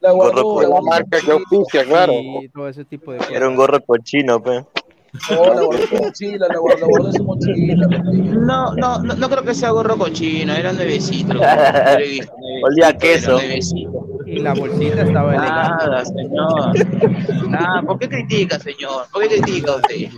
[0.00, 2.12] La Gorro con la marca que auspicia, claro.
[2.12, 3.32] y todo ese tipo de cosas.
[3.32, 4.64] Era un gorro cochino, pe.
[5.30, 7.86] No, la guardó en su mochila, la guardó, la guardó en su mochila.
[7.86, 11.38] No, no, no, no creo que sea gorro cochino, era nuevecito.
[12.62, 13.38] Olía queso.
[14.26, 15.84] Y la bolsita estaba elegante.
[15.86, 17.48] Nada, señor.
[17.48, 19.04] Nada, ¿por qué critica, señor?
[19.12, 20.10] ¿Por qué critica usted?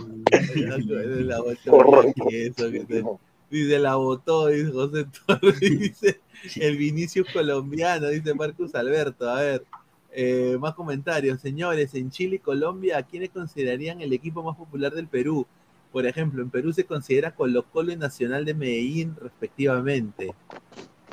[1.25, 3.03] La botó, que eso, que se-
[3.51, 6.19] Dice, la botó, dice José Torres, dice
[6.57, 9.27] el Vinicius colombiano, dice Marcus Alberto.
[9.29, 9.63] A ver,
[10.11, 11.41] eh, más comentarios.
[11.41, 15.45] Señores, en Chile y Colombia, ¿a quiénes considerarían el equipo más popular del Perú?
[15.91, 20.33] Por ejemplo, en Perú se considera Colo Colo y Nacional de Medellín, respectivamente.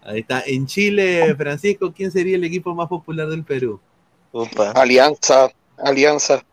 [0.03, 0.43] Ahí está.
[0.47, 3.81] En Chile, Francisco, ¿quién sería el equipo más popular del Perú?
[4.75, 6.45] Alianza, alianza.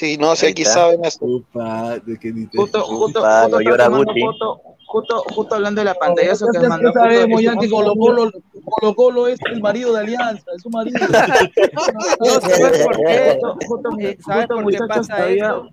[0.00, 1.18] Sí, no sé, aquí saben eso.
[1.26, 4.20] Upa, de que ni te- Justo, justo, Upa, justo, no llora Guti.
[4.22, 6.90] foto, justo, justo hablando de la pantallazo que Ya mandó.
[6.94, 8.30] sabemos justo- ya que Colo Colo,
[8.64, 10.98] Colo Colo es el marido de Alianza, es su marido.
[12.18, 13.38] No, ¿sabes por qué?
[13.42, 13.90] justo- justo-
[14.24, 15.68] ¿Sabes justo, por qué pasa todavía- eso?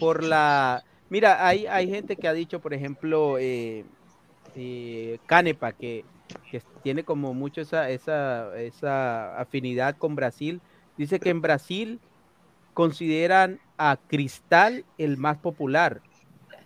[0.00, 0.84] Por la...
[1.08, 3.86] Mira, hay, hay gente que ha dicho, por ejemplo, eh,
[4.54, 6.04] eh, Canepa, que,
[6.50, 10.60] que tiene como mucho esa, esa, esa afinidad con Brasil.
[10.98, 12.00] Dice que en Brasil
[12.82, 16.00] consideran a Cristal el más popular.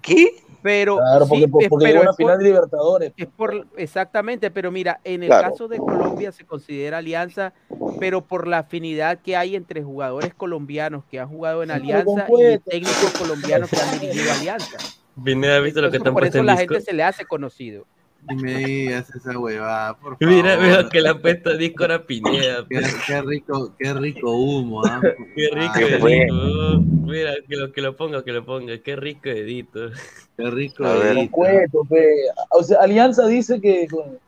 [0.03, 0.35] ¿Qué?
[0.63, 3.13] Pero, Claro, porque, sí, porque, porque pero llegó a una es por- final de Libertadores.
[3.17, 5.53] es por, exactamente, pero mira, en el Claro.
[5.53, 7.55] caso de Colombia se considera alianza,
[7.99, 12.27] pero por la afinidad que hay entre jugadores colombianos que han jugado en Sí, alianza
[12.29, 14.79] y técnicos colombianos que han dirigido alianza.
[15.25, 17.87] Pineda, ¿has visto lo que por eso la gente se le hace conocido.
[18.31, 20.35] Y me digas esa huevada, por favor.
[20.35, 22.65] Mira, mira que le han puesto en Discord a Pineda.
[22.69, 25.01] Qué, qué rico, qué rico humo, ¿ah?
[25.37, 26.81] Qué rico Ah, edito.
[26.81, 28.79] Mira, que lo, que lo ponga, que lo ponga.
[28.79, 29.91] Qué rico edito.
[30.37, 31.17] Qué rico A ver.
[31.19, 31.33] edito.
[31.33, 32.07] Cueto, pe.
[32.51, 34.19] O sea, Alianza dice que con-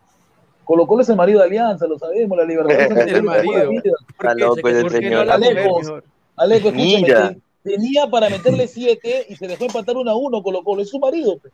[0.65, 3.07] Colo Colo es el marido de Alianza, lo sabemos, la Libertadores.
[3.13, 3.71] El marido.
[4.11, 5.27] Está loco ¿Por el señor.
[5.39, 6.05] mejor?
[6.37, 10.83] Alejo, escúchame, tenía para meterle 7 y se dejó empatar 1 a 1 Colo Colo,
[10.83, 11.39] es su marido.
[11.39, 11.51] pe.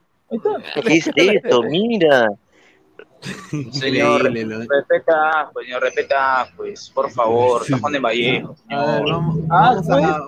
[0.85, 1.62] ¿Qué es esto?
[1.65, 2.28] Mira.
[3.73, 8.57] Señor, respeta, señor, respeta, pues, por favor, Juan de Vallejo.
[8.70, 9.02] Ah,
[9.51, 10.19] a,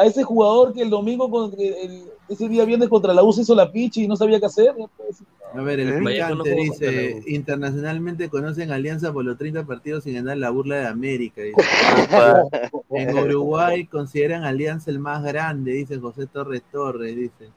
[0.00, 3.32] A ese jugador que el domingo, con- que el- ese día viernes contra la U
[3.32, 4.74] se hizo la pichi y no sabía qué hacer.
[4.76, 4.90] ¿no?
[4.96, 5.22] Pues,
[5.52, 10.50] A ver, el picante dice, internacionalmente conocen Alianza por los 30 partidos sin ganar la
[10.50, 11.42] burla de América.
[11.42, 11.54] dice.
[12.90, 17.50] en Uruguay consideran Alianza el más grande, dice José Torres Torres, dice.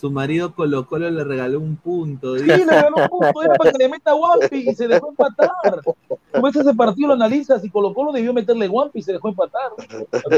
[0.00, 2.38] Su marido Colo Colo le regaló un punto.
[2.38, 5.50] Sí, le ganó un punto, era para que le meta Guampi y se dejó empatar.
[5.84, 9.28] Tú ves ese partido, lo analizas y Colo Colo debió meterle Guampi y se dejó
[9.28, 9.72] empatar.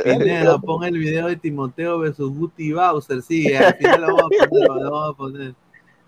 [0.02, 3.22] Pineda, pon el video de Timoteo versus Guti Bowser.
[3.22, 5.54] Sí, al final lo vamos a poner, lo vamos a poner.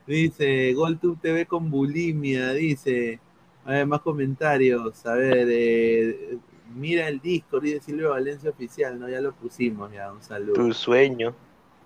[0.05, 3.21] Dice, GolTube TV con bulimia, dice.
[3.65, 5.07] A ver, más comentarios.
[5.07, 6.39] A ver, eh,
[6.75, 9.09] mira el Discord, dice Silvio Valencia Oficial, ¿no?
[9.09, 10.55] Ya lo pusimos, ya, un saludo.
[10.55, 11.37] Tu sueño.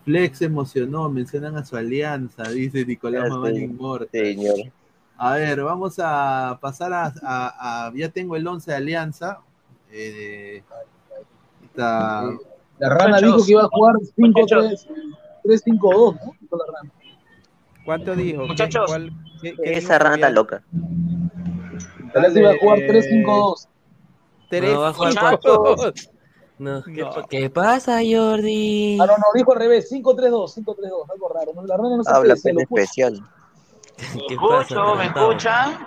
[0.04, 4.08] Flex se emocionó, mencionan a su alianza, dice Nicolás ah, Mamán Inmortal.
[4.10, 4.54] Señor.
[5.16, 9.40] A ver, vamos a pasar a, a, a ya tengo el 11 de alianza.
[9.90, 10.62] Eh,
[11.64, 12.24] está...
[12.78, 16.32] La rana dijo que iba a jugar 5-3-5-2, ¿no?
[17.84, 18.46] ¿Cuánto dijo?
[18.46, 19.10] Muchachos, ¿Cuál,
[19.42, 20.04] qué, qué esa dijo?
[20.04, 20.62] rana está loca.
[22.12, 23.68] Tal vez iba a jugar 3-5-2.
[24.50, 26.10] 3 no, va a jugar 4 2
[26.58, 28.98] no, ¿qué, pa- qué pasa, Jordi?
[29.00, 31.52] Ah, no, no, dijo al revés, 5-3-2, 5-3-2, algo raro.
[31.54, 31.64] ¿no?
[31.64, 32.64] La rana no se Habla se puso.
[32.64, 33.22] especial.
[33.96, 35.86] ¿Qué Escucho, pasa, ¿me escuchan?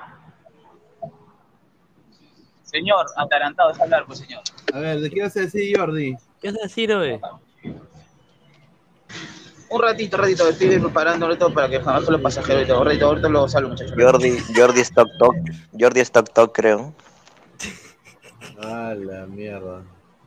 [2.63, 4.41] Señor, atarantado es hablar, pues señor.
[4.73, 6.15] A ver, ¿de qué vas a decir, Jordi?
[6.41, 7.19] ¿Qué vas a decir, oye?
[9.69, 12.83] Un ratito, un ratito, estoy preparándolo todo para que jamás los pasajeros y todo.
[12.83, 13.93] Ratito, ahorita lo salgo, muchachos.
[13.97, 15.35] Jordi, Jordi Stock Talk.
[15.77, 16.93] Jordi Stock Talk, creo.
[18.57, 19.83] A la mierda.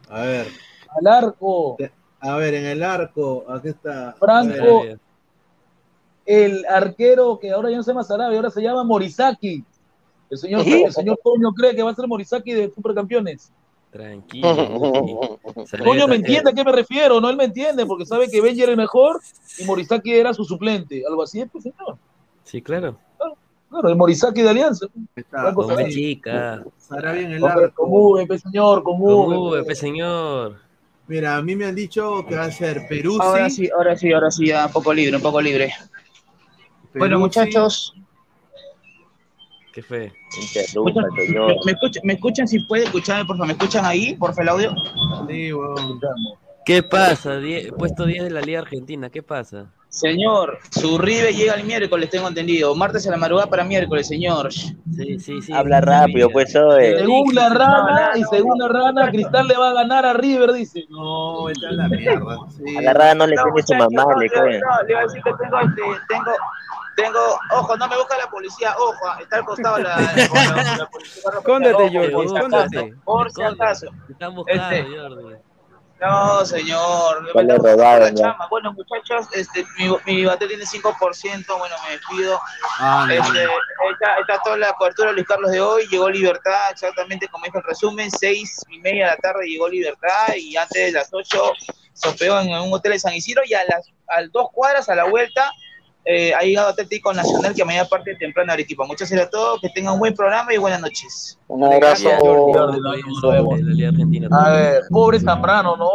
[0.09, 0.48] A ver,
[0.98, 1.76] Al arco,
[2.20, 4.14] a ver, en el arco, aquí está.
[4.18, 4.98] Franco, ver,
[6.26, 9.64] el arquero que ahora ya no se llama Sarabia, ahora se llama Morisaki.
[10.31, 13.52] El señor, el señor Toño cree que va a ser Morisaki de Supercampeones.
[13.90, 15.39] Tranquilo.
[15.85, 18.62] Toño me entiende a qué me refiero, no él me entiende, porque sabe que Benji
[18.62, 19.20] era el mejor
[19.59, 21.05] y Morisaki era su suplente.
[21.06, 21.98] Algo así es, pues señor.
[22.43, 22.98] Sí, claro.
[23.74, 24.86] Claro, el Morisaki de Alianza.
[25.16, 25.52] está.
[25.52, 26.62] Con chica.
[26.78, 27.72] Sarabia en el arco.
[27.74, 29.74] con V, señor, con V.
[29.74, 30.60] Señor.
[31.09, 33.18] Mira, a mí me han dicho que va a ser Perú.
[33.20, 35.72] Ahora sí, ahora sí, ahora sí, ya un poco libre, un poco libre.
[36.94, 37.96] Bueno, muchachos,
[39.72, 40.12] ¿Qué fue?
[41.64, 42.46] ¿me, escuchan, ¿me escuchan?
[42.46, 44.14] Si puede escucharme, por favor, ¿me escuchan ahí?
[44.14, 44.74] Por favor, el audio.
[45.28, 46.01] Sí, weón.
[46.65, 47.36] ¿Qué pasa?
[47.36, 49.66] Die- puesto 10 de la Liga Argentina, ¿qué pasa?
[49.89, 52.74] Señor, su River llega el miércoles, tengo entendido.
[52.74, 54.53] Martes a la madrugada para miércoles, señor.
[54.53, 55.53] Sí, sí, sí.
[55.53, 56.99] Habla rápido, pues, oye.
[56.99, 60.85] Según la rana, y según la rana, Cristal le va a ganar a River, dice.
[60.89, 62.39] No, esta es la mierda.
[62.57, 62.77] Sí.
[62.77, 64.61] A la rana no le tiene su mamá, no, le no, cree.
[64.61, 66.32] no, le iba a decir que tengo, este, tengo,
[66.97, 67.19] tengo,
[67.53, 71.23] ojo, no me busca la policía, ojo, está al costado la, la, la policía.
[71.39, 72.95] Escóndete, Jordi, escóndete.
[73.05, 73.86] Por si acaso.
[74.11, 75.36] Están buscando, Este, Jordi.
[76.00, 77.22] No, señor.
[77.34, 78.14] Me robaron, la ya.
[78.14, 78.46] chamba.
[78.48, 82.40] Bueno, muchachos, este, mi, mi batería tiene 5%, bueno, me despido.
[82.78, 83.06] Ah.
[83.10, 87.44] Este, está, está toda la cobertura de Luis Carlos de hoy, llegó Libertad, exactamente como
[87.44, 91.08] dijo el resumen, seis y media de la tarde llegó Libertad y antes de las
[91.12, 91.52] ocho
[91.92, 94.94] se hospedó en un hotel de San Isidro y a las a dos cuadras a
[94.94, 95.50] la vuelta
[96.05, 98.85] eh, ha llegado Atlético Nacional que mañana parte temprano de Arequipa.
[98.86, 101.39] Muchas gracias a todos, que tengan un buen programa y buenas noches.
[101.48, 102.10] Un abrazo.
[104.31, 105.90] A ver, pobre Zambrano, ¿no?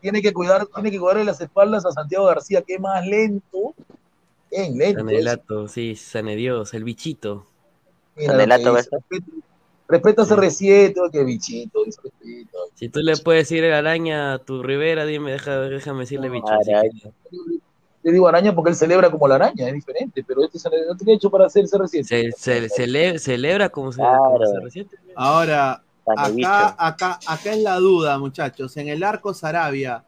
[0.00, 3.74] Tiene que cuidar, tiene que cuidarle las espaldas a Santiago García, que es más lento.
[4.50, 5.00] Bien lento.
[5.00, 7.46] Sanelato, sí, Sane Dios, el bichito.
[8.14, 8.76] Que Sanelato.
[9.86, 11.80] Respeta- a CR7, oh, qué bichito.
[12.74, 16.46] Si tú le puedes decir araña a tu Rivera, dime, deja, déjame decirle bicho.
[18.04, 21.14] Le digo araña porque él celebra como la araña, es diferente, pero este no tiene
[21.14, 22.04] hecho para hacer CR7.
[22.04, 24.38] se, se- cele- celebra como se, Claro.
[25.16, 28.76] Ahora, acá, acá, acá es la duda, muchachos.
[28.76, 30.04] En el arco Sarabia,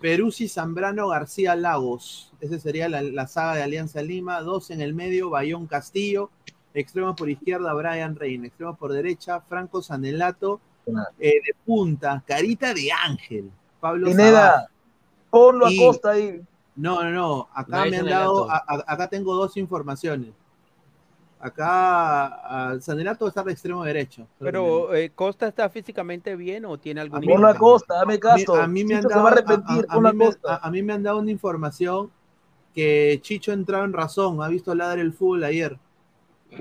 [0.00, 2.32] Peruzzi, Zambrano, García, Lagos.
[2.40, 4.40] Esa sería la, la saga de Alianza Lima.
[4.42, 6.30] Dos en el medio, Bayón Castillo.
[6.72, 8.46] Extremos por izquierda, Brian Reina.
[8.46, 10.60] Extremos por derecha, Franco Sanelato.
[11.18, 13.50] Eh, de punta, Carita de Ángel.
[13.80, 14.68] Pablo Pineda,
[15.30, 16.40] ponlo a Y- costa ahí.
[16.80, 17.48] No, no, no.
[17.54, 20.30] Acá No, me han dado, a- a- acá tengo dos informaciones.
[21.38, 24.26] Acá a Sanelato está de extremo derecho.
[24.38, 28.54] Pero eh, Costa está físicamente bien o tiene algún Ponlo a costa, dame caso.
[28.54, 30.18] A mí me han Chicho dado, va a arrepentir, a- a- a ponlo a mí
[30.18, 30.54] me- costa.
[30.54, 32.10] a- a mí me han dado una información
[32.74, 35.78] que Chicho ha entrado en razón, ha visto ladrar el fútbol ayer.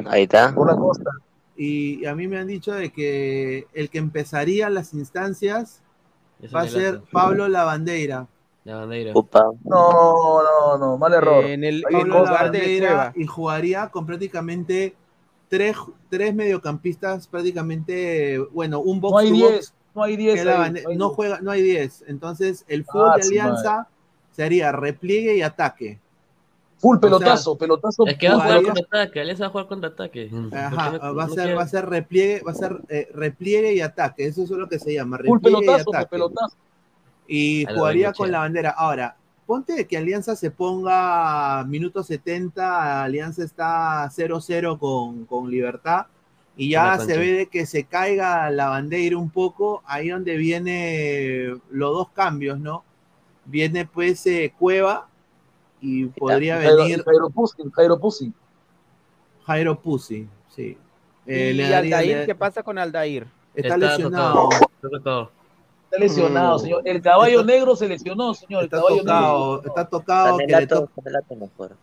[0.07, 0.53] Ahí está.
[0.55, 1.11] Ponlo a costa.
[1.57, 5.81] Y a mí me han dicho de que el que empezaría las instancias
[6.41, 7.01] Es va a ser.
[7.11, 8.27] Pablo Lavandeira.
[8.69, 9.11] La bandera.
[9.15, 9.45] Upa.
[9.63, 11.43] No, no, no, mal error.
[11.43, 13.13] En el, en lugar de Cueva.
[13.15, 14.95] y jugaría con prácticamente
[15.47, 15.75] tres,
[16.09, 20.45] tres mediocampistas, prácticamente, bueno, un box No hay to 10, box no hay que 10.
[20.45, 21.15] la ahí, bande- no hay no 10.
[21.15, 22.03] juega, no hay 10.
[22.07, 23.87] Entonces, el fútbol Ah, de Alianza
[24.31, 25.99] sería repliegue y ataque.
[26.77, 28.05] Full O sea, pelotazo, pelotazo.
[28.05, 30.31] Es que va a jugar jugaría- contraataque, Alianza va a jugar contraataque.
[30.53, 32.77] Ajá, ¿Por qué no- va a no ser, va a ser repliegue, va a ser
[32.87, 36.09] eh, repliegue y ataque, eso es lo que se llama, Full repliegue y pelotazo, ataque.
[36.11, 36.55] pelotazo.
[37.31, 38.71] Y jugaría con la bandera.
[38.71, 39.15] Ahora,
[39.45, 46.07] ponte que Alianza se ponga minuto 70, Alianza está 0-0 con, con Libertad,
[46.57, 51.55] y ya se ve de que se caiga la bandera un poco, ahí donde viene
[51.69, 52.83] los dos cambios, ¿no?
[53.45, 55.07] Viene pues eh, Cueva
[55.81, 58.33] y podría Jairo- venir Jairo Pussy, Jairo Pussy.
[59.45, 60.77] Jairo Pussy, sí.
[61.25, 62.17] Eh, ¿Y Aldair?
[62.17, 63.27] le- ¿Qué pasa con Aldair?
[63.55, 64.49] Está lesionado.
[64.49, 65.31] tocado, está tocado.
[65.91, 66.59] Está lesionado, Mm.
[66.61, 66.81] señor.
[66.85, 68.61] El caballo negro se lesionó, señor.
[68.61, 69.67] El Está caballo tocado, negro.
[69.69, 70.37] está tocado.
[70.37, 71.75] que le Sanelato, to- Sanelato mejor.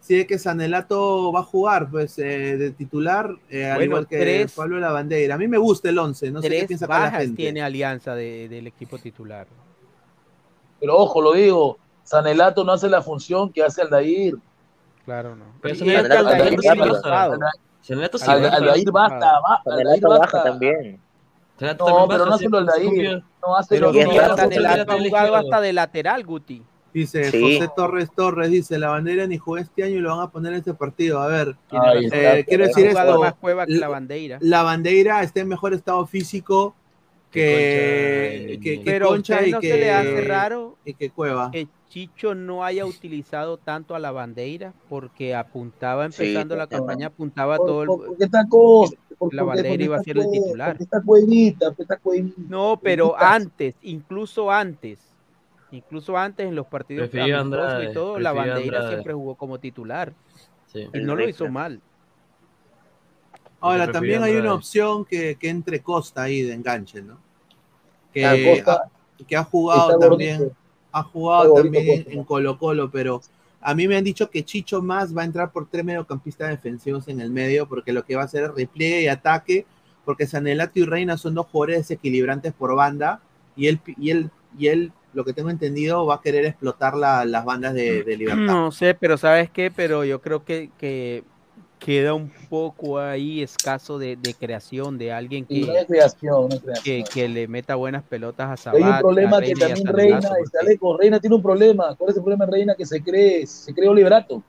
[0.00, 4.06] Sí, es que Sanelato va a jugar pues eh, de titular, eh, al Bueno, igual
[4.08, 5.36] que tres- Pablo Lavandeira.
[5.36, 7.36] A mí me gusta el 11, no sé qué piensa la bajas gente.
[7.36, 9.46] tiene Alianza de- del equipo titular.
[10.80, 11.78] Pero ojo, lo digo.
[12.02, 14.34] Sanelato no hace la función que hace Aldair.
[15.06, 15.44] Claro, no.
[15.62, 17.00] Pero Sanelato- que Aldair Sanelato viene sí baja.
[17.02, 17.38] pasado.
[17.80, 18.56] Sanelato sí Al- baja.
[18.56, 20.42] Aldair basta, ba- Aldair basta.
[20.42, 21.00] también.
[21.58, 22.84] Sanelato No, pero no hace sí, lo Aldair.
[22.84, 23.22] cambio.
[23.46, 24.34] No hace Pero que del jugado
[25.04, 25.36] izquierdo.
[25.36, 26.62] hasta de lateral, Guti.
[26.92, 27.40] Dice Sí.
[27.58, 30.52] José Torres Torres, dice la bandera ni jugó este año y lo van a poner
[30.52, 31.20] en este partido.
[31.20, 32.08] A ver, Ahí eh,
[32.38, 34.38] está, quiero decir esto, más Cueva que la- bandera.
[34.40, 36.74] la bandera está en mejor estado físico
[37.32, 40.94] que, Concha y- que, que Pero Concha y no que, se le hace raro y
[40.94, 41.50] que Cueva.
[41.50, 47.56] que Chicho no haya utilizado tanto a la bandera porque apuntaba empezando la campaña apuntaba
[47.56, 48.38] Por- todo el, por- porque está
[49.30, 50.70] la bandera porque iba a ser el titular.
[50.72, 52.34] porque Está cuevita, porque está cuevita.
[52.48, 54.98] no pero antes incluso antes
[55.70, 58.88] incluso antes en los partidos Andrade, y todo la bandera Andrade.
[58.88, 60.12] siempre jugó como titular
[60.72, 60.88] Sí.
[60.92, 61.80] y no lo hizo mal
[63.60, 67.18] Ahora, también hay una opción que, que entre Costa ahí de enganche, ¿no?
[68.12, 70.50] Que, Ah, Costa ha, que ha jugado también.
[70.94, 73.20] Ha jugado también en Colo Colo, pero
[73.60, 77.08] a mí me han dicho que Chicho más va a entrar por tres mediocampistas defensivos
[77.08, 79.66] en el medio, porque lo que va a hacer es repliegue y ataque,
[80.04, 83.20] porque Sanelato y Reina son dos jugadores desequilibrantes por banda,
[83.56, 87.24] y él, y él, y él lo que tengo entendido, va a querer explotar la-
[87.24, 88.44] las bandas de, de libertad.
[88.46, 91.22] no sé pero sabes qué pero yo creo que, que
[91.84, 96.72] queda un poco ahí escaso de, de creación de alguien que, no es creación, no
[96.72, 100.18] es que, que le meta buenas pelotas a Hay Sabat, un problema que también Reina,
[100.18, 101.94] este porque- Aleco, Reina tiene un problema.
[101.96, 102.74] ¿Cuál es el problema de Reina?
[102.74, 104.42] Que se cree, se cree Oliverato.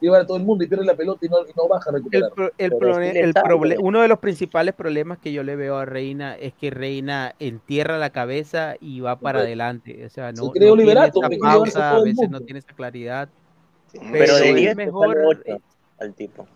[0.00, 1.92] Lleva a todo el mundo y pierde la pelota y no, y no baja a
[1.92, 2.32] El, recuperar.
[2.32, 6.52] pro- el proble- uno de los principales problemas que yo le veo a Reina es
[6.54, 10.04] que Reina entierra la cabeza y va para adelante.
[10.04, 12.72] O sea, no, se cree no Oliverato, tiene esa pausa, a veces no tiene esa
[12.74, 13.28] claridad.
[13.92, 15.58] Pero Pero de es 10 mejor, mejor eh,
[16.00, 16.48] al tipo.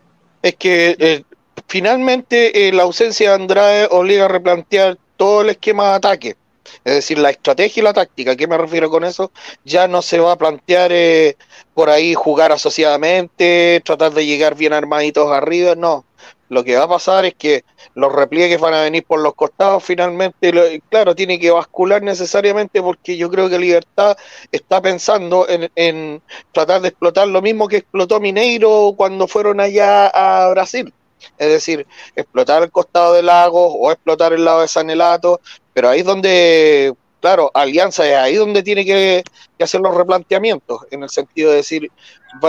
[0.43, 1.25] Es que eh,
[1.69, 6.37] finalmente eh, la ausencia de Andrade obliga a replantear todo el esquema de ataque.
[6.85, 8.33] Es decir, la estrategia y la táctica.
[8.33, 9.33] ¿A qué me refiero con eso?
[9.65, 11.37] Ya no se va a plantear eh,
[11.75, 15.75] por ahí jugar asociadamente, tratar de llegar bien armaditos arriba.
[15.75, 16.05] No.
[16.49, 17.65] Lo que va a pasar es que
[17.95, 19.85] los repliegues van a venir por los costados.
[19.85, 24.17] Finalmente, lo- claro, tiene que bascular necesariamente porque yo creo que Libertad
[24.51, 26.23] está pensando en, en
[26.53, 30.93] tratar de explotar lo mismo que explotó Mineiro cuando fueron allá a Brasil.
[31.37, 35.41] Es decir, explotar el costado del lago o explotar el lado de Sanelato,
[35.73, 39.23] pero ahí es donde, claro, Alianza es ahí donde tiene que,
[39.61, 41.91] hacer los replanteamientos, en el sentido de decir,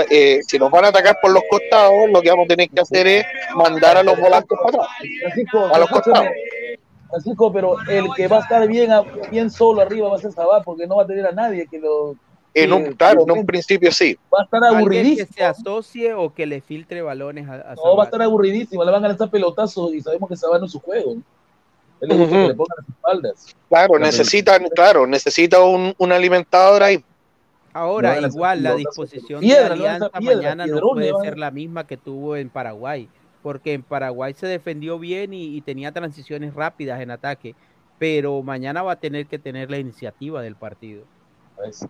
[0.09, 2.81] eh, si nos van a atacar por los costados, lo que vamos a tener que
[2.81, 3.25] hacer es
[3.55, 4.87] mandar a los volantes para atrás,
[5.21, 6.27] Francisco, a los costados.
[7.09, 8.91] Francisco, pero el que va a estar bien,
[9.31, 11.79] bien solo arriba va a ser Sabat, porque no va a tener a nadie que
[11.79, 12.15] lo.
[12.53, 14.17] En un, claro, en un principio sí.
[14.33, 15.27] Va a estar alguien que aburridísimo.
[15.35, 18.83] se asocie o que le filtre balones a, a No, va a estar aburridísimo.
[18.83, 21.15] Le van a lanzar pelotazos y sabemos que Sabat no es su juego.
[21.15, 21.21] ¿no?
[22.01, 22.41] Él le gusta Ujú.
[22.43, 23.55] que le pongan las espaldas.
[23.69, 27.03] Claro, necesitan, claro, necesita un, un alimentador ahí.
[27.73, 31.97] Ahora, igual la disposición piedra, de Alianza piedra, mañana no puede ser la misma que
[31.97, 33.09] tuvo en Paraguay,
[33.43, 37.55] porque en Paraguay se defendió bien y, y tenía transiciones rápidas en ataque,
[37.97, 41.03] pero mañana va a tener que tener la iniciativa del partido.
[41.55, 41.87] Pues,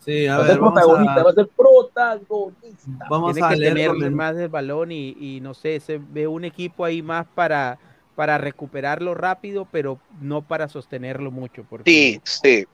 [0.00, 3.06] Sí, a va a ver, ser vamos protagonista, a, va a ser protagonista.
[3.10, 6.44] vamos Tiene a que tener más del balón y, y no sé, se ve un
[6.44, 7.78] equipo ahí más para,
[8.16, 11.64] para recuperarlo rápido, pero no para sostenerlo mucho.
[11.68, 12.66] Porque Sí, sí.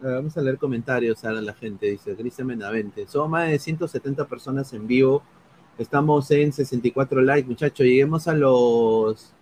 [0.00, 3.06] A ver, Vamos a leer comentarios a la gente, dice Cristian Menavente.
[3.06, 5.22] Somos más de 170 personas en vivo.
[5.78, 7.84] Estamos en 64 likes, muchachos.
[7.86, 9.32] Lleguemos a los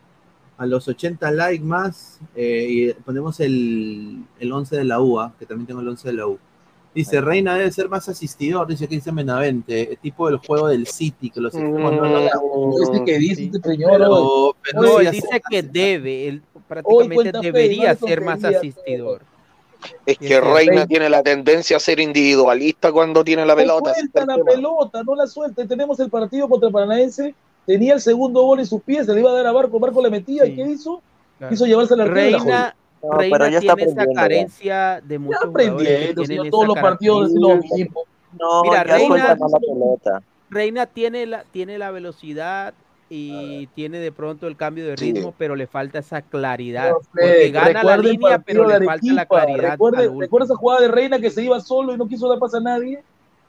[0.56, 5.46] a los 80 likes más eh, y ponemos el, el 11 de la UA, que
[5.46, 6.38] también tengo el 11 de la U.
[6.94, 11.40] Dice, Reina debe ser más asistidor, dice Cristian Menavente, tipo del juego del City, que
[11.40, 12.30] los equipos no lo dan.
[12.84, 16.42] Este que dice este señor Pero, pero no, sí él hace- dice que debe, él
[16.68, 19.22] prácticamente fe, debería no ser más asistidor.
[20.06, 23.94] Es que Reina Reina- tiene la tendencia a ser individualista cuando tiene la No pelota.
[23.94, 24.50] suelta el la tema.
[24.50, 25.66] pelota, no la suelta.
[25.66, 27.34] Tenemos el partido contra Paranaense,
[27.66, 30.02] tenía el segundo gol en sus pies, se le iba a dar a Barco, Barco
[30.02, 31.02] le metía, ¿y qué hizo?
[31.48, 32.76] Quiso llevarse al arquero y la Reina.
[33.02, 34.20] Reina pero ya está tiene esa aprendiendo, ya.
[34.22, 38.04] carencia de muchos que aprendiendo, tienen todos los partidos es lo mismo.
[38.40, 40.22] No, Mira, ya suelta Reina, la pelota.
[40.50, 42.72] Reina tiene la, tiene la velocidad
[43.16, 46.90] y tiene de pronto el cambio de ritmo, pero le falta esa claridad.
[46.90, 49.70] No, Porque gana la línea, pero le falta la claridad.
[49.72, 52.56] Recuerde, recuerda esa jugada de Reina que se iba solo y no quiso dar pase
[52.56, 53.02] a nadie.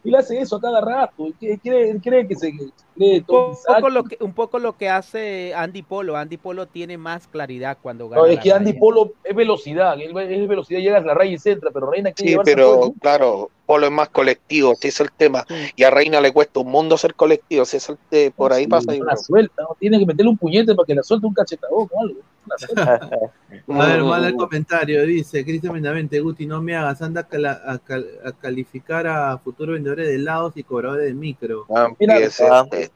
[0.04, 1.26] Y le hace eso a cada rato.
[1.26, 2.54] Él quiere, quiere- él cree que se
[2.96, 6.16] cree todo un poco, lo que, un poco lo que hace Andy Polo.
[6.16, 8.22] Andy Polo tiene más claridad cuando gana.
[8.22, 8.80] No, es que Andy raya.
[8.80, 12.38] Polo es velocidad, es velocidad, llega a la raya y centra, pero Reina quiere Sí,
[12.46, 12.94] pero todo.
[13.02, 15.46] claro, Polo es más colectivo, ese es el tema.
[15.76, 18.66] Y a Reina le cuesta un mundo ser colectivo, ese es el te- por ahí
[18.66, 18.96] Sí, pasa.
[18.96, 19.76] no la suelta, ¿no?
[19.80, 22.20] tiene que meterle un puñete para que la suelte un cachetadón o algo.
[23.82, 27.62] A ver, mal el comentario, dice Cristian Benavente, Guti, no me hagas, anda a, cala-
[27.66, 31.66] a cal- a calificar a futuros vendedores de helados y cobradores de micro.
[32.00, 32.92] Mira, Empiece, este,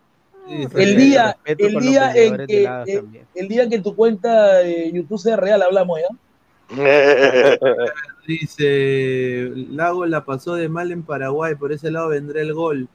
[0.81, 3.03] el día, el día en que eh,
[3.35, 6.07] el día que tu cuenta de YouTube sea real, hablamos ya.
[8.30, 12.88] Dice, Lago la pasó de mal en Paraguay, por ese lado vendrá el gol.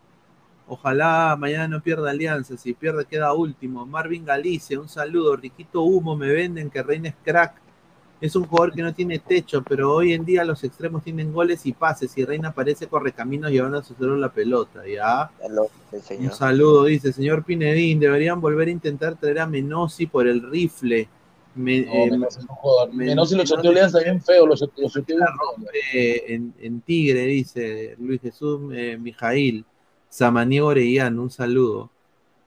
[0.68, 3.84] Ojalá mañana no pierda Alianza, si pierde queda último.
[3.84, 5.34] Marvin Galicia, un saludo.
[5.34, 7.60] Riquito Humo, me venden que Reina es crack.
[8.20, 11.66] Es un jugador que no tiene techo, pero hoy en día los extremos tienen goles
[11.66, 15.32] y pases y Reina parece correcaminos llevando a su cerebro la pelota, ¿ya?
[16.16, 21.08] Un saludo, dice señor Pinedín, deberían volver a intentar traer a Menosi por el rifle.
[21.54, 22.86] Me- No, eh, Menos no joda.
[22.86, 24.88] Men- Menos si lo choteó Alianza bien feo, lo choteó,
[25.92, 29.64] eh, en, en Tigre, dice Luis Jesús eh, Mijail.
[30.08, 31.90] Samaniego Orellano, un saludo.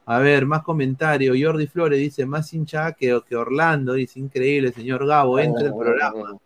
[0.05, 1.35] A ver, más comentarios.
[1.38, 6.38] Jordi Flores dice, más hinchada que, que Orlando, dice, increíble, señor Gabo, entre el programa.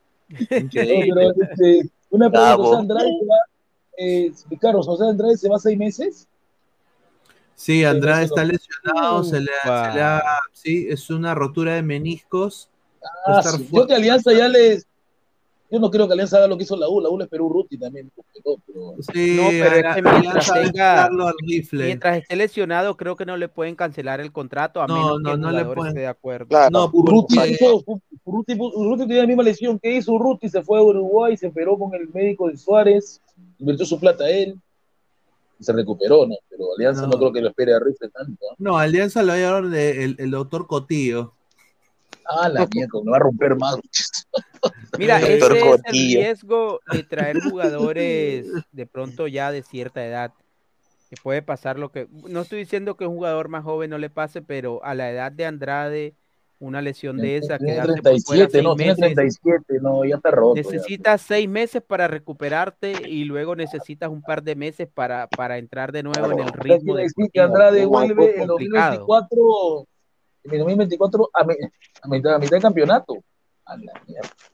[0.49, 1.13] Increíble.
[1.13, 2.55] pero, este, una pregunta.
[2.57, 3.35] José Andrade se va,
[3.97, 6.27] eh, Carlos, José Andrade se va seis meses.
[7.61, 11.83] Sí, Andrade está no- lesionado, se le, se le ha- sí, es una rotura de
[11.83, 12.69] meniscos.
[13.27, 13.67] Ah, estar sí.
[13.71, 14.87] Yo que Alianza ya les.
[15.69, 16.99] Yo no creo que Alianza haga lo que hizo la U.
[16.99, 18.11] La U le esperó un Ruti también.
[18.43, 21.85] pero- Sí, No, pero es que Alianza mientras tenga, darlo al rifle.
[21.85, 25.29] mientras esté lesionado, creo que no le pueden cancelar el contrato a No, menos no,
[25.29, 25.87] que el no le pueden.
[25.89, 26.47] esté de acuerdo.
[26.71, 26.85] No,
[27.45, 27.83] hizo-
[28.25, 31.77] Urruti, Urruti tenía la misma lesión que hizo Urruti, se fue a Uruguay, se operó
[31.77, 33.21] con el médico de Suárez,
[33.59, 34.55] invirtió su plata a él,
[35.61, 36.35] se recuperó, ¿no?
[36.49, 37.17] Pero Alianza no, No.
[37.17, 38.45] creo que lo espere a Rifle tanto.
[38.51, 38.55] ¿ah?
[38.57, 41.33] No, Alianza lo va a llevar de- el, el doctor Cotillo.
[42.29, 43.77] Ah, la mierda, me va a romper más.
[44.97, 50.33] Mira, Eh, ese es el riesgo de traer jugadores de pronto ya de cierta edad.
[51.09, 52.07] Que puede pasar lo que.
[52.29, 55.31] No estoy diciendo que un jugador más joven no le pase, pero a la edad
[55.31, 56.13] de Andrade,
[56.61, 57.67] una lesión de esa, por
[58.21, 60.55] fuera 37, seis no, tiene meses, 37, no, ya está roto.
[60.55, 60.61] ya.
[60.61, 65.91] necesitas seis meses para recuperarte y luego necesitas un par de meses para, para entrar
[65.91, 69.05] de nuevo en el ritmo de decir que Andrade vuelve en complicado.
[69.07, 69.87] 2024,
[70.43, 71.55] en el 2024 a, mi-
[72.03, 73.15] a mitad, a mitad de campeonato.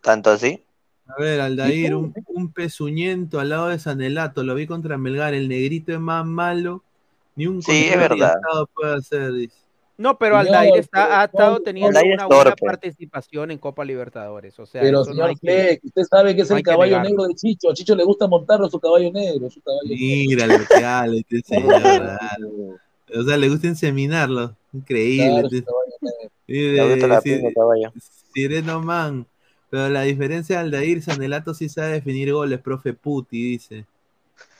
[0.01, 0.63] ¿Tanto así?
[1.07, 5.47] A ver, Aldair, un, un pezuñento al lado de Sanelato, lo vi contra Melgar, el
[5.49, 6.83] negrito es más malo,
[7.35, 8.35] ni un Sí, es verdad.
[8.73, 9.66] puede hacer, dice.
[9.97, 14.57] No, pero Señor, Aldair está, ha estado teniendo Aldair una buena participación en Copa Libertadores.
[14.59, 17.09] O sea, Pero no señor que- Fleck, usted sabe que es no el caballo negarlo.
[17.09, 17.69] negro de Chicho.
[17.71, 19.49] A Chicho le gusta montarlo su caballo negro.
[19.49, 21.81] Su caballo Mira lo que habla este señor.
[23.15, 24.55] O sea, le gusta inseminarlo.
[24.73, 25.63] Increíble.
[26.45, 27.93] Claro, negro.
[28.33, 29.25] Sireno Man.
[29.69, 33.85] Pero la diferencia de Aldair, Sanelato sí sabe definir goles, profe Puti, dice.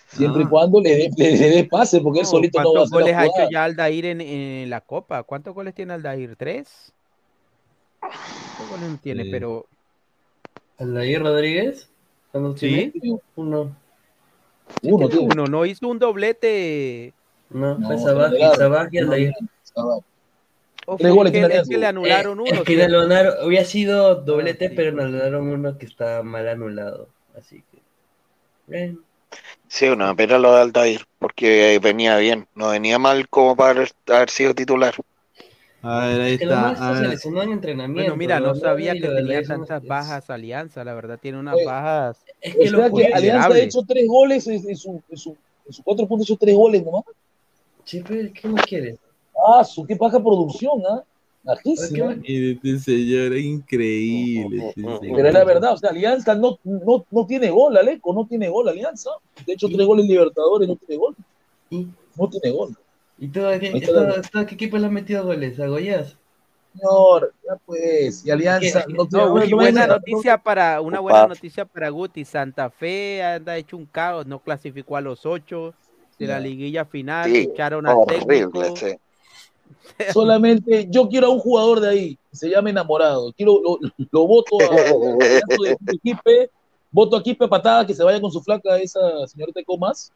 [0.08, 0.50] Siempre y Ah.
[0.50, 2.92] cuando le dé le, le dé pase, porque él No, solito no va a ¿Cuántos
[2.92, 5.24] goles ha hecho ya Aldair en, en la Copa?
[5.24, 6.36] ¿Cuántos goles tiene Aldair?
[6.38, 6.94] ¿Tres?
[8.00, 9.24] ¿Cuántos goles no tiene?
[9.26, 9.32] Sí.
[9.32, 9.66] Pero
[10.80, 11.90] Aldair Rodríguez.
[12.32, 12.92] ¿Cuántos Sí.
[12.94, 13.20] tiene?
[13.36, 13.76] Uno.
[14.84, 15.28] Uno, tiene.
[15.34, 17.14] uno, no hizo un doblete.
[17.50, 19.34] No, fue Sabaj, y Aldair.
[20.90, 21.80] O Tres goles que, tiene es que Alianza.
[21.80, 22.60] le anularon Eh, uno.
[22.62, 27.10] es que le anularon, había sido doblete, pero le anularon uno que está mal anulado.
[27.38, 27.80] Así que.
[28.68, 29.00] Bueno.
[29.68, 34.30] Sí, una pena lo de Aldair, porque venía bien, no venía mal como para haber
[34.30, 34.96] sido titular.
[35.84, 36.70] A ver, ahí Es que lo está.
[36.70, 37.10] más a se ver.
[37.10, 38.02] lesionó en entrenamiento.
[38.02, 40.84] Bueno, mira, no sabía que tenía tantas es- bajas Alianza.
[40.84, 42.26] La verdad, tiene unas Oye, bajas.
[42.42, 45.84] Es que lo que Alianza ha hecho tres goles en, en su, en, su, en
[45.84, 47.04] cuatro puntos, hecho tres goles nomás.
[47.92, 48.98] Pero ¿qué más quieres?
[49.48, 51.04] Ah, su qué baja producción, ¿ah?
[51.48, 52.16] Bajísima.
[52.24, 54.68] Y este señor es increíble.
[54.70, 55.00] este señor.
[55.02, 58.50] Pero es la verdad, o sea, Alianza no, no, no tiene gol, Aleco, no tiene
[58.50, 59.12] gol Alianza.
[59.46, 61.16] De hecho, tres goles en Libertadores, no tiene gol.
[61.70, 62.76] No tiene gol.
[63.18, 65.60] ¿Y todo, qué, Ahí está todo- la- todo qué equipo le ha metido goles?
[65.60, 66.18] ¿A Goyas?
[66.74, 71.00] señor, ya pues, y Alianza, no, te- No, no, no, buena no, noticia para, una
[71.00, 72.24] buena noticia para Guti.
[72.26, 75.74] Santa Fe anda hecho un caos, no clasificó a los ocho
[76.20, 78.76] de la liguilla final, Sí, echaron al horrible, técnico.
[78.76, 78.96] sí.
[80.14, 83.32] Solamente yo quiero a un jugador de ahí, que se llame enamorado.
[83.34, 83.80] Quiero, lo,
[84.12, 86.50] lo voto a, Quispe,
[86.92, 90.12] voto a Quispe patada que se vaya con su flaca esa señorita Comas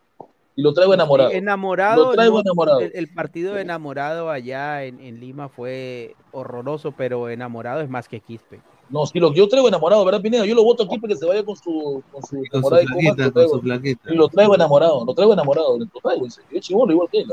[0.56, 1.32] y lo traigo enamorado.
[1.32, 2.80] Enamorado, Lo traigo no, enamorado.
[2.82, 8.07] El, el partido de enamorado allá en, en Lima fue horroroso, pero enamorado es más
[8.07, 8.60] que Quispe.
[8.90, 10.45] No, si lo que yo traigo enamorado, ¿verdad, Pineda?
[10.45, 12.82] Yo lo voto a Quispe que se vaya con su, con su Con su enamorada
[12.82, 13.03] de Comas.
[13.15, 13.53] flaquita, lo con traigo.
[13.56, 14.11] su flaquita.
[14.11, 16.49] Y lo traigo enamorado, lo traigo enamorado, lo traigo, en serio.
[16.52, 17.32] Es chivolo igual que él.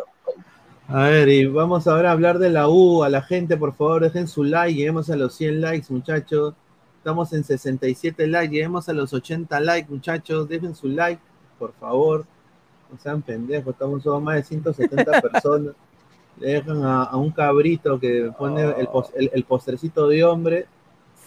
[0.89, 3.03] A ver, y vamos ahora a hablar de la U.
[3.05, 4.75] A la gente, por favor, dejen su like.
[4.75, 6.55] Lleguemos a los 100 likes, muchachos.
[6.99, 8.55] Estamos en 67 likes.
[8.55, 10.49] Lleguemos a los 80 likes, muchachos.
[10.49, 11.21] Dejen su like,
[11.59, 12.25] por favor.
[12.91, 13.75] No sean pendejos.
[13.75, 15.75] Estamos somos más de 170 personas.
[16.41, 20.67] Le dejan a, a un cabrito que pone el, pos- el- el postrecito de hombre.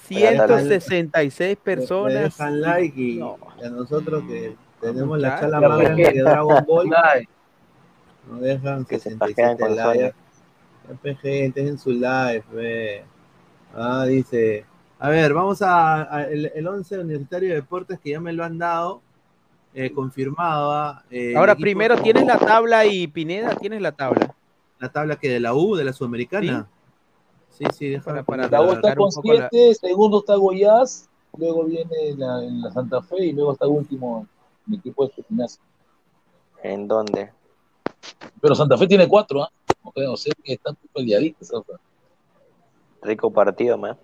[0.07, 2.13] 166 Le personas.
[2.13, 3.21] dejan like y, y
[3.65, 6.89] a nosotros que tenemos la chala más grande que Dragon Ball.
[8.31, 10.15] Nos dejan Que se 67 pajean con likes.
[11.03, 13.03] Pe, gente, dejen su live, ve.
[13.75, 14.65] Ah, dice.
[14.99, 18.43] A ver, vamos a, a el, el 11 Universitario de Deportes que ya me lo
[18.43, 19.01] han dado.
[19.73, 20.71] eh, confirmado.
[20.73, 24.35] ah, eh, Ahora, equipo- primero tienes la tabla y Pineda tienes la tabla.
[24.79, 26.67] La tabla que de la U, de la Sudamericana.
[27.49, 31.63] Sí, sí, déjame para La U está con poco la- 7, segundo está Goiás, luego
[31.65, 34.27] viene la, la Santa Fe y luego está último
[34.65, 35.61] mi equipo este gimnasio.
[36.63, 37.31] ¿En dónde?
[38.41, 39.51] Pero Santa Fe tiene 4, ¿ah?
[39.83, 41.77] O sea, o sea que está peleadita esa otra.
[43.01, 43.97] Rico partido, man.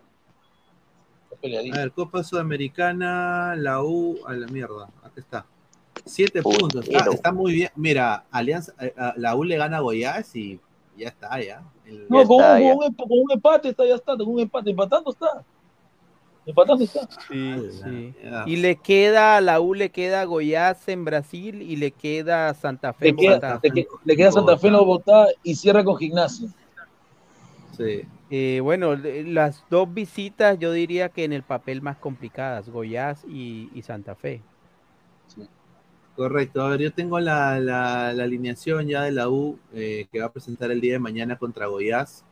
[1.44, 4.90] A ver, Copa Sudamericana, la U, a la mierda.
[5.03, 5.45] Aquí está.
[6.06, 6.88] Siete Uy, puntos.
[6.88, 7.69] Está, está muy bien.
[7.76, 10.60] Mira, Alianza, eh, la U le gana a Goiás y
[10.95, 11.64] ya está, ya.
[11.86, 12.74] El- No, con, está, un, ya.
[12.74, 15.44] con un emp- con un empate está, ya está, con un empate, empatando está.
[16.48, 17.07] Empatando está.
[17.28, 18.14] Sí.
[18.24, 18.44] ya.
[18.48, 22.94] Y le queda, a la U le queda Goiás en Brasil y le queda Santa
[22.94, 23.60] Fe Le en queda, Bogotá.
[23.64, 26.48] le, que- le queda Santa Fe en Bogotá y cierra con gimnasio.
[27.76, 28.02] Sí.
[28.30, 33.69] Eh, bueno, las dos visitas yo diría que en el papel más complicadas, Goiás y,
[33.76, 34.41] y Santa Fe.
[36.15, 36.61] Correcto.
[36.64, 40.26] A ver, yo tengo la, la- la alineación ya de la U eh, que va
[40.28, 42.24] a presentar el día de mañana contra Goiás.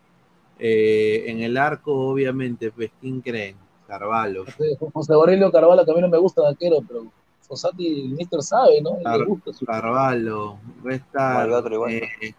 [0.58, 3.56] Eh, en el arco, obviamente, pues, ¿quién creen?
[3.88, 4.45] Carvalho.
[4.94, 7.06] José Aurelio Carvalho, que a mí no me gusta de arquero, pero
[7.41, 8.98] Fossati, el mister sabe, ¿no?
[9.03, 9.66] Car- Le gusta su...
[9.66, 10.57] Carvalho.
[10.86, 11.49] Va a estar.
[11.52, 12.34] Otro eh,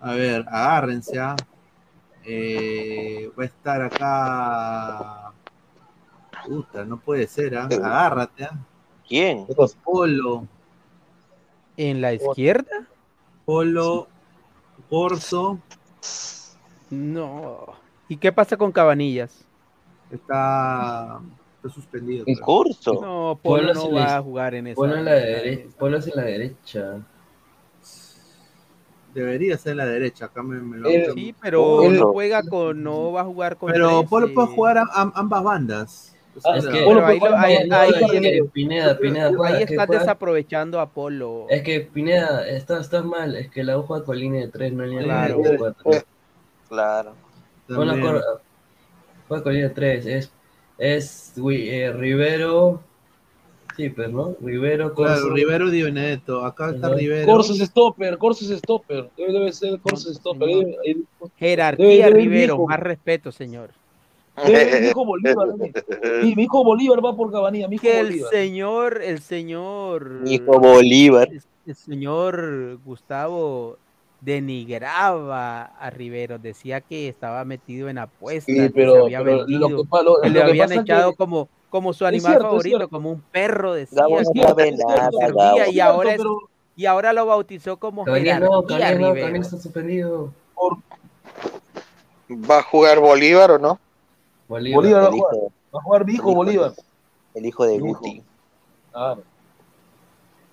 [0.00, 1.18] a ver, agárrense.
[1.18, 1.34] ah.
[2.24, 5.32] Eh, va a estar acá.
[6.46, 7.64] Puta, no puede ser, ¿ah?
[7.64, 8.56] Agárrate, ¿ah?
[9.08, 9.46] ¿Quién?
[9.82, 10.46] Polo,
[11.76, 12.86] ¿En la izquierda?
[13.44, 14.06] Polo,
[14.90, 15.58] Corso,
[16.90, 17.66] No.
[18.08, 19.44] ¿Y qué pasa con Cabanillas?
[20.10, 21.20] Está,
[21.56, 22.24] está suspendido.
[22.24, 22.38] creo.
[22.40, 22.94] Curso.
[23.00, 24.84] No, Polo no en va la- a jugar en esa.
[24.84, 25.68] En la derecha.
[25.78, 26.96] Ponlo en la derecha.
[29.14, 31.90] Debería ser la derecha, acá me, me lo El- Sí, pero Polo.
[31.90, 33.72] no juega con, no va a jugar con.
[33.72, 36.14] Pero Polo eh, puede jugar a, a- ambas bandas.
[36.44, 41.46] Ah, Es que- Polo ahí, en- es Pineda, Pineda juega, estás juega- desaprovechando a Polo.
[41.48, 44.72] Es que Pineda, estás, estás mal, es que la U juega con línea de 3,
[44.72, 45.38] no línea Claro.
[45.38, 45.90] de 4.
[46.68, 47.14] Claro.
[47.66, 48.12] Pon la también.
[48.12, 48.42] cor-
[49.28, 50.32] juega con línea de 3, es,
[50.78, 52.80] es eh, Rivero,
[53.76, 54.34] sí, pues, ¿no?
[54.40, 56.96] Rivero, Claro, Corso, Rivero Di Benedetto, acá está Ajá.
[56.96, 57.26] Rivero.
[57.26, 59.10] Corso es stopper, Corso es stopper.
[59.16, 60.48] Debe, debe ser Corso es stopper.
[60.48, 61.02] Debe, debe-
[61.36, 62.66] Jerarquía Rivero, viejo.
[62.68, 63.70] más respeto, señor.
[64.46, 65.48] mi hijo Bolívar.
[66.22, 68.30] Mi, mi hijo Bolívar va por Cabanilla, mi hijo Que el Bolívar.
[68.30, 71.28] señor, el señor, Hijo Bolívar.
[71.30, 73.76] el, el señor Gustavo
[74.20, 79.36] denigraba a Rivero, decía que estaba metido en apuestas, Sí, que pero, se había pero
[79.38, 79.74] vendido, lo que,
[80.04, 83.10] lo- que lo le que habían echado que como, como su animal cierto, favorito, como
[83.10, 84.02] un perro, decía
[84.56, 84.76] que, que
[85.18, 86.38] servía, y ahora, es- pero
[86.74, 90.32] y ahora lo bautizó como no, jerarquía no, está suspendido.
[92.30, 93.78] ¿Va a jugar Bolívar o no?
[94.48, 94.76] Bolívar.
[94.76, 95.34] Bolívar va a jugar.
[95.34, 96.72] hijo, Va a jugar mi hijo Bolívar.
[97.34, 97.78] el hijo de.
[97.78, 98.22] Guti.
[98.92, 99.22] Claro.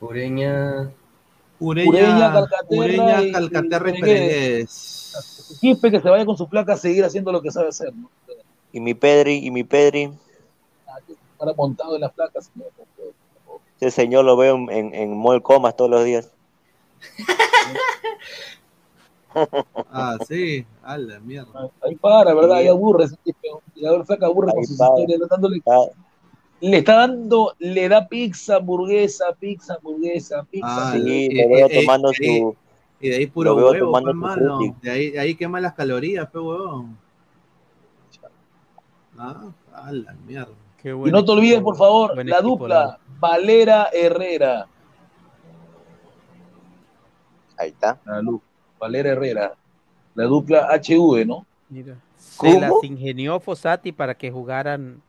[0.01, 0.89] Ureña,
[1.59, 5.57] Ureña, Ureña, Calcaterra Ureña, y- Calcaterra y y Peregués.
[5.61, 7.93] Quispe que se vaya con su placa a seguir haciendo lo que sabe hacer.
[7.95, 8.09] ¿no?
[8.73, 10.11] Y mi Pedri, y mi Pedri.
[11.37, 12.49] Para montado en las placas.
[12.53, 12.69] señor.
[13.79, 16.31] Ese señor lo veo en, en, en Mall Comas todos los días.
[19.91, 21.69] Ah, sí, a la mierda.
[21.81, 22.57] Ahí para, ¿verdad?
[22.57, 23.03] Ahí aburre.
[23.03, 23.49] ese Quispe.
[23.75, 24.97] Y la flaca aburre con Ahí sus para.
[24.99, 25.29] historias.
[25.29, 25.85] dándole- Ah,
[26.61, 30.89] le está dando, le da pizza, hamburguesa, pizza, hamburguesa, pizza.
[30.89, 32.55] Ah, sí, y- lo veo tomando su.
[33.01, 34.77] Y de ahí puro huevo, tomando pe, su mano.
[34.81, 36.97] De ahí, de ahí quema las calorías, pe huevón.
[39.17, 40.51] Ah, a la mierda.
[40.83, 44.67] Y no te olvides, por favor, la dupla Valera Herrera.
[47.57, 47.99] Ahí está.
[48.05, 48.41] La lu-
[48.79, 49.53] Valera Herrera.
[50.13, 51.45] La dupla HV, ¿no?
[51.69, 51.95] Mira.
[52.17, 55.01] Se las ingenió Fossati para que jugaran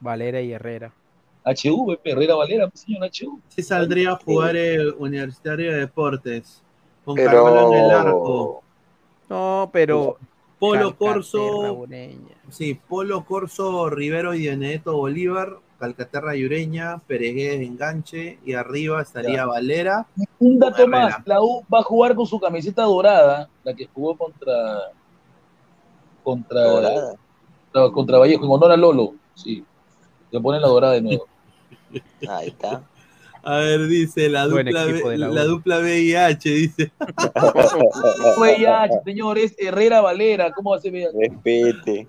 [0.00, 0.92] Valera y Herrera.
[1.44, 3.38] HV, Herrera Valera, pues, señor HV.
[3.48, 6.62] Sí saldría a jugar el Universitario de Deportes.
[7.04, 8.62] Con Pero- Carvalho en el arco.
[9.28, 10.16] No, pero.
[10.58, 11.86] Polo Calcaterra, Corso.
[12.50, 19.36] Sí, Polo Corso, Rivero y Benedetto Bolívar, Calcaterra y Ureña, Peregués enganche y arriba estaría
[19.36, 19.46] Ya.
[19.46, 20.06] Valera.
[20.40, 24.16] Un dato más, la U va a jugar con su camiseta dorada, la que jugó
[24.16, 24.90] contra
[26.24, 27.14] contra,
[27.92, 29.64] contra Vallejo, en honor a Lolo, sí.
[30.30, 31.26] Le ponen la dorada de nuevo.
[32.28, 32.82] Ahí está.
[33.42, 36.92] A ver, dice la Buen dupla, de la dupla VIH, dice.
[38.38, 41.18] VIH, señores, Herrera Valera, ¿cómo va a ser VIH?
[41.18, 42.08] Respete.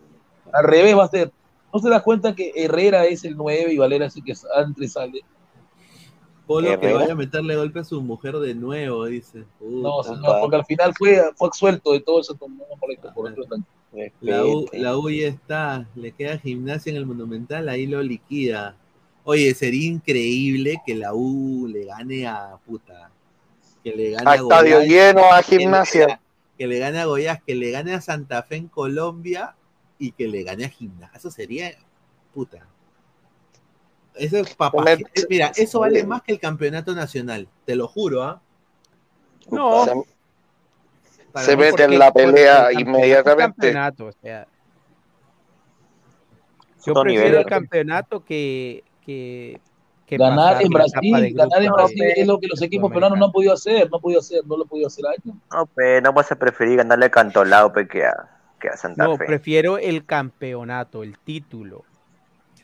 [0.51, 1.31] Al revés va a ser.
[1.71, 4.85] ¿No se das cuenta que Herrera es el 9 y Valera es el que entre
[4.85, 5.21] y sale?
[6.47, 9.45] Polo que vaya a meterle golpe a su mujer de nuevo, dice.
[9.59, 12.35] No, señor, porque al final fue, fue suelto de todo eso.
[12.35, 12.49] por
[13.13, 13.63] por otro lado.
[14.21, 18.75] La U, la U ya está, le queda gimnasia en el Monumental, ahí lo liquida.
[19.23, 23.09] Oye, sería increíble que la U le gane a puta.
[23.83, 26.21] Que le gane A a estadio Goiás, lleno, a que le- gimnasia.
[26.57, 29.55] Que le gane a Goiás, que le gane a Santa Fe en Colombia
[29.97, 31.17] y que le gane a Gimnasia.
[31.17, 31.71] Eso sería
[32.33, 32.67] puta.
[34.15, 34.83] Eso es papá.
[35.29, 38.41] Mira, eso vale más que el campeonato nacional, te lo juro, ¿ah?
[39.49, 40.05] No.
[41.35, 43.71] Se, Para se mí, mete en la pelea inmediatamente.
[43.71, 44.47] campeonato, o sea.
[46.85, 47.41] Yo Otro prefiero nivel.
[47.41, 49.61] el campeonato que, que,
[50.05, 53.31] que Ganar en Brasil, ganar en Brasil es lo que los equipos peruanos no han
[53.31, 55.37] podido hacer, no han podido hacer, no lo han podido hacer años.
[55.51, 58.13] No, pe, no vas a preferir ganarle a Cantolao pe, que a,
[58.59, 59.25] que a Santa No, Fe.
[59.25, 61.88] prefiero el campeonato, el título.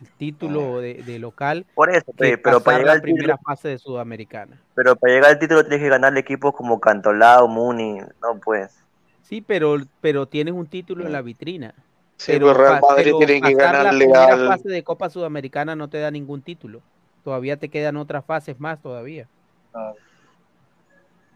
[0.02, 1.66] El título de, de local.
[1.76, 4.62] Por eso, que pero para llegar la al título- primera fase de Sudamericana.
[4.76, 8.76] Pero para llegar al título tienes que ganarle equipos como Cantolao, Muni, no pues.
[9.24, 11.74] Sí, pero, pero tienes un título en la vitrina.
[12.18, 15.10] Sí, pero, pues Real Madrid pero tiene que ganarle la primera al- fase de Copa
[15.10, 16.82] Sudamericana no te da ningún título.
[17.24, 19.28] Todavía te quedan otras fases más todavía.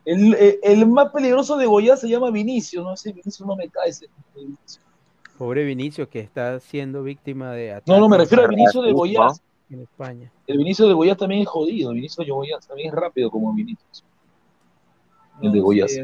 [0.06, 3.70] El, el- el más peligroso de Goya se llama Vinicio, no sé, Vinicio no me
[3.70, 3.90] cae.
[3.90, 4.08] Ese.
[5.40, 9.42] Pobre Vinicio que está siendo víctima de No, no, me refiero al Vinicio de Goiás.
[9.70, 10.30] en España.
[10.46, 13.54] El Vinicio de Goiás también es jodido, el Vinicio de Goiás también es rápido como
[13.54, 14.04] Vinicius.
[15.42, 15.92] El de Goiás.
[15.94, 16.02] Sí,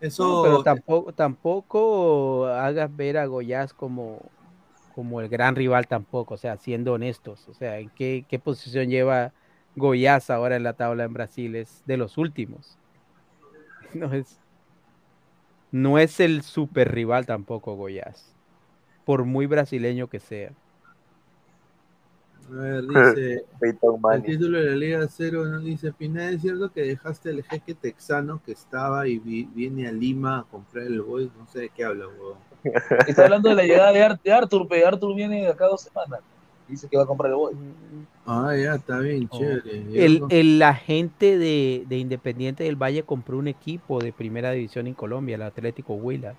[0.00, 4.20] Eso, No, pero tampoco, tampoco hagas ver a Goiás como,
[4.96, 7.48] como el gran rival tampoco, o sea, siendo honestos.
[7.48, 9.32] O sea, ¿en qué, qué posición lleva
[9.76, 11.54] Goiás ahora en la tabla en Brasil?
[11.54, 12.76] Es de los últimos.
[13.94, 14.40] No es,
[15.70, 18.35] no es el super rival tampoco Goiás,
[19.06, 20.50] por muy brasileño que sea.
[22.50, 23.44] A ver, dice.
[24.12, 27.74] El título de la Liga Cero no dice Pineda, es cierto que dejaste el jeque
[27.74, 31.68] texano que estaba y vi- viene a Lima a comprar el boy, no sé de
[31.70, 32.36] qué habla, weón.
[33.08, 34.84] Está hablando de la llegada de, Ar- de Arthur, pe.
[34.84, 36.20] Arthur viene de acá dos semanas.
[36.68, 37.54] Dice que va a comprar el boy.
[38.26, 39.84] Ah, ya, está bien, chévere.
[39.92, 44.86] Ya El, el agente de, de Independiente del Valle compró un equipo de primera división
[44.88, 46.34] en Colombia, el Atlético Huila.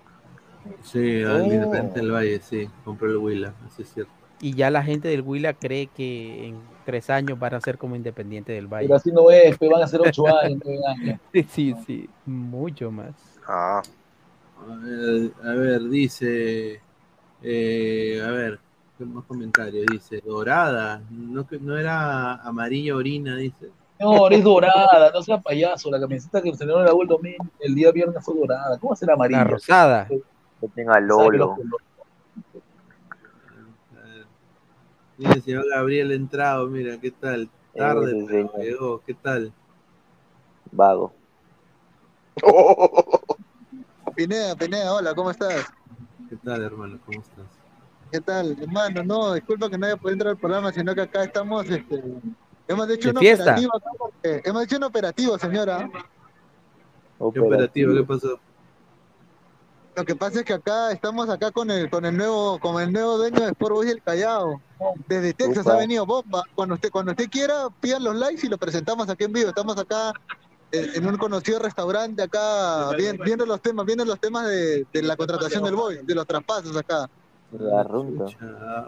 [0.82, 1.30] Sí, Oh.
[1.30, 4.12] al Independiente del Valle, sí, compró el Huila, eso es cierto.
[4.40, 7.96] Y ya la gente del Huila cree que en tres años van a ser como
[7.96, 8.86] Independiente del Valle.
[8.86, 11.20] Pero así no es, pe, van a ser ocho años, nueve años.
[11.32, 13.14] Sí, sí, sí, mucho más.
[13.46, 13.82] Ah.
[14.70, 16.80] A ver, a ver, dice.
[17.42, 18.58] eh, a ver,
[18.96, 19.86] ¿qué más comentarios?
[19.90, 23.70] Dice, dorada, no, que- no era amarilla orina, dice.
[24.00, 25.90] No, es dorada, no sea payaso.
[25.90, 28.78] La camiseta que se le dio la el domingo, el día viernes fue dorada.
[28.78, 29.38] ¿Cómo va a ser amarilla?
[29.38, 30.08] La rosada.
[30.60, 31.56] Que tenga Lolo.
[35.16, 37.48] Dice el señor Gabriel Entrado, mira, ¿qué tal?
[37.76, 39.52] Tarde, pero llegó, ¿qué tal?
[40.70, 41.12] Vago.
[44.16, 45.66] Pineda, Pineda, hola, ¿cómo estás?
[46.28, 46.98] ¿Qué tal, hermano?
[47.04, 47.46] ¿Cómo estás?
[48.12, 48.56] ¿Qué tal?
[48.60, 52.02] Hermano, no, disculpa que no haya podido entrar al programa, sino que acá estamos, este,
[52.68, 53.42] hemos hecho ¿De un fiesta?
[53.44, 55.90] operativo acá porque- hemos hecho un operativo, señora.
[57.32, 57.94] ¿Qué operativo?
[57.94, 58.38] ¿Qué pasó?
[59.98, 62.92] Lo que pasa es que acá estamos acá con el con el nuevo con el
[62.92, 64.60] nuevo dueño de Sport Boys del Callao.
[65.08, 65.74] Desde Texas Upa.
[65.74, 66.44] ha venido Bomba.
[66.54, 69.48] Cuando usted cuando usted quiera, pidan los likes y lo presentamos aquí en vivo.
[69.48, 70.12] Estamos acá
[70.70, 75.02] en, en un conocido restaurante acá bien- viendo los temas, viendo los temas de, de
[75.02, 77.10] la contratación del Boy, de los traspasos acá.
[77.58, 77.84] La.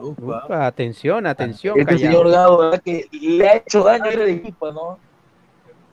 [0.00, 2.10] Upa, atención, atención, Este Callao.
[2.10, 2.82] señor ¿verdad?
[2.84, 4.98] Que le ha hecho daño a el equipo, ¿no?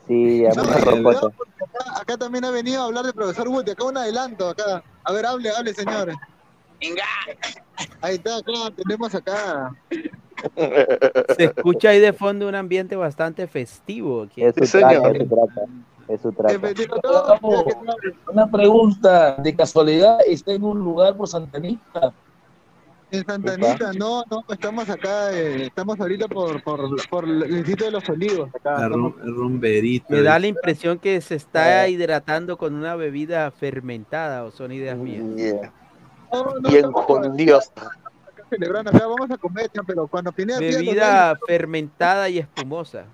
[0.07, 1.27] Sí, a mucha propósito.
[1.27, 4.83] Acá, acá también ha venido a hablar del profesor Wood, acá un adelanto acá.
[5.03, 6.15] A ver, hable, hable, señores.
[8.01, 9.75] Ahí está, claro, tenemos acá.
[11.35, 14.23] Se escucha ahí de fondo un ambiente bastante festivo.
[14.23, 14.41] aquí.
[14.41, 15.11] Trata,
[16.07, 16.69] eso trata.
[16.69, 17.39] Eso trata.
[18.31, 22.13] Una pregunta, de casualidad, ¿está en un lugar por Santa Anita?
[23.09, 27.85] En Santa Anita, no, no, estamos acá, eh, estamos ahorita por, por, por el sitio
[27.85, 28.49] de los olivos.
[28.53, 30.07] Acá, estamos- rumberito.
[30.09, 34.97] Me da la impresión que se está hidratando con una bebida fermentada, o son ideas
[34.97, 35.23] mías.
[36.33, 37.71] No, no, Bien estamos con Dios.
[37.75, 37.91] acá
[38.49, 43.05] celebrando, acá vamos a comer, pero cuando los Bebida fermentada y espumosa.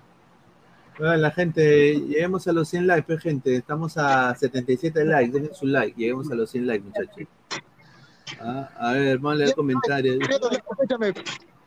[0.98, 3.56] Bueno, la gente, lleguemos a los 100 likes, pues, gente.
[3.56, 5.32] Estamos a 77 likes.
[5.32, 5.96] Dejen su like.
[5.96, 7.28] Lleguemos a los 100 likes, muchachos.
[8.40, 10.18] Ah, a ver, vamos a leer comentarios.
[10.20, 11.12] Escúchame,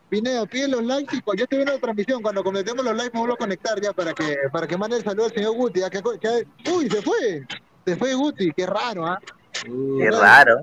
[0.10, 3.12] Pineda, pide los likes y cuando yo estoy viendo la transmisión, cuando completemos los likes
[3.14, 5.80] me vuelvo a conectar ya para que, para que mande el saludo al señor Guti.
[5.82, 7.46] ya que- que- uy, se fue,
[7.86, 9.20] se fue Guti, qué raro, ¿ah?
[9.64, 10.62] Qué raro.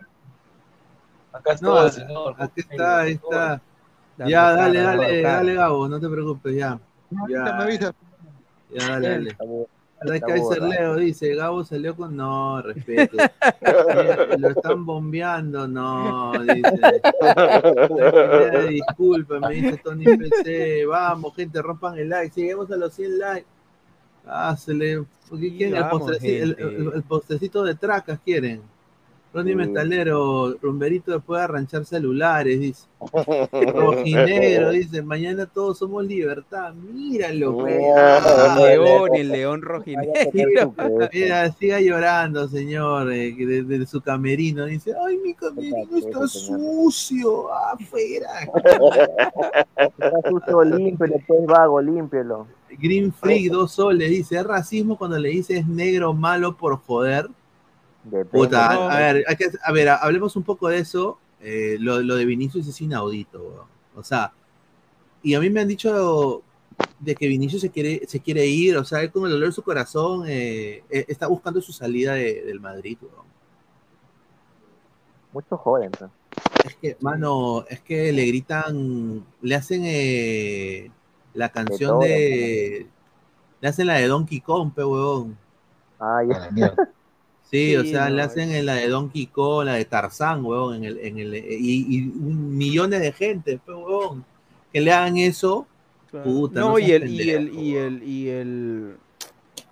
[1.32, 2.35] Acá No, está, señor.
[2.39, 3.60] aquí está, ahí está.
[4.16, 6.78] Ya, dale, dale, dale, Gabo, no te preocupes, ya.
[7.18, 7.93] Ahorita me Ya, avisa.
[8.70, 9.36] ya, dale, dale.
[10.05, 10.68] Está bu- Like está Kaiser borrado.
[10.68, 12.16] Leo dice, Gabo salió con...
[12.16, 13.16] No, respeto.
[13.20, 17.01] Eh, Lo están bombeando, no, dice.
[18.68, 20.86] Disculpa, me dice Tony PC.
[20.86, 22.32] Vamos, gente, rompan el like.
[22.35, 23.47] Si llegamos a los 100 likes.
[24.26, 25.05] Ah, se le...
[25.28, 26.62] porque quieren el, postrecito, el, gente.
[26.76, 28.62] el- el postrecito de tracas, quieren.
[29.35, 29.56] Ronnie Sí.
[29.56, 32.86] Metalero, rumberito después de arranchar celulares, dice.
[33.74, 36.73] Rojinegro, dice, mañana todos somos libertad.
[36.73, 37.66] Míralo.
[37.66, 40.73] El león, el león rojinegro.
[41.12, 44.66] Mira, siga llorando, señor, eh, que desde su camerino.
[44.66, 48.31] Dice, ay, mi camerino está sucio, afuera.
[49.77, 52.47] Está sucio, límpielo, pues vago, límpielo.
[52.78, 57.28] Green Freak, dos soles, dice, ¿es racismo cuando le dices negro malo por joder?
[58.31, 61.18] Puta, a ver, hay que- a ver, hablemos un poco de eso.
[61.40, 63.66] Eh, lo, lo de Vinicius es inaudito, weón.
[63.97, 64.32] O sea,
[65.22, 66.43] y a mí me han dicho
[66.98, 69.52] de que Vinicius se quiere, se quiere ir, o sea, él con el dolor de
[69.52, 73.24] su corazón eh, eh, está buscando su salida de- del Madrid, weón.
[75.32, 76.10] Mucho joven, ¿no?
[76.64, 80.90] Es que, mano, es que le gritan, le hacen eh,
[81.35, 82.86] la canción todo, de,
[83.60, 85.36] le hacen la de Donkey Kong, pe huevón.
[86.01, 86.74] Ah, ya.
[87.55, 90.76] Sí, o sea, no, le hacen en la de Donkey Kong, la de Tarzán, huevón,
[90.76, 94.24] en el, en el, y, y millones de gente, pe huevón,
[94.72, 95.66] que le hagan eso,
[96.24, 98.97] puta, No, no y el, y el, y el, y el,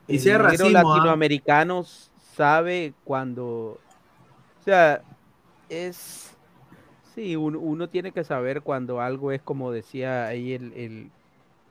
[0.06, 0.96] Y el racismo, ¿ah?
[0.96, 1.84] latinoamericano
[2.36, 5.02] sabe cuando, o sea,
[5.68, 6.36] es,
[7.14, 11.10] sí, uno, uno tiene que saber cuando algo es como decía ahí el, el,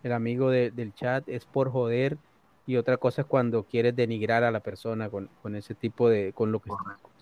[0.03, 2.17] el amigo de- del chat, es por joder,
[2.67, 6.31] y otra cosa es cuando quieres denigrar a la persona con, con ese tipo de,
[6.33, 6.71] con lo que,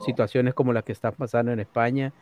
[0.06, 2.14] situaciones como las que están pasando en España.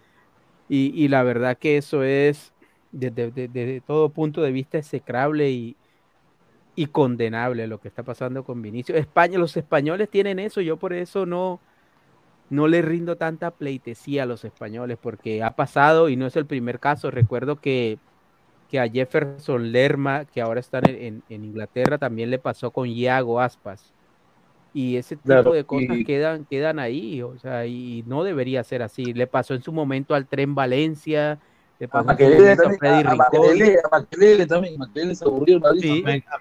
[0.69, 2.53] Y, y la verdad que eso es,
[2.91, 5.75] desde, desde- desde todo punto de vista, execrable y,
[6.75, 8.97] y condenable lo que está pasando con Vinicius.
[8.97, 11.59] España, los españoles tienen eso, yo por eso no,
[12.49, 16.45] no le rindo tanta pleitesía a los españoles, porque ha pasado y no es el
[16.45, 17.11] primer caso.
[17.11, 17.97] Recuerdo que,
[18.69, 22.87] que a Jefferson Lerma, que ahora está en, en- en Inglaterra, también le pasó con
[22.87, 23.93] Iago Aspas.
[24.73, 28.63] Y ese tipo Claro, de cosas y- quedan, quedan ahí, o sea, y no debería
[28.63, 29.13] ser así.
[29.13, 31.39] Le pasó en su momento al Tren Valencia,
[31.79, 33.15] le A pasó su Maquelele a también, Freddy a, a.
[33.15, 35.81] Maquelele, a Maquelele también, Maquelele se aburrió el Madrid.
[35.81, 36.01] Sí.
[36.01, 36.35] A Me- a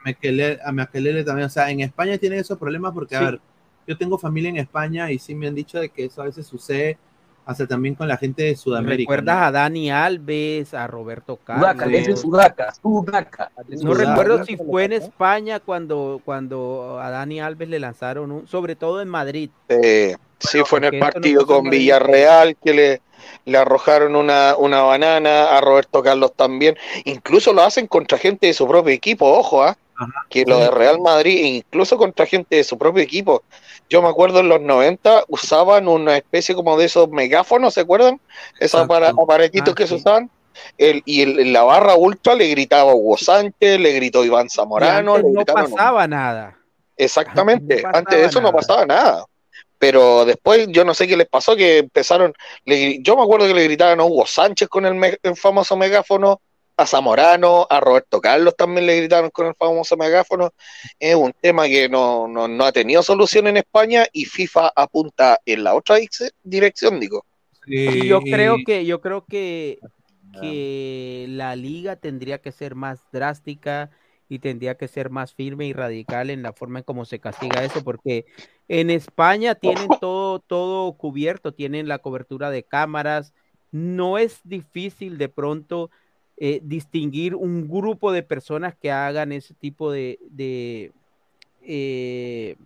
[0.68, 3.24] a también, o sea, en España tienen esos problemas porque, a Sí.
[3.26, 3.40] ver,
[3.86, 6.46] yo tengo familia en España y sí me han dicho de que eso a veces
[6.46, 6.98] sucede
[7.46, 9.08] hasta también con la gente de Sudamérica.
[9.08, 9.44] ¿Recuerdas ¿no?
[9.44, 12.00] a Dani Alves, a Roberto Sudaca, Carlos?
[12.00, 13.52] ese es Sudaca, Sudaca.
[13.68, 14.04] No Sudaca.
[14.10, 19.00] recuerdo si fue en España cuando, cuando a Dani Alves le lanzaron un, sobre todo
[19.00, 19.50] en Madrid.
[19.68, 21.70] Eh, sí, fue en el no partido con.
[21.70, 23.00] Villarreal que le,
[23.44, 26.76] le arrojaron una, una banana a Roberto Carlos también.
[27.04, 29.78] Incluso lo hacen contra gente de su propio equipo, ojo, ¿ah?
[30.28, 33.44] que lo de Real Madrid, incluso contra gente de su propio equipo.
[33.88, 38.20] Yo me acuerdo en los 90 usaban una especie como de esos megáfonos, ¿se acuerdan?
[38.58, 38.94] Esos Exacto.
[38.94, 40.30] apara- aparatitos Ah, que se usaban.
[40.78, 45.18] El, y el- en la barra ultra le gritaba Hugo Sánchez, le gritó Iván Zamorano,
[45.18, 46.58] le no pasaba nada.
[46.96, 49.24] Exactamente, No antes de eso no pasaba pasaba nada.
[49.78, 52.32] Pero después yo no sé qué les pasó, que empezaron,
[52.64, 55.76] le- yo me acuerdo que le gritaban a Hugo Sánchez con el, me- el famoso
[55.76, 56.40] megáfono,
[56.76, 60.52] a Zamorano, a Roberto Carlos también le gritaron con el famoso megáfono.
[61.00, 65.40] Es un tema que no, no, no ha tenido solución en España y FIFA apunta
[65.46, 65.96] en la otra
[66.42, 67.24] dirección, digo.
[67.66, 69.78] Yo creo que, yo creo que,
[70.40, 73.90] que la liga tendría que ser más drástica
[74.28, 77.64] y tendría que ser más firme y radical en la forma en cómo se castiga
[77.64, 78.26] eso, porque
[78.68, 83.32] en España tienen todo, todo cubierto, tienen la cobertura de cámaras,
[83.70, 85.90] no es difícil de pronto
[86.36, 90.92] eh, distinguir un grupo de personas que hagan ese tipo de, de,
[91.62, 92.56] eh,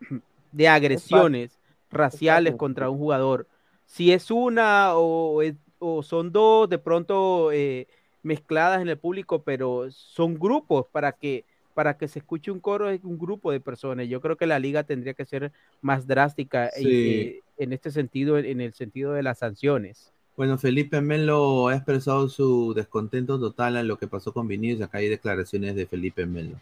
[0.52, 1.58] de agresiones
[1.90, 3.46] raciales contra un jugador.
[3.86, 5.42] Si es una o,
[5.78, 7.86] o son dos, de pronto eh,
[8.22, 11.44] mezcladas en el público, pero son grupos para que
[11.74, 14.08] para que se escuche un coro es un grupo de personas.
[14.08, 16.88] Yo creo que la liga tendría que ser más drástica Sí.
[16.88, 20.12] eh, en este sentido, en, en el sentido de las sanciones.
[20.38, 24.82] Bueno, Felipe Melo ha expresado su descontento total a lo que pasó con Vinicius.
[24.82, 26.54] Acá hay declaraciones de Felipe Melo.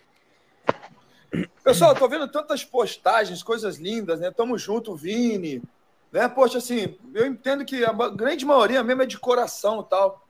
[1.63, 4.31] Pessoal, tô vendo tantas postagens, coisas lindas, né?
[4.31, 5.61] Tamo junto, Vini.
[6.11, 6.27] Né?
[6.27, 10.27] Poxa, assim, eu entendo que a grande maioria mesmo é de coração e tal.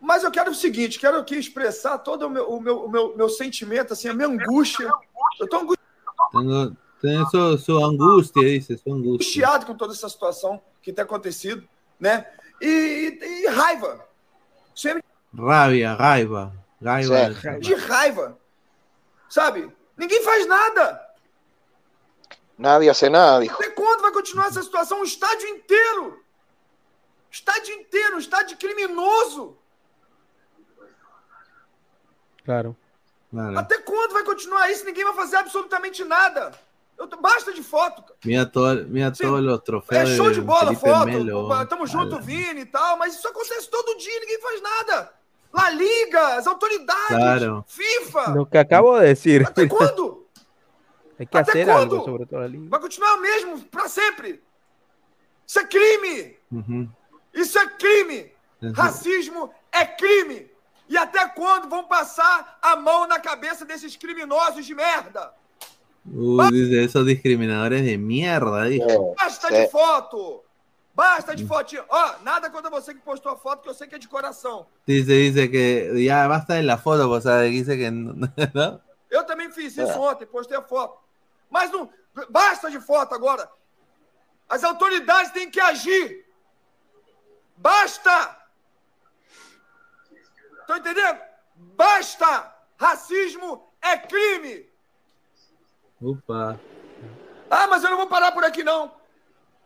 [0.00, 3.14] Mas eu quero o seguinte, quero aqui expressar todo o meu, o meu, o meu,
[3.14, 4.90] meu sentimento, assim, a minha angústia.
[5.38, 5.76] Eu tô
[6.32, 9.44] Tengo, tengo su, su angustia, dice, su angustia.
[9.44, 11.68] angustiado com toda essa situação que tem acontecido,
[11.98, 12.26] né?
[12.60, 14.06] E, e- e raiva.
[14.74, 15.04] Sempre
[15.36, 16.52] Rabia, raiva,
[16.82, 17.30] raiva.
[17.60, 18.38] de raiva.
[19.28, 19.70] Sabe?
[19.96, 21.06] Ninguém faz nada.
[22.56, 23.44] Nadie hace nada.
[23.44, 25.00] Até quando vai continuar essa situação?
[25.00, 26.24] Um estádio inteiro.
[27.30, 29.56] Estádio inteiro, um estádio criminoso.
[32.44, 32.76] Claro.
[33.58, 34.84] Até quando vai continuar isso?
[34.84, 36.58] Ninguém vai fazer absolutamente nada.
[36.98, 38.02] Eu tô- Basta de foto.
[38.02, 38.16] cara.
[38.24, 39.60] Mira, todo, mira todos los
[39.90, 41.06] É show de bola, Felipe foto.
[41.06, 41.66] Melo.
[41.66, 45.12] Tamo junto, Vini e tal, mas isso acontece todo dia, ninguém faz nada.
[45.52, 47.64] La Liga, as autoridades, Claro.
[47.68, 48.30] FIFA.
[48.34, 49.44] Lo que acabo de decir.
[49.46, 50.26] ¿Até quando?
[51.18, 51.96] Hay que ¿Hasta hacer cuándo?
[51.96, 52.68] algo sobre liga.
[52.68, 54.42] Vai continuar o mesmo pra sempre.
[55.46, 56.36] Isso é crime.
[56.52, 56.88] Ujú.
[57.32, 58.32] Isso é crime.
[58.62, 58.72] Uhum.
[58.72, 60.50] Racismo é crime.
[60.88, 65.32] E até quando vão passar a mão na cabeça desses criminosos de merda?
[66.12, 69.14] Uh, dice, esos discriminadores de mierda, dijo.
[69.20, 70.44] Basta de foto.
[70.94, 71.84] Basta de fotinho.
[71.88, 74.66] Ó, nada contra você que postou a foto, que eu sei que é de coração.
[74.86, 77.52] Dice, dice que ya basta de la foto, pues, ¿sabes?
[77.52, 77.88] Dice que.
[77.90, 78.80] ¿no?
[79.10, 79.96] Eu também fiz isso É.
[79.96, 80.98] ontem, postei a foto.
[81.50, 81.88] Mas não.
[82.30, 83.48] Basta de foto agora.
[84.48, 86.24] As autoridades têm que agir.
[87.56, 88.36] Basta!
[90.60, 91.18] Estão entendendo?
[91.76, 92.54] Basta!
[92.78, 94.66] Racismo é crime!
[96.00, 96.60] Upa.
[97.50, 98.92] Ah, mas eu não vou parar por aqui, não.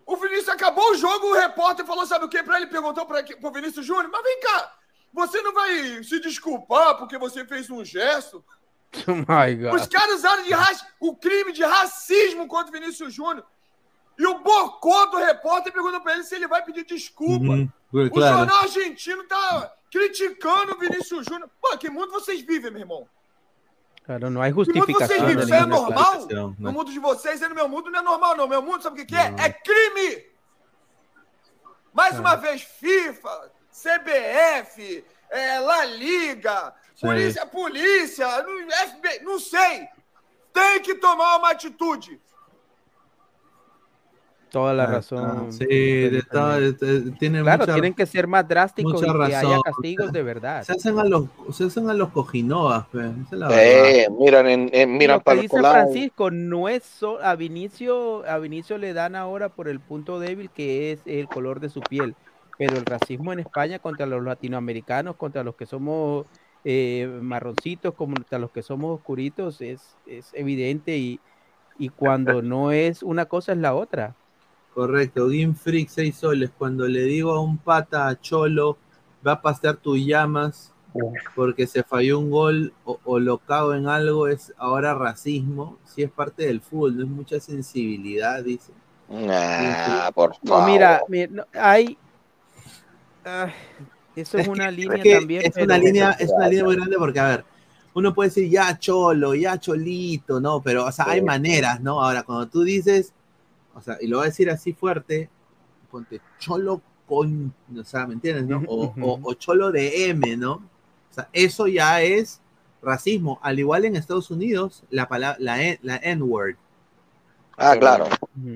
[0.06, 2.66] O Vinícius acabou o jogo, o repórter falou, sabe o que pra ele?
[2.66, 4.74] Perguntou para o Vinícius Júnior, mas vem cá,
[5.12, 8.44] você não vai se desculpar porque você fez um gesto?
[9.08, 9.80] Oh my God.
[9.80, 13.42] Os caras usaram de raci- o crime de racismo contra o Vinícius Júnior.
[14.18, 17.54] E o bocó do repórter perguntou pra ele se ele vai pedir desculpa.
[17.90, 18.36] O Claro.
[18.36, 21.48] jornal argentino tá criticando o Vinícius Júnior.
[21.58, 23.08] Pô, que mundo vocês vivem, meu irmão?
[24.18, 25.26] Claro, no hay Que mundo vocês justificación.
[25.26, 25.36] vivem?
[25.36, 26.12] de Isso é normal?
[26.12, 26.34] clase.
[26.58, 28.46] No mundo de vocês e no meu mundo não é normal, não.
[28.48, 29.34] Meu mundo, sabe o que, que é?
[29.38, 30.26] É crime!
[31.92, 39.88] Mais uma vez, FIFA, CBF, é, La Liga, polícia, polícia, no- FBI, não sei.
[40.52, 42.20] Tem que tomar uma atitude.
[44.52, 45.50] Toda la Ah, razón.
[45.50, 49.34] Sí, de todo, de- de- tiene Claro, mucha- tienen que ser más drásticos y que
[49.34, 50.62] haya castigos de verdad.
[50.62, 52.10] Se hacen a los, se hacen a los
[53.30, 55.56] la Eh, miran, en, en- miran Lo que para el dice.
[55.72, 60.50] Francisco no es so- a Vinicio, a Vinicio le dan ahora por el punto débil
[60.50, 62.14] que es el color de su piel,
[62.58, 66.26] pero el racismo en España contra los latinoamericanos, contra los que somos
[66.64, 71.18] eh, marroncitos, contra los que somos oscuritos es, es evidente y,
[71.78, 74.14] y cuando no es una cosa es la otra.
[74.74, 76.50] Correcto, Game Freak 6 soles.
[76.56, 78.78] Cuando le digo a un pata a Cholo,
[79.26, 80.72] va a pasear tus llamas
[81.34, 85.78] porque se falló un gol o, o lo cago en algo, es ahora racismo.
[85.84, 88.72] Si es parte del fútbol, no es mucha sensibilidad, dice.
[89.08, 90.70] Nah, por No, favor.
[90.70, 91.96] mira, mira, no, hay...
[93.24, 93.50] ah,
[94.16, 95.42] eso es, una línea Es que también.
[95.44, 97.44] es una línea, es una línea muy grande porque, a ver,
[97.94, 100.62] uno puede decir ya cholo, ya cholito, ¿no?
[100.62, 102.02] Pero, o sea, hay maneras, ¿no?
[102.02, 103.12] Ahora, cuando tú dices,
[103.74, 105.28] o sea, y lo voy a decir así fuerte,
[105.90, 108.62] ponte cholo con, o sea, ¿me entiendes, no?
[108.68, 110.54] O, o- o cholo de M, ¿no?
[110.54, 112.40] O sea, eso ya es
[112.82, 113.38] racismo.
[113.42, 116.56] Al igual en Estados Unidos, la palabra, la, N- la N-word.
[117.58, 118.06] Ah, claro.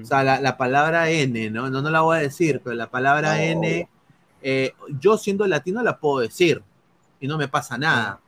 [0.02, 1.68] O sea, la, la palabra N, ¿no?
[1.70, 1.82] ¿no?
[1.82, 3.42] No la voy a decir, pero la palabra No.
[3.42, 3.88] N,
[4.42, 6.62] eh, yo siendo latino la puedo decir
[7.20, 8.20] y no me pasa nada,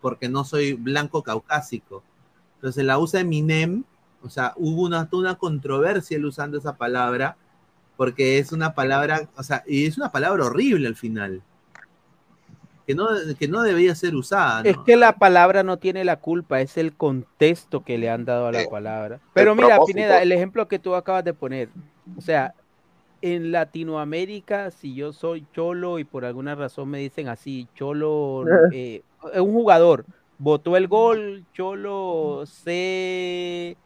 [0.00, 2.02] porque no soy blanco caucásico.
[2.56, 3.84] Entonces la usa Eminem,
[4.24, 7.36] o sea, hubo una, toda una controversia él usando esa palabra,
[7.96, 11.42] porque es una palabra, o sea, y es una palabra horrible al final,
[12.86, 14.68] que no, que no debía ser usada, ¿no?
[14.68, 18.46] Es que la palabra no tiene la culpa, es el contexto que le han dado
[18.46, 19.20] a la palabra.
[19.32, 19.96] Pero mira, propósito.
[19.96, 21.68] Pineda, el ejemplo que tú acabas de poner,
[22.16, 22.54] o sea,
[23.22, 29.02] en Latinoamérica, si yo soy cholo y por alguna razón me dicen así, cholo, eh,
[29.32, 30.04] es un jugador,
[30.38, 33.76] votó el gol, cholo CSM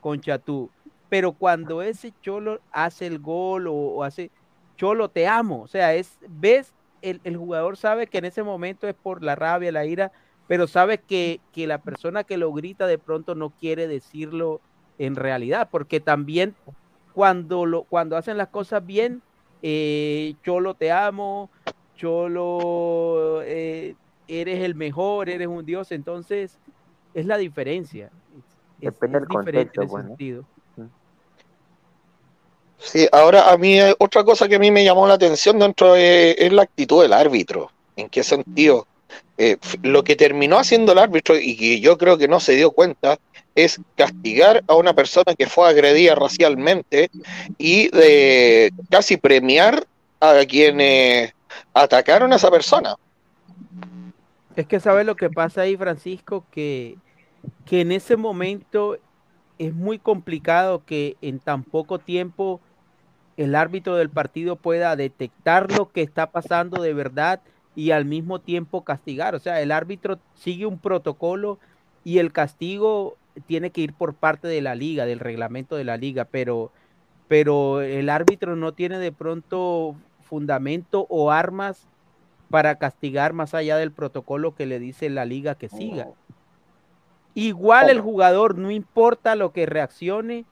[0.00, 0.70] con Chatú,
[1.08, 4.30] pero cuando ese cholo hace el gol o, o hace,
[4.76, 8.88] cholo, te amo, o sea, es, ves, el, el jugador sabe que en ese momento
[8.88, 10.12] es por la rabia, la ira,
[10.46, 14.60] pero sabe que, que la persona que lo grita de pronto no quiere decirlo
[14.98, 16.54] en realidad, porque también
[17.14, 19.22] cuando, lo, cuando hacen las cosas bien,
[19.62, 21.50] eh, Cholo te amo,
[21.96, 23.94] Cholo eh,
[24.28, 26.58] eres el mejor, eres un dios, entonces
[27.14, 28.10] es la diferencia.
[28.36, 30.04] Es, Depende es del contexto, en ese pues.
[32.78, 35.94] Sí, ahora a mí eh, otra cosa que a mí me llamó la atención dentro
[35.94, 37.70] de, es la actitud del árbitro.
[37.96, 38.86] ¿En qué sentido?
[39.38, 42.72] Eh, lo que terminó haciendo el árbitro y que yo creo que no se dio
[42.72, 43.18] cuenta
[43.54, 47.10] es castigar a una persona que fue agredida racialmente
[47.56, 49.86] y de casi premiar
[50.20, 51.32] a quienes
[51.72, 52.96] atacaron a esa persona.
[54.56, 56.96] Es que sabes lo que pasa ahí, Francisco, que,
[57.66, 58.96] que en ese momento
[59.58, 62.60] es muy complicado que en tan poco tiempo
[63.36, 67.40] el árbitro del partido pueda detectar lo que está pasando de verdad
[67.74, 69.34] y al mismo tiempo castigar.
[69.34, 71.58] O sea, el árbitro sigue un protocolo
[72.04, 73.16] y el castigo
[73.46, 76.70] tiene que ir por parte de la liga, del reglamento de la liga, pero,
[77.26, 81.88] pero el árbitro no tiene de pronto fundamento o armas
[82.50, 86.08] para castigar más allá del protocolo que le dice la liga que siga.
[87.34, 90.44] Igual el jugador, no importa lo que reaccione,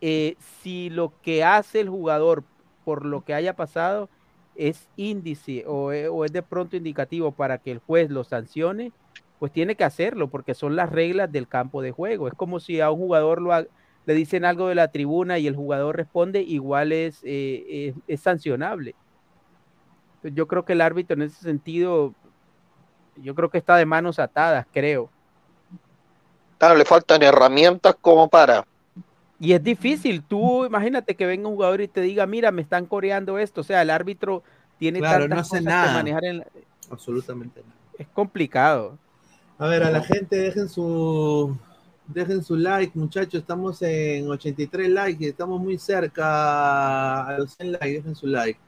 [0.00, 2.44] eh, si lo que hace el jugador
[2.84, 4.08] por lo que haya pasado
[4.54, 8.92] es índice o, e- o es de pronto indicativo para que el juez lo sancione,
[9.38, 12.26] pues tiene que hacerlo porque son las reglas del campo de juego.
[12.28, 13.66] Es como si a un jugador lo ha-
[14.06, 18.20] le dicen algo de la tribuna y el jugador responde, igual es, eh, es- es
[18.20, 18.96] sancionable.
[20.34, 22.14] Yo creo que el árbitro en ese sentido,
[23.16, 25.10] yo creo que está de manos atadas, creo.
[26.58, 28.64] Claro, le faltan herramientas como para.
[29.38, 32.86] Y es difícil, tú imagínate que venga un jugador y te diga, mira, me están
[32.86, 34.42] coreando esto, o sea, el árbitro
[34.78, 35.88] tiene Claro, tantas no hace cosas nada.
[35.88, 36.46] que manejar, en la-
[36.90, 37.74] Absolutamente nada.
[37.98, 38.96] es complicado.
[39.58, 41.56] A ver, a la gente dejen su
[42.06, 43.40] dejen su like, muchachos.
[43.40, 47.92] Estamos en 83 likes, y estamos muy cerca a los 100 likes.
[47.94, 48.60] Dejen su like.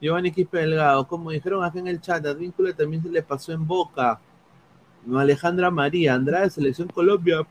[0.00, 3.66] Giovanni Quispe Delgado, como dijeron acá en el chat, Advíncula también se le pasó en
[3.66, 4.18] boca.
[5.04, 7.46] No, Alejandra María, Andrade, Selección Colombia.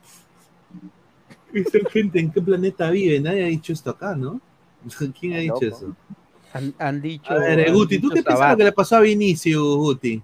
[1.53, 3.19] Esta gente, ¿en qué planeta vive?
[3.19, 4.39] Nadie ha dicho esto acá, ¿no?
[5.19, 5.95] ¿Quién ha dicho eso?
[6.53, 7.31] Han, han dicho.
[7.31, 10.21] A ver, Guti, ¿tú qué pensabas que le pasó a Vinicius, Guti?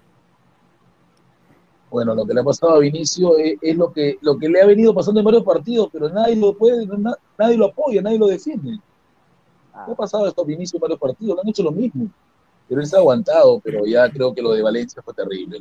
[1.88, 4.60] Bueno, lo que le ha pasado a Vinicio es, es lo, que, lo que le
[4.60, 8.18] ha venido pasando en varios partidos, pero nadie lo puede, na- nadie lo apoya, nadie
[8.18, 8.78] lo defiende.
[9.84, 11.36] ¿Qué ha pasado esto a Vinicio en varios partidos?
[11.36, 12.08] Le han hecho lo mismo.
[12.68, 15.60] Pero él se ha aguantado, pero ya creo que lo de Valencia fue terrible.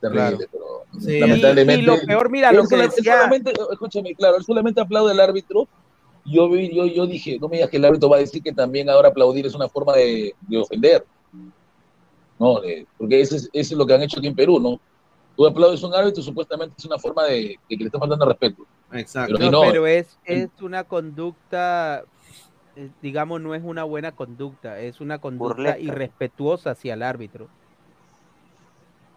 [0.00, 1.18] Terrible, pero Sí.
[1.18, 1.80] lamentablemente.
[1.80, 5.10] Y- y lo peor, mira, él lo que decía- solamente, escúchame, claro, él solamente aplaude
[5.12, 5.66] al árbitro.
[6.24, 8.52] Yo, vi- yo, yo dije, no me digas que el árbitro va a decir que
[8.52, 11.04] también ahora aplaudir es una forma de, de ofender.
[12.38, 14.78] No, de- porque eso es, eso es lo que han hecho aquí en Perú, ¿no?
[15.36, 18.26] Tú aplaudes a un árbitro, supuestamente es una forma de, de que le está faltando
[18.26, 18.62] respeto.
[18.92, 19.34] Exacto.
[19.38, 22.04] Pero, No, pero es, es una conducta,
[23.02, 27.48] digamos, no es una buena conducta, es una conducta irrespetuosa hacia el árbitro.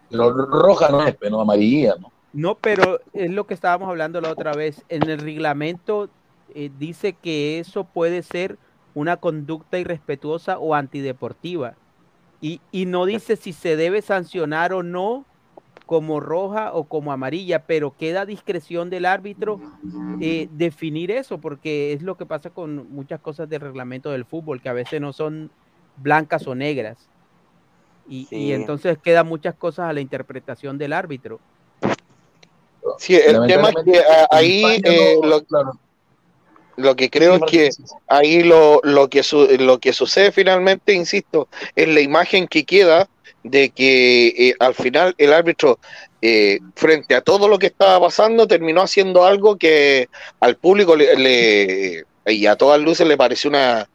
[0.09, 2.11] pero roja no es, pero amarilla, ¿no?
[2.33, 4.85] No, pero es lo que estábamos hablando la otra vez.
[4.87, 6.09] En el reglamento
[6.55, 8.57] eh, dice que eso puede ser
[8.93, 11.75] una conducta irrespetuosa o antideportiva.
[12.39, 15.25] Y, y no dice si se debe sancionar o no
[15.91, 19.59] como roja o como amarilla, pero queda a discreción del árbitro
[20.21, 24.61] eh, definir eso, porque es lo que pasa con muchas cosas del reglamento del fútbol,
[24.61, 25.51] que a veces no son
[25.97, 27.09] blancas o negras.
[28.07, 31.41] Y, entonces quedan muchas cosas a la interpretación del árbitro.
[32.97, 35.41] Sí, el tema es que ah, ahí eh, lo,
[36.77, 37.69] lo que creo es que
[38.07, 43.09] ahí lo, lo, que su- lo que sucede finalmente, insisto, es la imagen que queda
[43.43, 45.79] de que eh, al final el árbitro,
[46.21, 50.09] eh, frente a todo lo que estaba pasando, terminó haciendo algo que
[50.39, 53.89] al público le, le- y a todas luces le pareció una,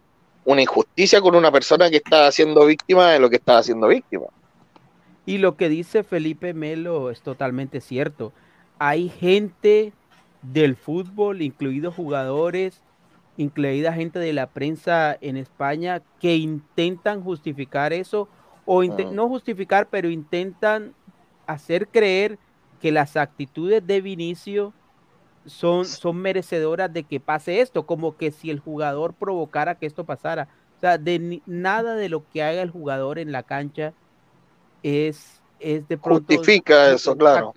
[0.44, 4.26] una injusticia con una persona que estaba siendo víctima de lo que estaba siendo víctima.
[5.24, 8.32] Y lo que dice Felipe Melo es totalmente cierto.
[8.78, 9.92] Hay gente
[10.42, 12.84] del fútbol, incluidos jugadores,
[13.36, 18.28] incluida gente de la prensa en España, que intentan justificar eso,
[18.66, 20.92] o no justificar, pero intentan
[21.46, 22.38] hacer creer
[22.80, 24.72] que las actitudes de Vinicio
[25.46, 30.04] son, son merecedoras de que pase esto, como que si el jugador provocara que esto
[30.04, 30.48] pasara.
[30.76, 33.94] O sea, de ni- nada de lo que haga el jugador en la cancha
[34.82, 36.36] es, es de pronto...
[36.36, 37.54] Justifica eso, claro.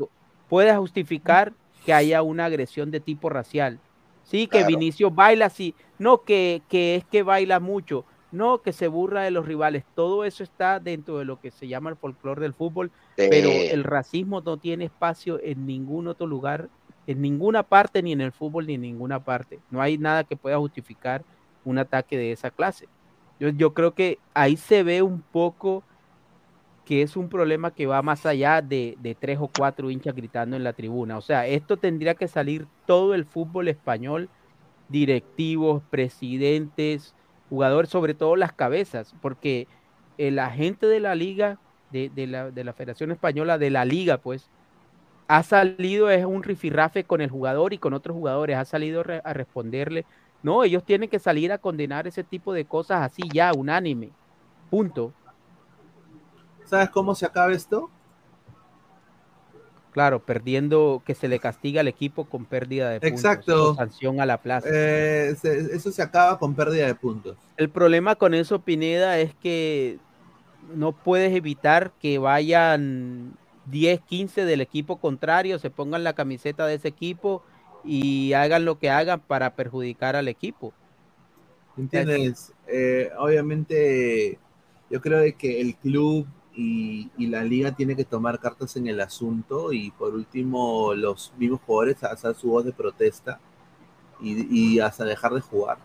[0.48, 1.54] Puede justificar
[1.86, 3.80] que haya una agresión de tipo racial.
[4.24, 4.68] Sí, que Claro.
[4.68, 5.76] Vinicio baila así.
[5.98, 8.06] No, que, que es que baila mucho.
[8.32, 9.84] No, que se burla de los rivales.
[9.96, 13.84] Todo eso está dentro de lo que se llama el folclore del fútbol, pero el
[13.84, 16.70] racismo no tiene espacio en ningún otro lugar,
[17.08, 19.60] en ninguna parte, ni en el fútbol, ni en ninguna parte.
[19.72, 21.24] No hay nada que pueda justificar
[21.66, 22.88] un ataque de esa clase.
[23.40, 25.84] Yo, yo creo que ahí se ve un poco
[26.86, 30.56] que es un problema que va más allá de, de tres o cuatro hinchas gritando
[30.56, 31.18] en la tribuna.
[31.18, 34.28] O sea, esto tendría que salir todo el fútbol español,
[34.88, 37.14] directivos, presidentes,
[37.50, 39.68] jugadores, sobre todo las cabezas, porque
[40.18, 41.58] el agente de la liga,
[41.92, 44.50] de, de la, de la Federación Española, de la liga, pues,
[45.28, 49.34] ha salido, es un rifirrafe con el jugador y con otros jugadores, ha salido a
[49.34, 50.06] responderle.
[50.42, 54.10] No, ellos tienen que salir a condenar ese tipo de cosas así ya, unánime.
[54.70, 55.14] Punto.
[56.66, 57.90] ¿Sabes cómo se acaba esto?
[59.92, 63.20] Claro, perdiendo que se le castiga al equipo con pérdida de puntos.
[63.20, 63.76] Exacto.
[63.76, 64.68] sanción a la plaza.
[64.72, 67.38] Eh, se- eso se acaba con pérdida de puntos.
[67.58, 69.98] El problema con eso, Pineda, es que
[70.76, 73.34] no puedes evitar que vayan
[73.66, 77.44] 10, 15 del equipo contrario, se pongan la camiseta de ese equipo
[77.84, 80.72] y hagan lo que hagan para perjudicar al equipo.
[81.78, 82.54] ¿Entiendes?
[82.68, 84.38] Eh, obviamente,
[84.90, 86.28] yo creo de que el club
[86.60, 91.32] y, y la liga tiene que tomar cartas en el asunto y por último los
[91.38, 93.40] mismos jugadores hacer su voz de protesta
[94.22, 95.78] y, y hasta dejar de jugar.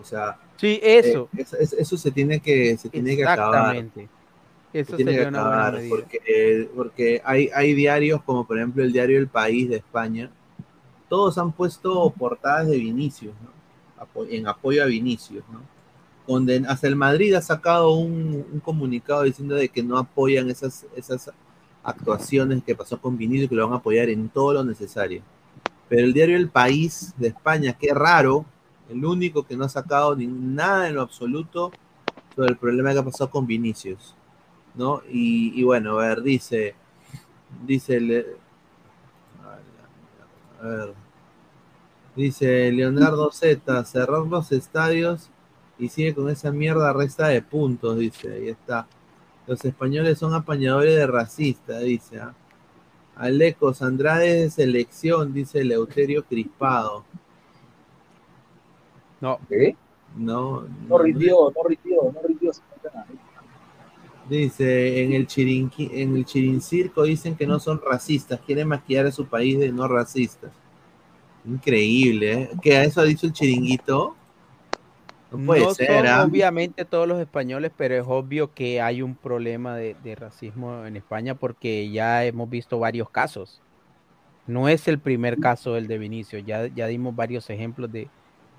[0.00, 1.28] O sea, Sí, eso.
[1.34, 3.76] eh, es- es- eso se tiene que, se tiene que acabar.
[3.76, 4.08] Exactamente.
[4.72, 8.82] Eso Se tiene sería que acabar, porque, eh, porque hay, hay diarios como por ejemplo
[8.82, 10.30] el diario El País de España,
[11.08, 14.24] todos han puesto portadas de Vinicius, ¿no?
[14.30, 15.60] En apoyo a Vinicius, ¿no?
[16.26, 20.86] Conden- hasta el Madrid ha sacado un, un comunicado diciendo de que no apoyan esas,
[20.94, 21.30] esas
[21.82, 25.22] actuaciones que pasó con Vinicius, que lo van a apoyar en todo lo necesario.
[25.88, 28.46] Pero el diario El País de España, qué raro,
[28.88, 31.72] el único que no ha sacado ni nada en lo absoluto
[32.34, 34.14] sobre el problema que pasó con Vinicius.
[34.74, 35.02] ¿no?
[35.10, 36.74] Y, bueno, a ver, dice,
[37.66, 37.96] dice,
[40.60, 40.94] a ver,
[42.14, 45.28] dice Leonardo Z, cerrar los estadios
[45.82, 48.86] y sigue con esa mierda resta de puntos, dice, ahí está.
[49.46, 52.20] Los españoles son apañadores de racista, dice.
[52.20, 52.34] ¿ah?
[53.16, 57.04] Alecos Andrade de selección, dice Leuterio Crispado.
[59.20, 59.38] No.
[60.16, 62.52] No, No rindió, no rindió, no rindió.
[64.28, 69.12] Dice, en el, chirinqui- en el chirincirco dicen que no son racistas, quieren maquillar a
[69.12, 70.52] su país de no racistas.
[71.44, 72.50] Increíble, ¿eh?
[72.62, 74.14] ¿Qué a eso ha dicho el chiringuito?
[75.32, 76.24] No puede no ser, son ¿ah?
[76.24, 80.96] obviamente todos los españoles, pero es obvio que hay un problema de, de racismo en
[80.96, 83.60] España porque ya hemos visto varios casos.
[84.46, 88.08] No es el primer caso el de Vinicio, ya, ya dimos varios ejemplos de,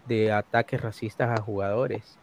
[0.08, 2.18] de ataques racistas a jugadores.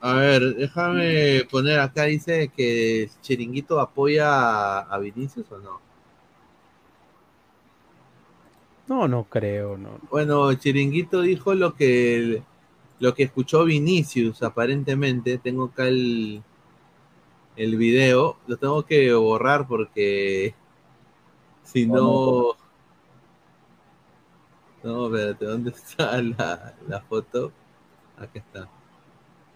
[0.00, 5.91] A ver, déjame poner acá, dice que chiringuito apoya a, a Vinicius o no.
[8.92, 10.00] No, no creo, no.
[10.10, 12.42] Bueno, chiringuito dijo lo que
[13.00, 15.38] lo que escuchó Vinicius, aparentemente.
[15.38, 16.42] Tengo acá el,
[17.56, 20.54] el video, lo tengo que borrar porque
[21.64, 22.54] si no.
[24.82, 27.50] No, espérate, ¿dónde está la, la foto?
[28.18, 28.68] Acá está.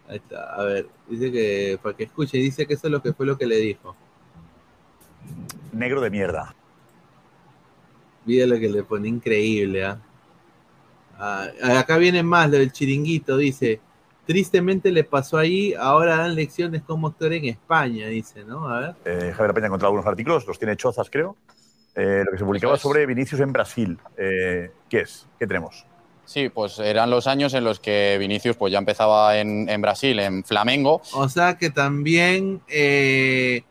[0.08, 0.54] Ahí está.
[0.54, 3.36] A ver, dice que, para que escuche, dice que eso es lo que fue lo
[3.36, 3.94] que le dijo.
[5.72, 6.54] Negro de mierda.
[8.26, 9.86] Mira lo que le pone increíble.
[11.18, 11.48] Ah,
[11.78, 13.80] acá viene más lo del chiringuito, dice.
[14.26, 18.68] Tristemente le pasó ahí, ahora dan lecciones cómo actuar en España, dice, ¿no?
[18.68, 18.94] A ver.
[19.04, 21.36] Eh, Javier Peña ha encontrado algunos artículos, los tiene Chozas, creo.
[21.94, 23.98] Eh, lo que se publicaba sobre Vinicius en Brasil.
[24.18, 25.26] Eh, ¿Qué es?
[25.38, 25.86] ¿Qué tenemos?
[26.26, 30.18] Sí, pues eran los años en los que Vinicius pues ya empezaba en, en Brasil,
[30.18, 31.00] en Flamengo.
[31.14, 33.62] O sea que también, eh,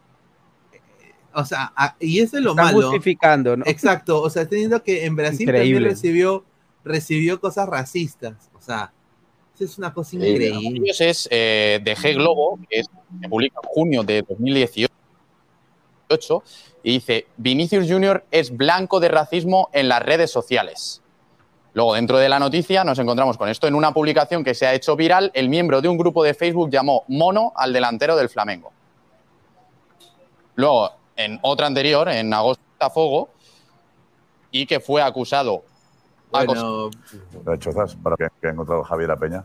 [1.36, 2.82] o sea, a- y eso es lo Están malo.
[2.84, 3.66] justificando, ¿no?
[3.68, 6.44] Exacto, o sea, teniendo que en Brasil también recibió,
[6.84, 8.92] recibió cosas racistas, o sea,
[9.54, 10.92] eso es una cosa increíble.
[11.00, 12.88] Es eh, de G Globo, que es,
[13.22, 14.90] se publica en junio de 2018,
[16.84, 21.02] y dice, Vinicius Junior es blanco de racismo en las redes sociales.
[21.74, 24.74] Luego, dentro de la noticia, nos encontramos con esto en una publicación que se ha
[24.74, 25.32] hecho viral.
[25.34, 28.72] El miembro de un grupo de Facebook llamó mono al delantero del Flamengo.
[30.56, 32.64] Luego, en otra anterior, en agosto,
[32.94, 33.30] Fogo,
[34.52, 35.64] y que fue acusado.
[36.32, 36.90] Bueno,
[37.46, 39.44] Lo de Chozas, para que, que ha encontrado Javier La Peña,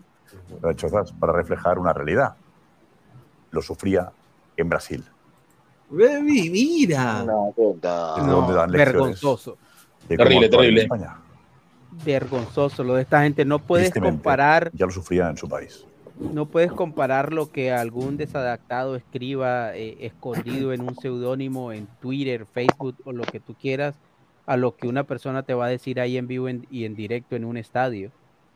[0.61, 2.35] lo de Chozas para reflejar una realidad.
[3.51, 4.11] Lo sufría
[4.57, 5.05] en Brasil.
[5.91, 7.25] Mira.
[7.81, 9.59] dan Vergonzoso.
[10.07, 10.89] Terrible, terrible.
[12.05, 13.45] Vergonzoso lo de esta gente.
[13.45, 15.85] No puedes comparar, Ya lo sufría en su país.
[16.21, 22.47] No puedes comparar lo que algún desadaptado escriba eh, escondido en un seudónimo en Twitter,
[22.53, 23.95] Facebook o lo que tú quieras,
[24.47, 26.95] a lo que una persona te va a decir ahí en vivo en- y en
[26.95, 28.11] directo en un estadio,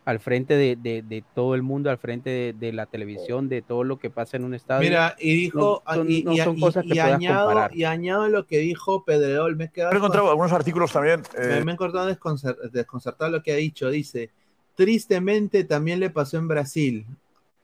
[0.04, 3.62] al frente de, de- de todo el mundo, al frente de, de la televisión, de
[3.62, 4.86] todo lo que pasa en un estadio.
[4.88, 7.46] Mira, y dijo, No son, y, no y- son y- cosas y que puedas añado,
[7.46, 7.74] comparar.
[7.76, 11.22] y añado lo que dijo Pedrerol, me he quedado He encontrado algunos artículos también.
[11.38, 13.88] eh, me, me he encontrado desconcer- desconcertado lo que ha dicho.
[13.88, 14.30] Dice,
[14.74, 17.06] tristemente también le pasó en Brasil,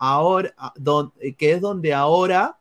[0.01, 2.57] ahora, don- que es donde ahora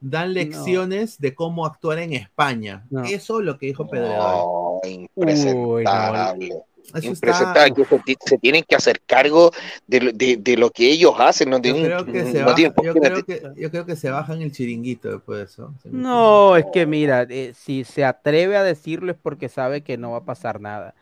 [0.00, 2.84] dan lecciones de cómo actuar en España.
[2.90, 3.02] No.
[3.04, 4.18] Eso es lo que dijo Pedrerol.
[4.18, 6.50] No, impresentable.
[6.94, 9.50] Eso Impresentable está- que se, ti- se tienen que hacer cargo
[9.86, 11.48] de, lo- de, de lo que ellos hacen.
[11.48, 13.70] No, Yo tienen- creo, que se no baja- tienen por yo, qué creo que, yo
[13.70, 15.72] creo que se bajan el chiringuito después de eso.
[15.84, 20.10] No, es que mira, eh, si se atreve a decirlo es porque sabe que no
[20.10, 20.94] va a pasar nada.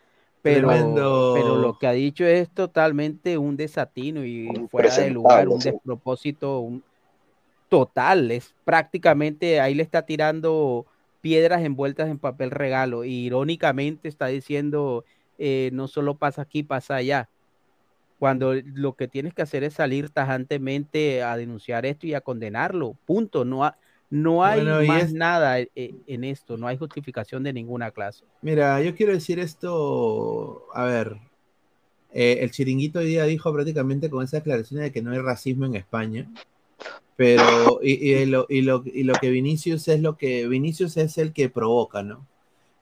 [0.43, 1.33] Pero, Tremendo.
[1.35, 5.71] pero lo que ha dicho es totalmente un desatino y fuera de lugar, un sí.
[5.71, 6.83] despropósito un
[7.69, 8.31] total.
[8.33, 10.85] Es prácticamente ahí le está tirando
[11.21, 13.05] piedras envueltas en papel regalo.
[13.05, 15.05] Y irónicamente está diciendo
[15.39, 17.29] eh, no solo pasa aquí, pasa allá.
[18.19, 22.97] Cuando lo que tienes que hacer es salir tajantemente a denunciar esto y a condenarlo.
[23.05, 23.45] Punto.
[23.45, 23.79] No, ha-
[24.13, 25.69] no hay Bueno, más es- nada eh,
[26.07, 26.57] en esto.
[26.59, 28.25] No hay justificación de ninguna clase.
[28.43, 31.17] Mira, yo quiero decir esto, a ver,
[32.13, 35.67] eh, el chiringuito hoy día dijo prácticamente con esa declaración de que no hay racismo
[35.67, 36.31] en España,
[37.17, 41.19] pero y, y lo, y lo- y lo que Vinicius es lo que Vinicius es
[41.19, 42.27] el que provoca, ¿no?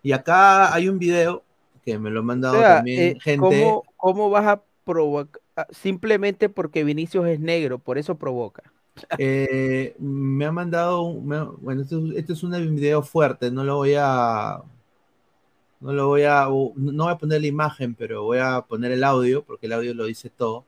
[0.02, 1.44] Y acá hay un video
[1.84, 3.38] que me lo ha O mandado sea, también eh, gente.
[3.38, 5.40] ¿cómo, cómo vas a provocar?
[5.70, 8.72] Simplemente porque Vinicius es negro, por eso provoca.
[9.18, 14.62] Eh, me ha mandado, bueno, esto, es- un video fuerte, no lo voy a,
[15.80, 16.44] no lo voy a,
[16.76, 19.94] no voy a poner la imagen, pero voy a poner el audio, porque el audio
[19.94, 20.64] lo dice todo.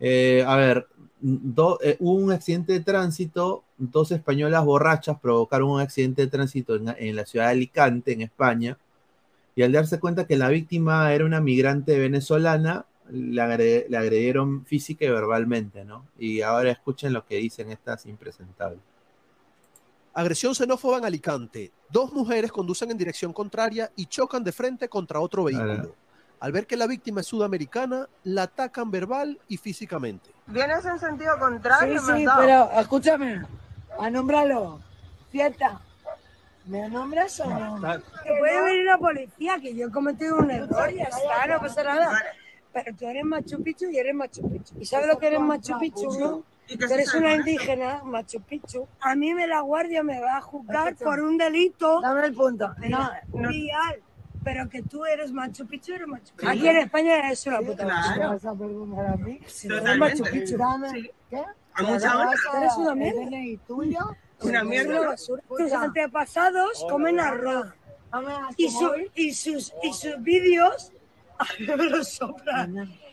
[0.00, 0.88] Eh, a ver,
[1.82, 6.94] eh, hubo un accidente de tránsito, dos españolas borrachas provocaron un accidente de tránsito en,
[6.98, 8.78] en la ciudad de Alicante, en España,
[9.56, 14.64] y al darse cuenta que la víctima era una migrante venezolana, le, agre- le agredieron
[14.64, 16.06] física y verbalmente, ¿no?
[16.18, 18.80] Y ahora escuchen lo que dicen estas impresentables.
[20.14, 21.72] Agresión xenófoba en Alicante.
[21.90, 25.94] Dos mujeres conducen en dirección contraria y chocan de frente contra otro vehículo.
[26.40, 30.30] Al ver que la víctima es sudamericana, la atacan verbal y físicamente.
[30.46, 33.42] Vienes en sentido contrario, Sí, sí, pero escúchame,
[33.98, 34.80] anómbralo.
[35.30, 35.80] Fiesta.
[36.66, 37.80] ¿Me nombras o no?
[38.22, 41.82] Que puede venir la policía, que yo he cometido un error, ya está, no pasa
[41.82, 42.22] nada.
[42.74, 44.74] Pero tú eres Machu Picchu y eres Machu Picchu.
[44.80, 46.42] ¿Y sabes lo que eres Machu Picchu, no?
[46.66, 48.86] ¿Y qué Tú eres una indígena, Machu Picchu.
[49.00, 52.00] A mí me la guardia me va a juzgar por un delito.
[52.00, 52.74] Dame el punto.
[52.88, 53.48] No, no.
[53.48, 54.02] real.
[54.42, 56.50] Pero que tú eres Machu Picchu, eres Machu Picchu.
[56.50, 58.28] Aquí en España eres una puta Claro.
[58.30, 59.38] ¿Vas a perdonar a mí?
[59.46, 60.20] Si eres Totalmente.
[60.22, 60.58] Machu Picchu.
[60.92, 61.10] Sí.
[61.30, 61.42] ¿Qué?
[61.74, 62.32] A mucha honra.
[62.58, 63.36] Eres una mierda.
[63.38, 64.00] ¿Y tuyo?
[64.42, 65.14] Una mierda.
[65.16, 67.66] Tus antepasados comen arroz.
[68.56, 70.92] Y, su- y sus, y sus vídeos,
[71.38, 72.68] ay, no me lo sopla.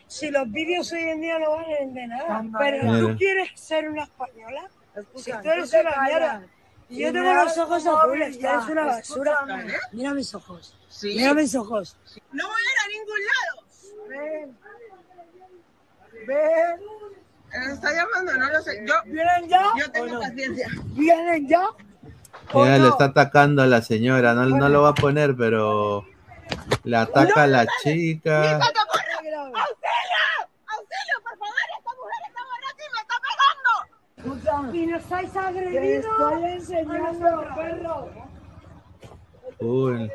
[0.07, 2.99] Si los vídeos hoy en día no valen de nada, pero Mira.
[2.99, 4.69] tú quieres ser una española,
[5.15, 6.43] si tú eres una mierda.
[6.89, 9.31] Yo tengo los ojos azules, ya, eres una basura.
[9.31, 9.73] escúchame.
[9.93, 10.77] Mira mis ojos.
[11.03, 11.97] Mira mis ojos.
[12.33, 13.61] No voy a ir a ningún lado.
[14.09, 14.57] Ven.
[16.27, 16.79] Ven.
[17.53, 18.83] Eh, Está llamando, no lo sé.
[18.85, 19.71] Yo, ¿Vienen ya?
[19.77, 20.67] Yo tengo paciencia.
[20.93, 21.63] ¿Vienen ya?
[22.53, 26.05] Ella le está atacando a la señora, no, no lo va a poner, pero
[26.83, 28.55] le ataca a la chica.
[28.55, 29.41] ¡Auxilio!
[30.67, 31.67] ¡Auxilio, por favor!
[31.77, 34.77] ¡Esta mujer está borracha y me está pegando!
[34.77, 36.09] Y nos habéis Te agredido.
[36.11, 37.95] estoy enseñando, perro.
[39.59, 40.11] Uy,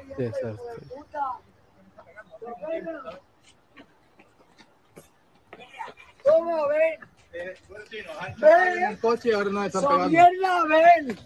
[6.24, 6.98] ¿Cómo ven?
[7.32, 10.10] En el coche y ahora no me están ¡Son pegando.
[10.10, 11.18] mierda, ven!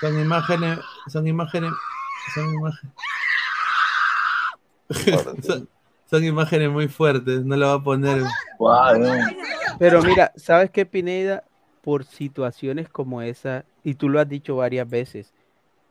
[0.00, 1.72] son imágenes, son imágenes,
[2.34, 2.94] son imágenes.
[5.46, 5.68] son,
[6.10, 8.24] son imágenes muy fuertes, no lo va a poner.
[9.78, 11.44] Pero mira, ¿sabes qué, Pineda?
[11.82, 15.32] Por situaciones como esa, y tú lo has dicho varias veces,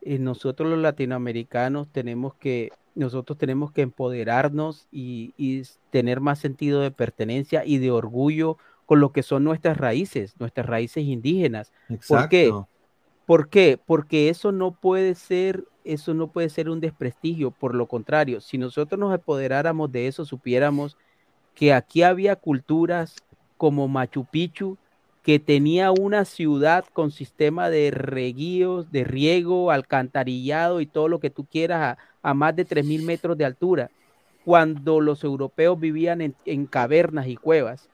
[0.01, 6.91] eh, nosotros los latinoamericanos tenemos que, nosotros tenemos que empoderarnos y, tener más sentido de
[6.91, 11.71] pertenencia y de orgullo con lo que son nuestras raíces, nuestras raíces indígenas.
[12.07, 12.51] ¿Por qué?
[13.25, 13.79] ¿Por qué?
[13.83, 17.51] Porque eso no puede ser eso no puede ser un desprestigio.
[17.51, 20.97] Por lo contrario, si nosotros nos apoderáramos de eso, supiéramos
[21.55, 23.17] que aquí había culturas
[23.57, 24.77] como Machu Picchu,
[25.23, 31.29] que tenía una ciudad con sistema de reguíos, de riego, alcantarillado y todo lo que
[31.29, 33.91] tú quieras a, más de 3.000 metros de altura,
[34.45, 37.89] cuando los europeos vivían en, en cavernas y cuevas.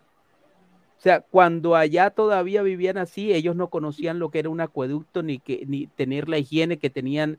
[0.98, 5.24] O sea, cuando allá todavía vivían así, ellos no conocían lo que era un acueducto
[5.24, 7.38] ni, que, ni tener la higiene que tenían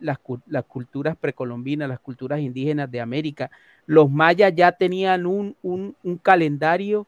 [0.00, 3.50] las, cu- las culturas precolombinas, las culturas indígenas de América.
[3.86, 7.06] Los mayas ya tenían un, un, un calendario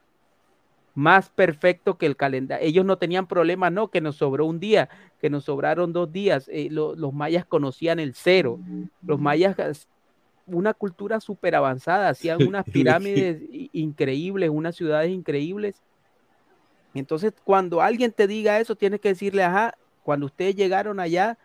[0.95, 2.67] más perfecto que el calendario.
[2.67, 4.89] Ellos no tenían problemas, no, que nos sobró un día,
[5.19, 6.49] que nos sobraron dos días.
[6.49, 8.61] Eh, lo- los mayas conocían el cero.
[9.07, 9.89] Los mayas, as-
[10.47, 15.83] una cultura súper avanzada, hacían unas pirámides increíbles, unas ciudades increíbles.
[16.95, 21.39] Entonces, cuando alguien te diga eso, tienes que decirle, ajá, cuando ustedes llegaron allá,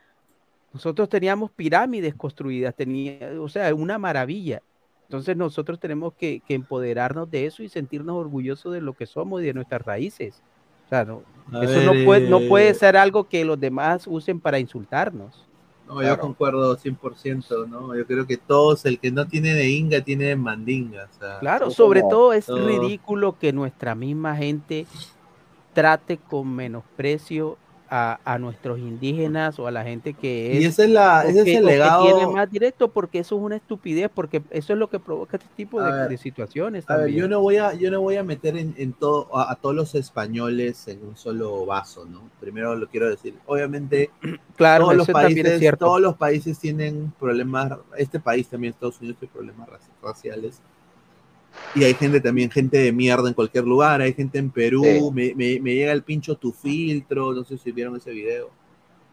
[0.74, 4.62] nosotros teníamos pirámides construidas, tenía, o sea, una maravilla.
[5.04, 9.42] Entonces nosotros tenemos que, que empoderarnos de eso y sentirnos orgullosos de lo que somos
[9.42, 10.44] y de nuestras raíces.
[10.86, 11.24] O sea, no,
[11.64, 15.46] eso ver, no, puede, no puede eh, ser algo que los demás usen para insultarnos.
[15.88, 17.96] No, yo concuerdo 100%, ¿no?
[17.96, 21.10] Yo creo que todos, el que no tiene de inga, tiene de mandinga.
[21.12, 24.86] o sea, Claro, sobre todo es todo- ridículo que nuestra misma gente
[25.74, 27.58] trate con menosprecio
[27.90, 30.62] a, a nuestros indígenas o a la gente que es.
[30.62, 33.42] Y ese es la- es el o que legado- tiene más directo, porque eso es
[33.42, 36.86] una estupidez, porque eso es lo que provoca este tipo de, ver, de situaciones.
[36.90, 37.20] A ver, también.
[37.22, 39.76] yo no voy a, yo no voy a meter en, en todo, a, a todos
[39.76, 42.22] los españoles en un solo vaso, ¿no?
[42.40, 43.34] Primero lo quiero decir.
[43.46, 44.10] Obviamente,
[44.56, 49.34] Claro, todos, los países, todos los países tienen problemas, este país también, Estados Unidos, tiene
[49.34, 50.62] problemas raci- raciales.
[51.76, 55.12] Y hay gente también, gente de mierda en cualquier lugar, hay gente en Perú, Sí.
[55.14, 58.50] me, me- me llega el pincho tu filtro, no sé si vieron ese video.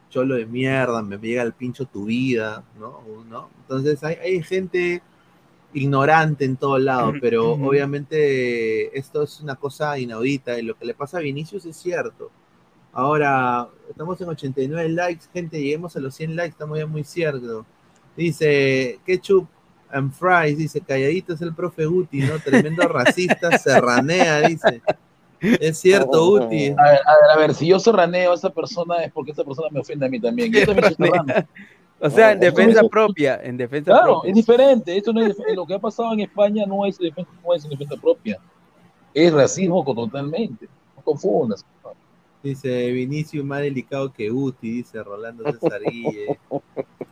[0.09, 3.01] Cholo de mierda, me llega el pincho tu vida, ¿no?
[3.29, 3.51] ¿No?
[3.63, 5.03] Entonces hay, hay gente
[5.75, 10.95] ignorante en todos lados, pero obviamente esto es una cosa inaudita y lo que le
[10.95, 12.31] pasa a Vinicius es cierto.
[12.93, 17.67] Ahora, estamos en 89 likes, gente, lleguemos a los 100 likes, estamos ya muy cierto.
[18.17, 19.47] Dice, ketchup
[19.93, 22.39] and fries, dice, calladito es el profe Guti, ¿no?
[22.39, 24.83] Tremendo racista, serranea, dice.
[25.41, 26.69] Es cierto, Guti.
[26.69, 29.45] A ver, a ver, a ver, si yo serraneo a esa persona es porque esa
[29.45, 30.53] persona me ofende a mí también.
[30.53, 31.35] Yo también soy serrano.
[31.99, 34.29] O sea, en No, defensa eso- propia, en defensa Claro, propia.
[34.29, 34.97] es diferente.
[34.99, 37.95] Esto no es lo que ha pasado en España no es defensa, no es defensa
[37.97, 38.39] propia.
[39.15, 40.69] Es racismo totalmente.
[40.95, 41.65] No confundas.
[42.47, 46.39] Dice Vinicius más delicado que Guti, dice Rolando César Guille.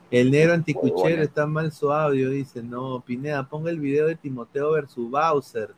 [0.08, 2.62] El negro anticuchero está mal su audio, dice.
[2.62, 5.74] No, Pineda, ponga el video de Timoteo versus Bowser.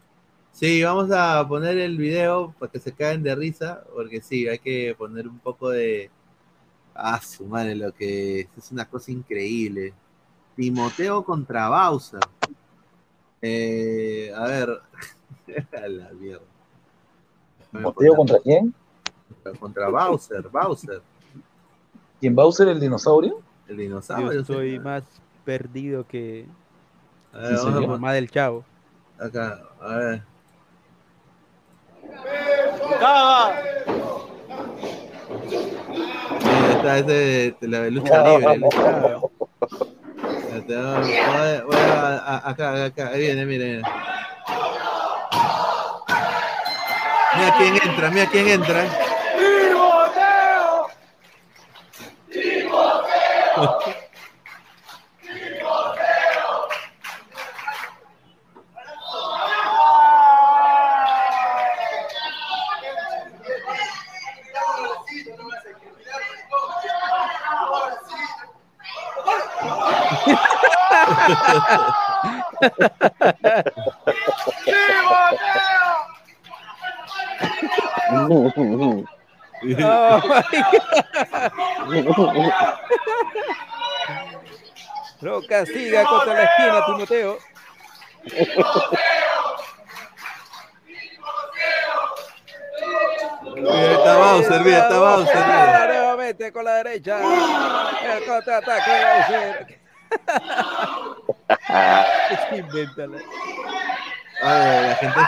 [0.53, 4.59] Sí, vamos a poner el video para que se caigan de risa, porque sí, hay
[4.59, 6.11] que poner un poco de.
[6.95, 9.95] Ah, su madre, lo que es, es una cosa increíble.
[10.55, 12.21] Timoteo contra Bowser.
[13.41, 14.83] Eh, a ver.
[15.83, 16.45] a la mierda.
[17.73, 18.75] ¿Timoteo contra quién?
[19.53, 21.01] Contra Bowser, Bowser.
[22.21, 23.41] ¿Quién Bowser el dinosaurio?
[23.69, 24.41] El Yo dinosaurio.
[24.41, 24.85] estoy señor.
[24.85, 25.03] más
[25.45, 26.47] perdido que
[27.33, 28.65] A ver, a la mamá del chavo.
[29.19, 30.23] Acá, a ver.
[36.43, 38.59] Mira, está ese de, la lucha libre.
[38.59, 38.81] lucha-
[40.67, 43.83] voy a- voy a- a- acá, acá, ahí viene, mira, mira.
[47.37, 48.85] Mira quién entra, mira quién entra.
[53.59, 53.65] Oh
[82.35, 82.86] my God.
[85.21, 87.39] Lo castiga contra la esquina, Timoteo.
[93.63, 94.63] Bowser,
[94.93, 95.47] Bowser.
[95.89, 97.19] Nuevamente con la derecha.
[98.15, 99.81] El contraataque de Bowser.
[102.53, 103.19] Invéntala.
[104.43, 105.21] Ay, la gente,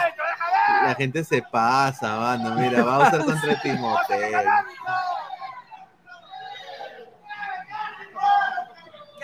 [0.84, 2.54] la gente se pasa, mano.
[2.56, 4.42] Mira, Bowser contra Timoteo.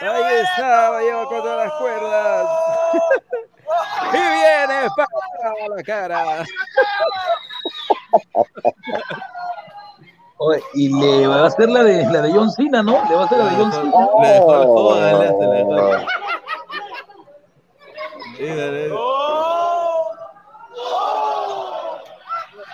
[0.06, 2.48] Ahí está, la lleva contra las cuerdas.
[4.12, 6.44] y viene para la cara.
[10.36, 13.02] Oye, y le va a hacer la de la de John Cena, ¿no?
[13.08, 13.90] Le va a hacer la de John Cena.
[14.20, 16.06] La de Hulk Hogan, le hace la Hulk.
[18.36, 18.86] Sí, dale.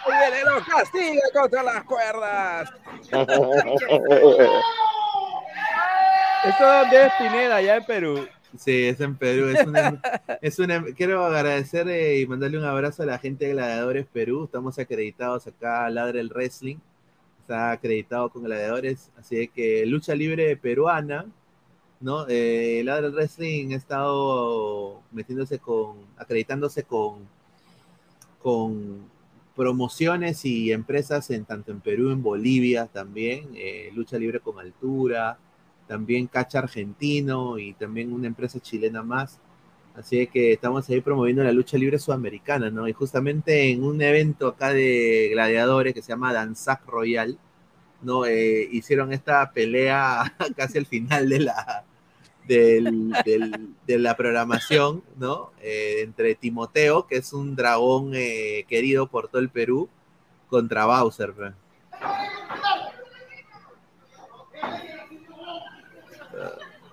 [0.06, 2.70] Y viene lo castiga contra las cuerdas.
[6.44, 8.26] ¿Esto dónde es Pineda, allá en Perú?
[8.56, 9.48] Sí, es en Perú.
[9.48, 10.00] Es una,
[10.40, 14.44] es una- quiero agradecer eh, y mandarle un abrazo a la gente de Gladiadores Perú.
[14.44, 16.76] Estamos acreditados acá Ladre el Wrestling.
[17.40, 19.10] Está acreditado con Gladiadores.
[19.18, 21.26] Así que lucha libre peruana,
[22.00, 22.26] ¿no?
[22.28, 27.28] Eh, Ladre el Wrestling ha estado metiéndose con, acreditándose con,
[28.42, 29.04] con
[29.54, 35.38] promociones y empresas en tanto en Perú, en Bolivia también, eh, lucha libre con altura,
[35.90, 39.40] también Cacha Argentino y también una empresa chilena más.
[39.96, 42.86] Así que estamos ahí promoviendo la lucha libre sudamericana, ¿no?
[42.86, 47.36] Y justamente en un evento acá de gladiadores que se llama Danzac Royal,
[48.02, 48.24] ¿no?
[48.24, 51.84] Eh, hicieron esta pelea casi al final de la,
[52.46, 55.50] del- del- de la programación, ¿no?
[55.60, 59.88] Eh, entre Timoteo, que es un dragón eh, querido por todo el Perú,
[60.48, 61.32] contra Bowser.
[61.32, 61.52] pues.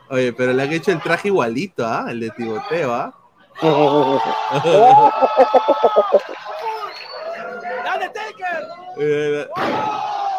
[0.10, 2.06] Oye, pero le han hecho el traje igualito, ¿ah?
[2.10, 3.14] El de Timoteo, ¿ah?
[7.84, 8.68] ¡Dale, Taker!
[9.00, 9.48] Eh,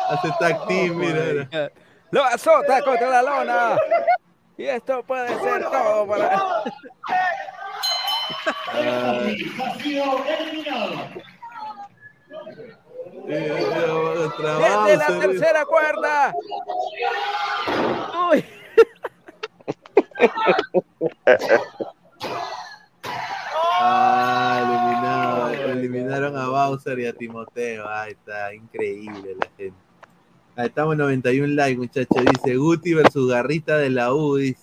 [0.08, 1.47] Hace tag team, mira.
[1.50, 1.70] mira.
[2.10, 3.76] Lo azota contra la lona.
[4.56, 6.40] Y esto puede ser todo para.
[13.26, 16.34] Desde la tercera cuerda.
[18.30, 18.44] Uy.
[23.80, 27.88] Ah, eliminado, eliminaron a Bowser y a Timoteo.
[27.88, 29.74] Ahí está, increíble la gente.
[30.56, 32.24] Ahí estamos 91 likes, muchachos.
[32.34, 34.36] Dice Guti versus Garrita de la U.
[34.36, 34.60] Dice,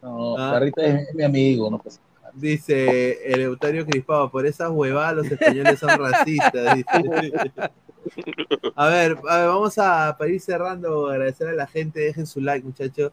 [0.00, 0.52] No, Ah.
[0.52, 2.30] Garrita es, es mi amigo, no pasa nada.
[2.34, 6.76] dice Eleuterio Crispado, por esas huevadas los españoles son racistas.
[6.76, 7.52] dice.
[8.74, 12.40] A ver, a ver, vamos a para ir cerrando, agradecer a la gente, dejen su
[12.40, 13.12] like, muchachos.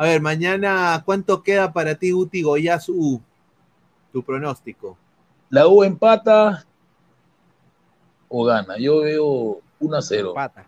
[0.00, 3.20] A ver, mañana, ¿cuánto queda para ti, Guti Goyaz U?
[4.12, 4.96] Tu pronóstico.
[5.50, 6.64] La U empata
[8.28, 8.78] o gana.
[8.78, 10.28] Yo veo 1 a 0.
[10.28, 10.66] Empata.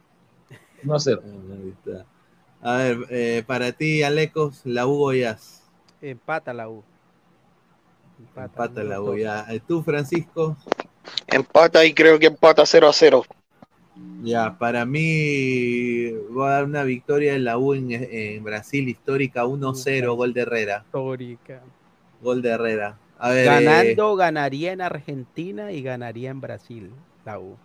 [0.82, 1.22] 1 a 0.
[1.24, 2.06] Ahí está.
[2.60, 5.62] A ver, eh, para ti, Alecos, la U Goyaz.
[6.02, 6.82] Empata la U.
[8.36, 9.46] Empata la U, ya.
[9.48, 10.56] Eh, Tú, Francisco.
[11.28, 13.24] Empata y creo que empata 0 a 0.
[14.22, 19.44] Ya, para mí voy a dar una victoria en la U en, en Brasil, histórica
[19.44, 20.82] 1-0, gol de Herrera.
[20.86, 21.62] Histórica.
[22.20, 22.98] Gol de Herrera.
[23.18, 26.90] A ver, eh, Ganando, ganaría en Argentina y ganaría en Brasil.
[27.24, 27.56] La U.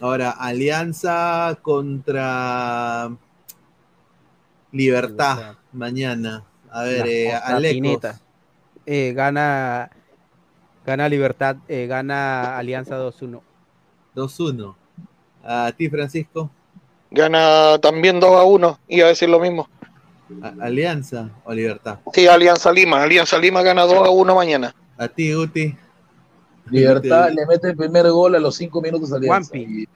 [0.00, 3.10] ahora, Alianza contra
[4.72, 6.44] Libertad, mañana.
[6.70, 8.14] A ver, eh, Alecos.
[8.86, 9.90] Eh, gana,
[10.84, 13.42] gana Libertad, eh, gana Alianza 2-1.
[14.14, 14.74] 2-1.
[15.44, 16.50] A ti, Francisco.
[17.10, 18.78] Gana también 2 a 1.
[18.88, 19.68] Iba a decir lo mismo.
[20.60, 21.98] Alianza o Libertad.
[22.14, 23.02] Sí, Alianza Lima.
[23.02, 24.74] Alianza Lima gana 2 a 1 mañana.
[24.96, 25.76] A ti, Guti.
[26.70, 29.56] Libertad le mete el primer gol a los 5 minutos a Alianza.
[29.56, 29.86] Y-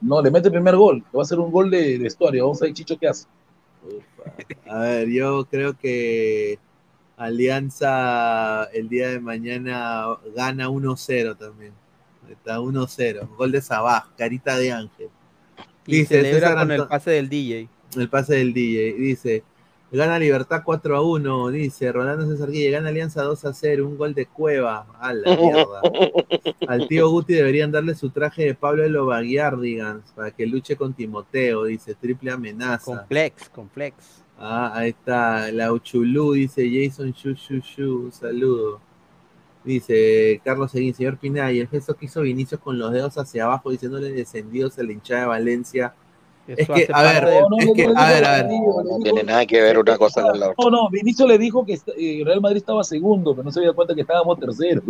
[0.00, 1.02] No, le mete el primer gol.
[1.16, 2.44] Va a ser un gol de vestuario.
[2.44, 3.26] Vamos a ver Chicho qué hace.
[4.68, 6.58] A ver, yo creo que
[7.16, 10.04] Alianza el día de mañana
[10.36, 11.72] gana 1-0 también.
[12.30, 13.36] Está 1-0.
[13.36, 15.08] Gol de Sabaj, carita de ángel.
[15.86, 17.68] Y celebra César con el pase del DJ.
[17.96, 18.92] el pase del DJ.
[18.94, 19.42] Dice,
[19.90, 21.48] gana Libertad 4 a 1.
[21.48, 23.86] Dice, Rolando César Guille, gana Alianza 2 a 0.
[23.86, 24.86] Un gol de Cueva.
[25.00, 25.80] A la mierda.
[26.68, 30.92] Al tío Guti deberían darle su traje de Pablo de Lobaguiardigans para que luche con
[30.92, 31.64] Timoteo.
[31.64, 32.84] Dice, triple amenaza.
[32.84, 33.94] Complex, complex.
[34.38, 35.50] Ah, ahí está.
[35.50, 38.04] La Uchulú dice Jason Shu Shu Shu.
[38.04, 38.87] Un saludo.
[39.64, 43.70] Dice Carlos Seguín, señor Pinay, el gesto que hizo Vinicius con los dedos hacia abajo
[43.70, 45.94] diciéndole descendidos a la hinchada de Valencia.
[46.48, 47.28] Es que, a ver,
[47.58, 48.46] es que, a ver, a ver.
[48.46, 50.64] No tiene nada que ver una cosa con la otra.
[50.64, 53.74] No, no, Vinicio le dijo que eh, Real Madrid estaba segundo, pero no se dio
[53.74, 54.84] cuenta que estábamos terceros.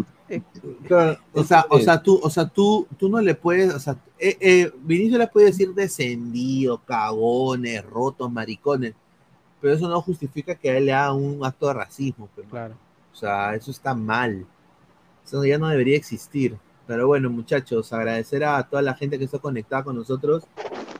[0.86, 3.96] Claro, o sea, o sea, tú, o sea, tú, tú no le puedes, o sea,
[4.20, 8.94] eh, eh, Vinicius le puede decir descendido, cagones, rotos, maricones,
[9.60, 12.28] pero eso no justifica que a él le haga un acto de racismo.
[12.36, 12.74] pues, Claro.
[13.12, 14.46] O sea, eso está mal.
[15.28, 16.56] Eso ya no debería existir.
[16.86, 20.44] Pero bueno, muchachos, agradecer a toda la gente que está conectada con nosotros.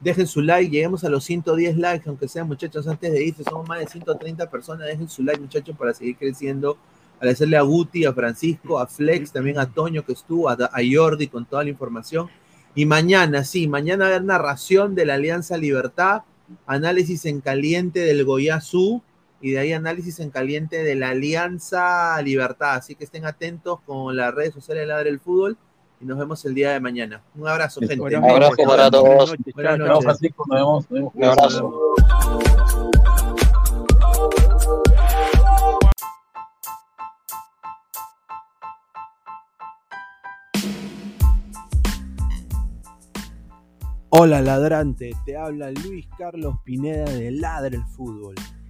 [0.03, 3.67] Dejen su like, lleguemos a los 110 likes, aunque sean muchachos antes de irse, somos
[3.67, 4.87] más de 130 personas.
[4.87, 6.77] Dejen su like, muchachos, para seguir creciendo.
[7.17, 10.57] Agradecerle a Guti, a Francisco, a Flex, también a Toño que estuvo, a,
[10.93, 12.29] Jordi con toda la información.
[12.75, 16.23] Y mañana, sí, mañana va a haber narración de la Alianza Libertad,
[16.67, 19.03] análisis en caliente del Goyazú
[19.41, 22.76] y de ahí análisis en caliente de la Alianza Libertad.
[22.76, 25.57] Así que estén atentos con las redes sociales de Ladre del Fútbol
[26.00, 27.23] y nos vemos el día de mañana.
[27.34, 28.00] Un abrazo, gente.
[28.00, 29.34] Un abrazo para todos.
[29.55, 30.05] Buenas Chao, noches.
[30.05, 30.91] Francisco, nos vemos.
[30.91, 31.15] nos vemos.
[31.15, 31.94] Un abrazo.
[44.10, 48.34] Hola ladrante, te habla Luis Carlos Pineda de Ladre el Fútbol.